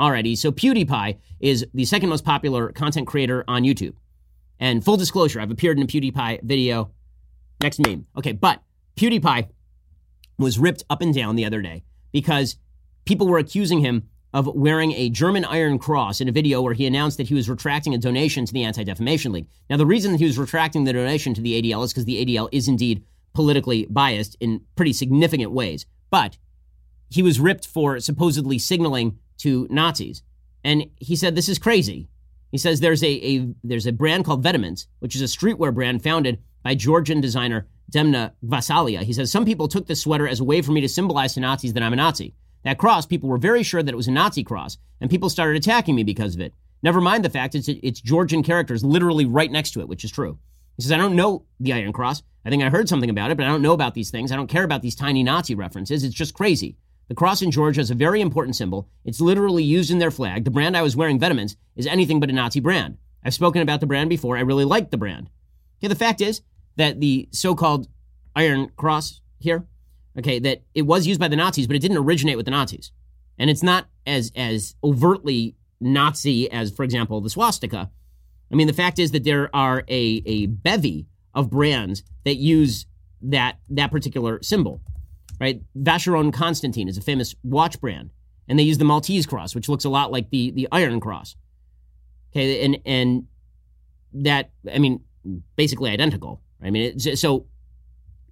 Alrighty, 0.00 0.34
so 0.38 0.50
PewDiePie 0.50 1.18
is 1.40 1.66
the 1.74 1.84
second 1.84 2.08
most 2.08 2.24
popular 2.24 2.72
content 2.72 3.06
creator 3.06 3.44
on 3.46 3.64
YouTube. 3.64 3.92
And 4.58 4.82
full 4.82 4.96
disclosure, 4.96 5.42
I've 5.42 5.50
appeared 5.50 5.76
in 5.76 5.84
a 5.84 5.86
PewDiePie 5.86 6.42
video. 6.42 6.90
Next 7.60 7.78
meme. 7.80 8.06
Okay, 8.16 8.32
but 8.32 8.62
PewDiePie 8.96 9.48
was 10.38 10.58
ripped 10.58 10.84
up 10.88 11.02
and 11.02 11.14
down 11.14 11.36
the 11.36 11.44
other 11.44 11.60
day 11.60 11.84
because 12.12 12.56
people 13.04 13.28
were 13.28 13.36
accusing 13.36 13.80
him 13.80 14.08
of 14.32 14.46
wearing 14.46 14.92
a 14.92 15.10
German 15.10 15.44
Iron 15.44 15.78
Cross 15.78 16.22
in 16.22 16.30
a 16.30 16.32
video 16.32 16.62
where 16.62 16.72
he 16.72 16.86
announced 16.86 17.18
that 17.18 17.28
he 17.28 17.34
was 17.34 17.50
retracting 17.50 17.92
a 17.92 17.98
donation 17.98 18.46
to 18.46 18.54
the 18.54 18.64
Anti 18.64 18.84
Defamation 18.84 19.32
League. 19.32 19.48
Now, 19.68 19.76
the 19.76 19.84
reason 19.84 20.12
that 20.12 20.18
he 20.18 20.24
was 20.24 20.38
retracting 20.38 20.84
the 20.84 20.94
donation 20.94 21.34
to 21.34 21.42
the 21.42 21.60
ADL 21.60 21.84
is 21.84 21.92
because 21.92 22.06
the 22.06 22.24
ADL 22.24 22.48
is 22.52 22.68
indeed 22.68 23.04
politically 23.34 23.86
biased 23.90 24.34
in 24.40 24.62
pretty 24.76 24.94
significant 24.94 25.52
ways. 25.52 25.84
But 26.10 26.38
he 27.10 27.22
was 27.22 27.38
ripped 27.38 27.66
for 27.66 28.00
supposedly 28.00 28.58
signaling 28.58 29.18
to 29.40 29.66
Nazis. 29.70 30.22
And 30.64 30.86
he 30.96 31.16
said, 31.16 31.34
This 31.34 31.48
is 31.48 31.58
crazy. 31.58 32.08
He 32.50 32.58
says 32.58 32.80
there's 32.80 33.02
a, 33.02 33.08
a 33.08 33.54
there's 33.62 33.86
a 33.86 33.92
brand 33.92 34.24
called 34.24 34.44
Vetements, 34.44 34.86
which 34.98 35.14
is 35.14 35.22
a 35.22 35.24
streetwear 35.24 35.72
brand 35.72 36.02
founded 36.02 36.40
by 36.62 36.74
Georgian 36.74 37.20
designer 37.20 37.68
Demna 37.92 38.32
Gvasalia. 38.44 39.02
He 39.02 39.12
says 39.12 39.30
some 39.30 39.44
people 39.44 39.68
took 39.68 39.86
this 39.86 40.02
sweater 40.02 40.26
as 40.26 40.40
a 40.40 40.44
way 40.44 40.62
for 40.62 40.72
me 40.72 40.80
to 40.80 40.88
symbolize 40.88 41.34
to 41.34 41.40
Nazis 41.40 41.72
that 41.74 41.82
I'm 41.82 41.92
a 41.92 41.96
Nazi. 41.96 42.34
That 42.64 42.78
cross, 42.78 43.06
people 43.06 43.28
were 43.28 43.38
very 43.38 43.62
sure 43.62 43.82
that 43.82 43.92
it 43.92 43.96
was 43.96 44.08
a 44.08 44.12
Nazi 44.12 44.44
cross, 44.44 44.76
and 45.00 45.08
people 45.08 45.30
started 45.30 45.56
attacking 45.56 45.94
me 45.94 46.02
because 46.02 46.34
of 46.34 46.40
it. 46.40 46.52
Never 46.82 47.00
mind 47.00 47.24
the 47.24 47.30
fact 47.30 47.54
it's 47.54 47.68
it's 47.68 48.00
Georgian 48.00 48.42
characters 48.42 48.84
literally 48.84 49.26
right 49.26 49.50
next 49.50 49.72
to 49.72 49.80
it, 49.80 49.88
which 49.88 50.04
is 50.04 50.10
true. 50.10 50.38
He 50.76 50.82
says 50.82 50.92
I 50.92 50.96
don't 50.96 51.16
know 51.16 51.44
the 51.60 51.72
Iron 51.72 51.92
Cross. 51.92 52.22
I 52.44 52.50
think 52.50 52.62
I 52.62 52.70
heard 52.70 52.88
something 52.88 53.10
about 53.10 53.30
it, 53.30 53.36
but 53.36 53.44
I 53.44 53.48
don't 53.48 53.62
know 53.62 53.74
about 53.74 53.94
these 53.94 54.10
things. 54.10 54.32
I 54.32 54.36
don't 54.36 54.48
care 54.48 54.64
about 54.64 54.82
these 54.82 54.94
tiny 54.94 55.22
Nazi 55.22 55.54
references. 55.54 56.04
It's 56.04 56.14
just 56.14 56.34
crazy. 56.34 56.76
The 57.10 57.16
cross 57.16 57.42
in 57.42 57.50
Georgia 57.50 57.80
is 57.80 57.90
a 57.90 57.96
very 57.96 58.20
important 58.20 58.54
symbol. 58.54 58.88
It's 59.04 59.20
literally 59.20 59.64
used 59.64 59.90
in 59.90 59.98
their 59.98 60.12
flag. 60.12 60.44
The 60.44 60.50
brand 60.52 60.76
I 60.76 60.82
was 60.82 60.94
wearing, 60.94 61.18
Vetements, 61.18 61.56
is 61.74 61.88
anything 61.88 62.20
but 62.20 62.30
a 62.30 62.32
Nazi 62.32 62.60
brand. 62.60 62.98
I've 63.24 63.34
spoken 63.34 63.62
about 63.62 63.80
the 63.80 63.86
brand 63.88 64.08
before. 64.08 64.36
I 64.36 64.42
really 64.42 64.64
like 64.64 64.92
the 64.92 64.96
brand. 64.96 65.28
Okay, 65.80 65.88
the 65.88 65.96
fact 65.96 66.20
is 66.20 66.40
that 66.76 67.00
the 67.00 67.28
so-called 67.32 67.88
Iron 68.36 68.70
Cross 68.76 69.22
here, 69.40 69.66
okay, 70.16 70.38
that 70.38 70.62
it 70.72 70.82
was 70.82 71.08
used 71.08 71.18
by 71.18 71.26
the 71.26 71.34
Nazis, 71.34 71.66
but 71.66 71.74
it 71.74 71.80
didn't 71.80 71.96
originate 71.96 72.36
with 72.36 72.44
the 72.44 72.52
Nazis. 72.52 72.92
And 73.40 73.50
it's 73.50 73.64
not 73.64 73.88
as 74.06 74.30
as 74.36 74.76
overtly 74.84 75.56
Nazi 75.80 76.48
as, 76.48 76.70
for 76.70 76.84
example, 76.84 77.20
the 77.20 77.30
swastika. 77.30 77.90
I 78.52 78.54
mean, 78.54 78.68
the 78.68 78.72
fact 78.72 79.00
is 79.00 79.10
that 79.10 79.24
there 79.24 79.50
are 79.52 79.82
a, 79.88 80.22
a 80.26 80.46
bevy 80.46 81.08
of 81.34 81.50
brands 81.50 82.04
that 82.24 82.36
use 82.36 82.86
that 83.20 83.58
that 83.68 83.90
particular 83.90 84.40
symbol. 84.44 84.80
Right? 85.40 85.62
Vacheron 85.76 86.32
Constantin 86.32 86.88
is 86.88 86.98
a 86.98 87.00
famous 87.00 87.34
watch 87.42 87.80
brand, 87.80 88.10
and 88.48 88.58
they 88.58 88.62
use 88.62 88.78
the 88.78 88.84
Maltese 88.84 89.26
cross, 89.26 89.54
which 89.54 89.68
looks 89.68 89.84
a 89.84 89.88
lot 89.88 90.12
like 90.12 90.30
the 90.30 90.50
the 90.52 90.68
Iron 90.70 91.00
Cross. 91.00 91.36
Okay, 92.32 92.64
and 92.64 92.78
and 92.84 93.26
that 94.12 94.50
I 94.72 94.78
mean, 94.78 95.00
basically 95.56 95.90
identical. 95.90 96.40
Right? 96.60 96.68
I 96.68 96.70
mean, 96.70 96.94
it, 96.96 97.18
so 97.18 97.46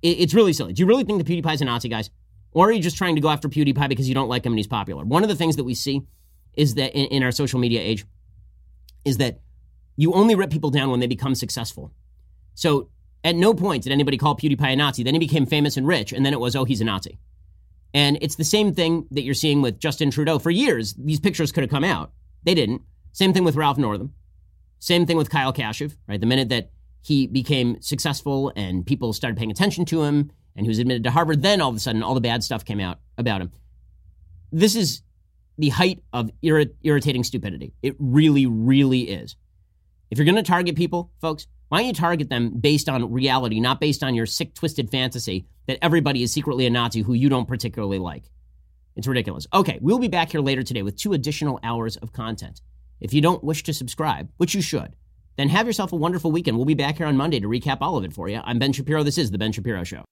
it, 0.02 0.20
it's 0.20 0.34
really 0.34 0.52
silly. 0.52 0.72
Do 0.72 0.80
you 0.80 0.86
really 0.86 1.04
think 1.04 1.24
the 1.24 1.42
PewDiePie's 1.42 1.62
a 1.62 1.64
Nazi, 1.64 1.88
guys? 1.88 2.10
Or 2.52 2.68
are 2.68 2.72
you 2.72 2.80
just 2.80 2.96
trying 2.96 3.14
to 3.14 3.20
go 3.20 3.28
after 3.28 3.48
PewDiePie 3.48 3.88
because 3.88 4.08
you 4.08 4.14
don't 4.14 4.28
like 4.28 4.44
him 4.44 4.52
and 4.52 4.58
he's 4.58 4.66
popular? 4.66 5.04
One 5.04 5.22
of 5.22 5.28
the 5.28 5.36
things 5.36 5.56
that 5.56 5.64
we 5.64 5.74
see 5.74 6.02
is 6.54 6.74
that 6.74 6.94
in, 6.94 7.06
in 7.06 7.22
our 7.22 7.30
social 7.30 7.60
media 7.60 7.80
age 7.80 8.04
is 9.04 9.18
that 9.18 9.40
you 9.96 10.14
only 10.14 10.34
rip 10.34 10.50
people 10.50 10.70
down 10.70 10.90
when 10.90 11.00
they 11.00 11.06
become 11.06 11.34
successful. 11.34 11.92
So 12.54 12.88
at 13.24 13.34
no 13.34 13.54
point 13.54 13.84
did 13.84 13.92
anybody 13.92 14.16
call 14.16 14.36
PewDiePie 14.36 14.72
a 14.72 14.76
Nazi. 14.76 15.02
Then 15.02 15.14
he 15.14 15.20
became 15.20 15.46
famous 15.46 15.76
and 15.76 15.86
rich, 15.86 16.12
and 16.12 16.24
then 16.24 16.32
it 16.32 16.40
was, 16.40 16.54
oh, 16.54 16.64
he's 16.64 16.80
a 16.80 16.84
Nazi. 16.84 17.18
And 17.94 18.18
it's 18.20 18.36
the 18.36 18.44
same 18.44 18.74
thing 18.74 19.06
that 19.10 19.22
you're 19.22 19.34
seeing 19.34 19.62
with 19.62 19.78
Justin 19.78 20.10
Trudeau. 20.10 20.38
For 20.38 20.50
years, 20.50 20.94
these 20.94 21.20
pictures 21.20 21.52
could 21.52 21.62
have 21.62 21.70
come 21.70 21.84
out. 21.84 22.12
They 22.44 22.54
didn't. 22.54 22.82
Same 23.12 23.32
thing 23.32 23.44
with 23.44 23.56
Ralph 23.56 23.78
Northam. 23.78 24.12
Same 24.78 25.06
thing 25.06 25.16
with 25.16 25.30
Kyle 25.30 25.52
Kashuv, 25.52 25.96
right? 26.06 26.20
The 26.20 26.26
minute 26.26 26.50
that 26.50 26.70
he 27.02 27.26
became 27.26 27.80
successful 27.80 28.52
and 28.54 28.86
people 28.86 29.12
started 29.12 29.36
paying 29.36 29.50
attention 29.50 29.84
to 29.86 30.02
him 30.02 30.30
and 30.54 30.66
he 30.66 30.68
was 30.68 30.78
admitted 30.78 31.04
to 31.04 31.10
Harvard, 31.10 31.42
then 31.42 31.60
all 31.60 31.70
of 31.70 31.76
a 31.76 31.80
sudden 31.80 32.02
all 32.02 32.14
the 32.14 32.20
bad 32.20 32.44
stuff 32.44 32.64
came 32.64 32.80
out 32.80 33.00
about 33.16 33.40
him. 33.40 33.50
This 34.52 34.76
is 34.76 35.02
the 35.56 35.70
height 35.70 36.02
of 36.12 36.30
irri- 36.42 36.74
irritating 36.82 37.24
stupidity. 37.24 37.72
It 37.82 37.96
really, 37.98 38.46
really 38.46 39.02
is. 39.02 39.36
If 40.10 40.18
you're 40.18 40.24
going 40.24 40.36
to 40.36 40.42
target 40.42 40.76
people, 40.76 41.10
folks, 41.20 41.46
why 41.68 41.78
don't 41.78 41.88
you 41.88 41.92
target 41.92 42.30
them 42.30 42.50
based 42.58 42.88
on 42.88 43.12
reality, 43.12 43.60
not 43.60 43.80
based 43.80 44.02
on 44.02 44.14
your 44.14 44.26
sick, 44.26 44.54
twisted 44.54 44.90
fantasy 44.90 45.46
that 45.66 45.78
everybody 45.82 46.22
is 46.22 46.32
secretly 46.32 46.66
a 46.66 46.70
Nazi 46.70 47.02
who 47.02 47.12
you 47.12 47.28
don't 47.28 47.46
particularly 47.46 47.98
like? 47.98 48.24
It's 48.96 49.06
ridiculous. 49.06 49.46
Okay, 49.52 49.78
we'll 49.80 49.98
be 49.98 50.08
back 50.08 50.32
here 50.32 50.40
later 50.40 50.62
today 50.62 50.82
with 50.82 50.96
two 50.96 51.12
additional 51.12 51.60
hours 51.62 51.96
of 51.96 52.12
content. 52.12 52.62
If 53.00 53.12
you 53.12 53.20
don't 53.20 53.44
wish 53.44 53.62
to 53.64 53.74
subscribe, 53.74 54.28
which 54.38 54.54
you 54.54 54.62
should, 54.62 54.96
then 55.36 55.50
have 55.50 55.66
yourself 55.66 55.92
a 55.92 55.96
wonderful 55.96 56.32
weekend. 56.32 56.56
We'll 56.56 56.66
be 56.66 56.74
back 56.74 56.96
here 56.96 57.06
on 57.06 57.16
Monday 57.16 57.38
to 57.38 57.46
recap 57.46 57.78
all 57.80 57.96
of 57.96 58.04
it 58.04 58.12
for 58.12 58.28
you. 58.28 58.40
I'm 58.42 58.58
Ben 58.58 58.72
Shapiro. 58.72 59.04
This 59.04 59.18
is 59.18 59.30
The 59.30 59.38
Ben 59.38 59.52
Shapiro 59.52 59.84
Show. 59.84 60.04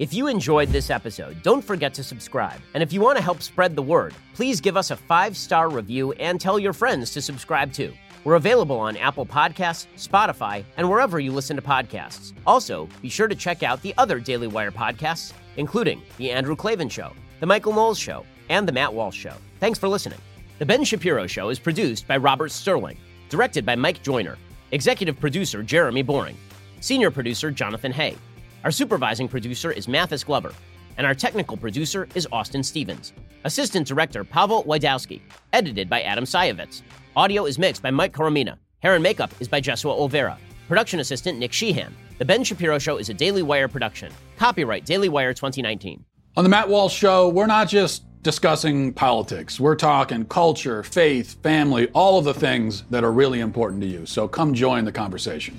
If 0.00 0.14
you 0.14 0.28
enjoyed 0.28 0.70
this 0.70 0.88
episode, 0.88 1.42
don't 1.42 1.62
forget 1.62 1.92
to 1.92 2.02
subscribe. 2.02 2.58
And 2.72 2.82
if 2.82 2.90
you 2.90 3.02
want 3.02 3.18
to 3.18 3.22
help 3.22 3.42
spread 3.42 3.76
the 3.76 3.82
word, 3.82 4.14
please 4.32 4.58
give 4.58 4.74
us 4.74 4.90
a 4.90 4.96
five 4.96 5.36
star 5.36 5.68
review 5.68 6.12
and 6.12 6.40
tell 6.40 6.58
your 6.58 6.72
friends 6.72 7.10
to 7.10 7.20
subscribe 7.20 7.70
too. 7.70 7.92
We're 8.24 8.36
available 8.36 8.78
on 8.78 8.96
Apple 8.96 9.26
Podcasts, 9.26 9.88
Spotify, 9.98 10.64
and 10.78 10.88
wherever 10.88 11.20
you 11.20 11.32
listen 11.32 11.54
to 11.56 11.60
podcasts. 11.60 12.32
Also, 12.46 12.88
be 13.02 13.10
sure 13.10 13.28
to 13.28 13.34
check 13.34 13.62
out 13.62 13.82
the 13.82 13.92
other 13.98 14.18
Daily 14.18 14.46
Wire 14.46 14.72
podcasts, 14.72 15.34
including 15.58 16.00
The 16.16 16.30
Andrew 16.30 16.56
Klavan 16.56 16.88
Show, 16.88 17.12
The 17.40 17.46
Michael 17.46 17.74
Knowles 17.74 17.98
Show, 17.98 18.24
and 18.48 18.66
The 18.66 18.72
Matt 18.72 18.94
Walsh 18.94 19.18
Show. 19.18 19.34
Thanks 19.58 19.78
for 19.78 19.88
listening. 19.88 20.18
The 20.58 20.64
Ben 20.64 20.82
Shapiro 20.82 21.26
Show 21.26 21.50
is 21.50 21.58
produced 21.58 22.08
by 22.08 22.16
Robert 22.16 22.52
Sterling, 22.52 22.96
directed 23.28 23.66
by 23.66 23.76
Mike 23.76 24.02
Joyner, 24.02 24.38
executive 24.72 25.20
producer 25.20 25.62
Jeremy 25.62 26.00
Boring, 26.00 26.38
senior 26.80 27.10
producer 27.10 27.50
Jonathan 27.50 27.92
Hay. 27.92 28.16
Our 28.62 28.70
supervising 28.70 29.26
producer 29.26 29.72
is 29.72 29.88
Mathis 29.88 30.22
Glover, 30.22 30.52
and 30.98 31.06
our 31.06 31.14
technical 31.14 31.56
producer 31.56 32.06
is 32.14 32.28
Austin 32.30 32.62
Stevens. 32.62 33.14
Assistant 33.44 33.86
director 33.86 34.22
Pavel 34.22 34.64
Wydowski, 34.64 35.22
edited 35.54 35.88
by 35.88 36.02
Adam 36.02 36.24
Sayevitz. 36.24 36.82
Audio 37.16 37.46
is 37.46 37.58
mixed 37.58 37.82
by 37.82 37.90
Mike 37.90 38.12
Coromina. 38.12 38.58
Hair 38.80 38.96
and 38.96 39.02
makeup 39.02 39.32
is 39.40 39.48
by 39.48 39.62
Jesua 39.62 39.98
Olvera. 39.98 40.36
Production 40.68 41.00
assistant 41.00 41.38
Nick 41.38 41.54
Sheehan. 41.54 41.94
The 42.18 42.24
Ben 42.26 42.44
Shapiro 42.44 42.78
Show 42.78 42.98
is 42.98 43.08
a 43.08 43.14
Daily 43.14 43.42
Wire 43.42 43.66
production. 43.66 44.12
Copyright 44.36 44.84
Daily 44.84 45.08
Wire 45.08 45.32
2019. 45.32 46.04
On 46.36 46.44
the 46.44 46.50
Matt 46.50 46.68
Walsh 46.68 46.94
Show, 46.94 47.30
we're 47.30 47.46
not 47.46 47.66
just 47.66 48.04
discussing 48.22 48.92
politics. 48.92 49.58
We're 49.58 49.74
talking 49.74 50.26
culture, 50.26 50.82
faith, 50.82 51.42
family, 51.42 51.88
all 51.94 52.18
of 52.18 52.26
the 52.26 52.34
things 52.34 52.82
that 52.90 53.04
are 53.04 53.12
really 53.12 53.40
important 53.40 53.80
to 53.80 53.88
you. 53.88 54.04
So 54.04 54.28
come 54.28 54.52
join 54.52 54.84
the 54.84 54.92
conversation. 54.92 55.58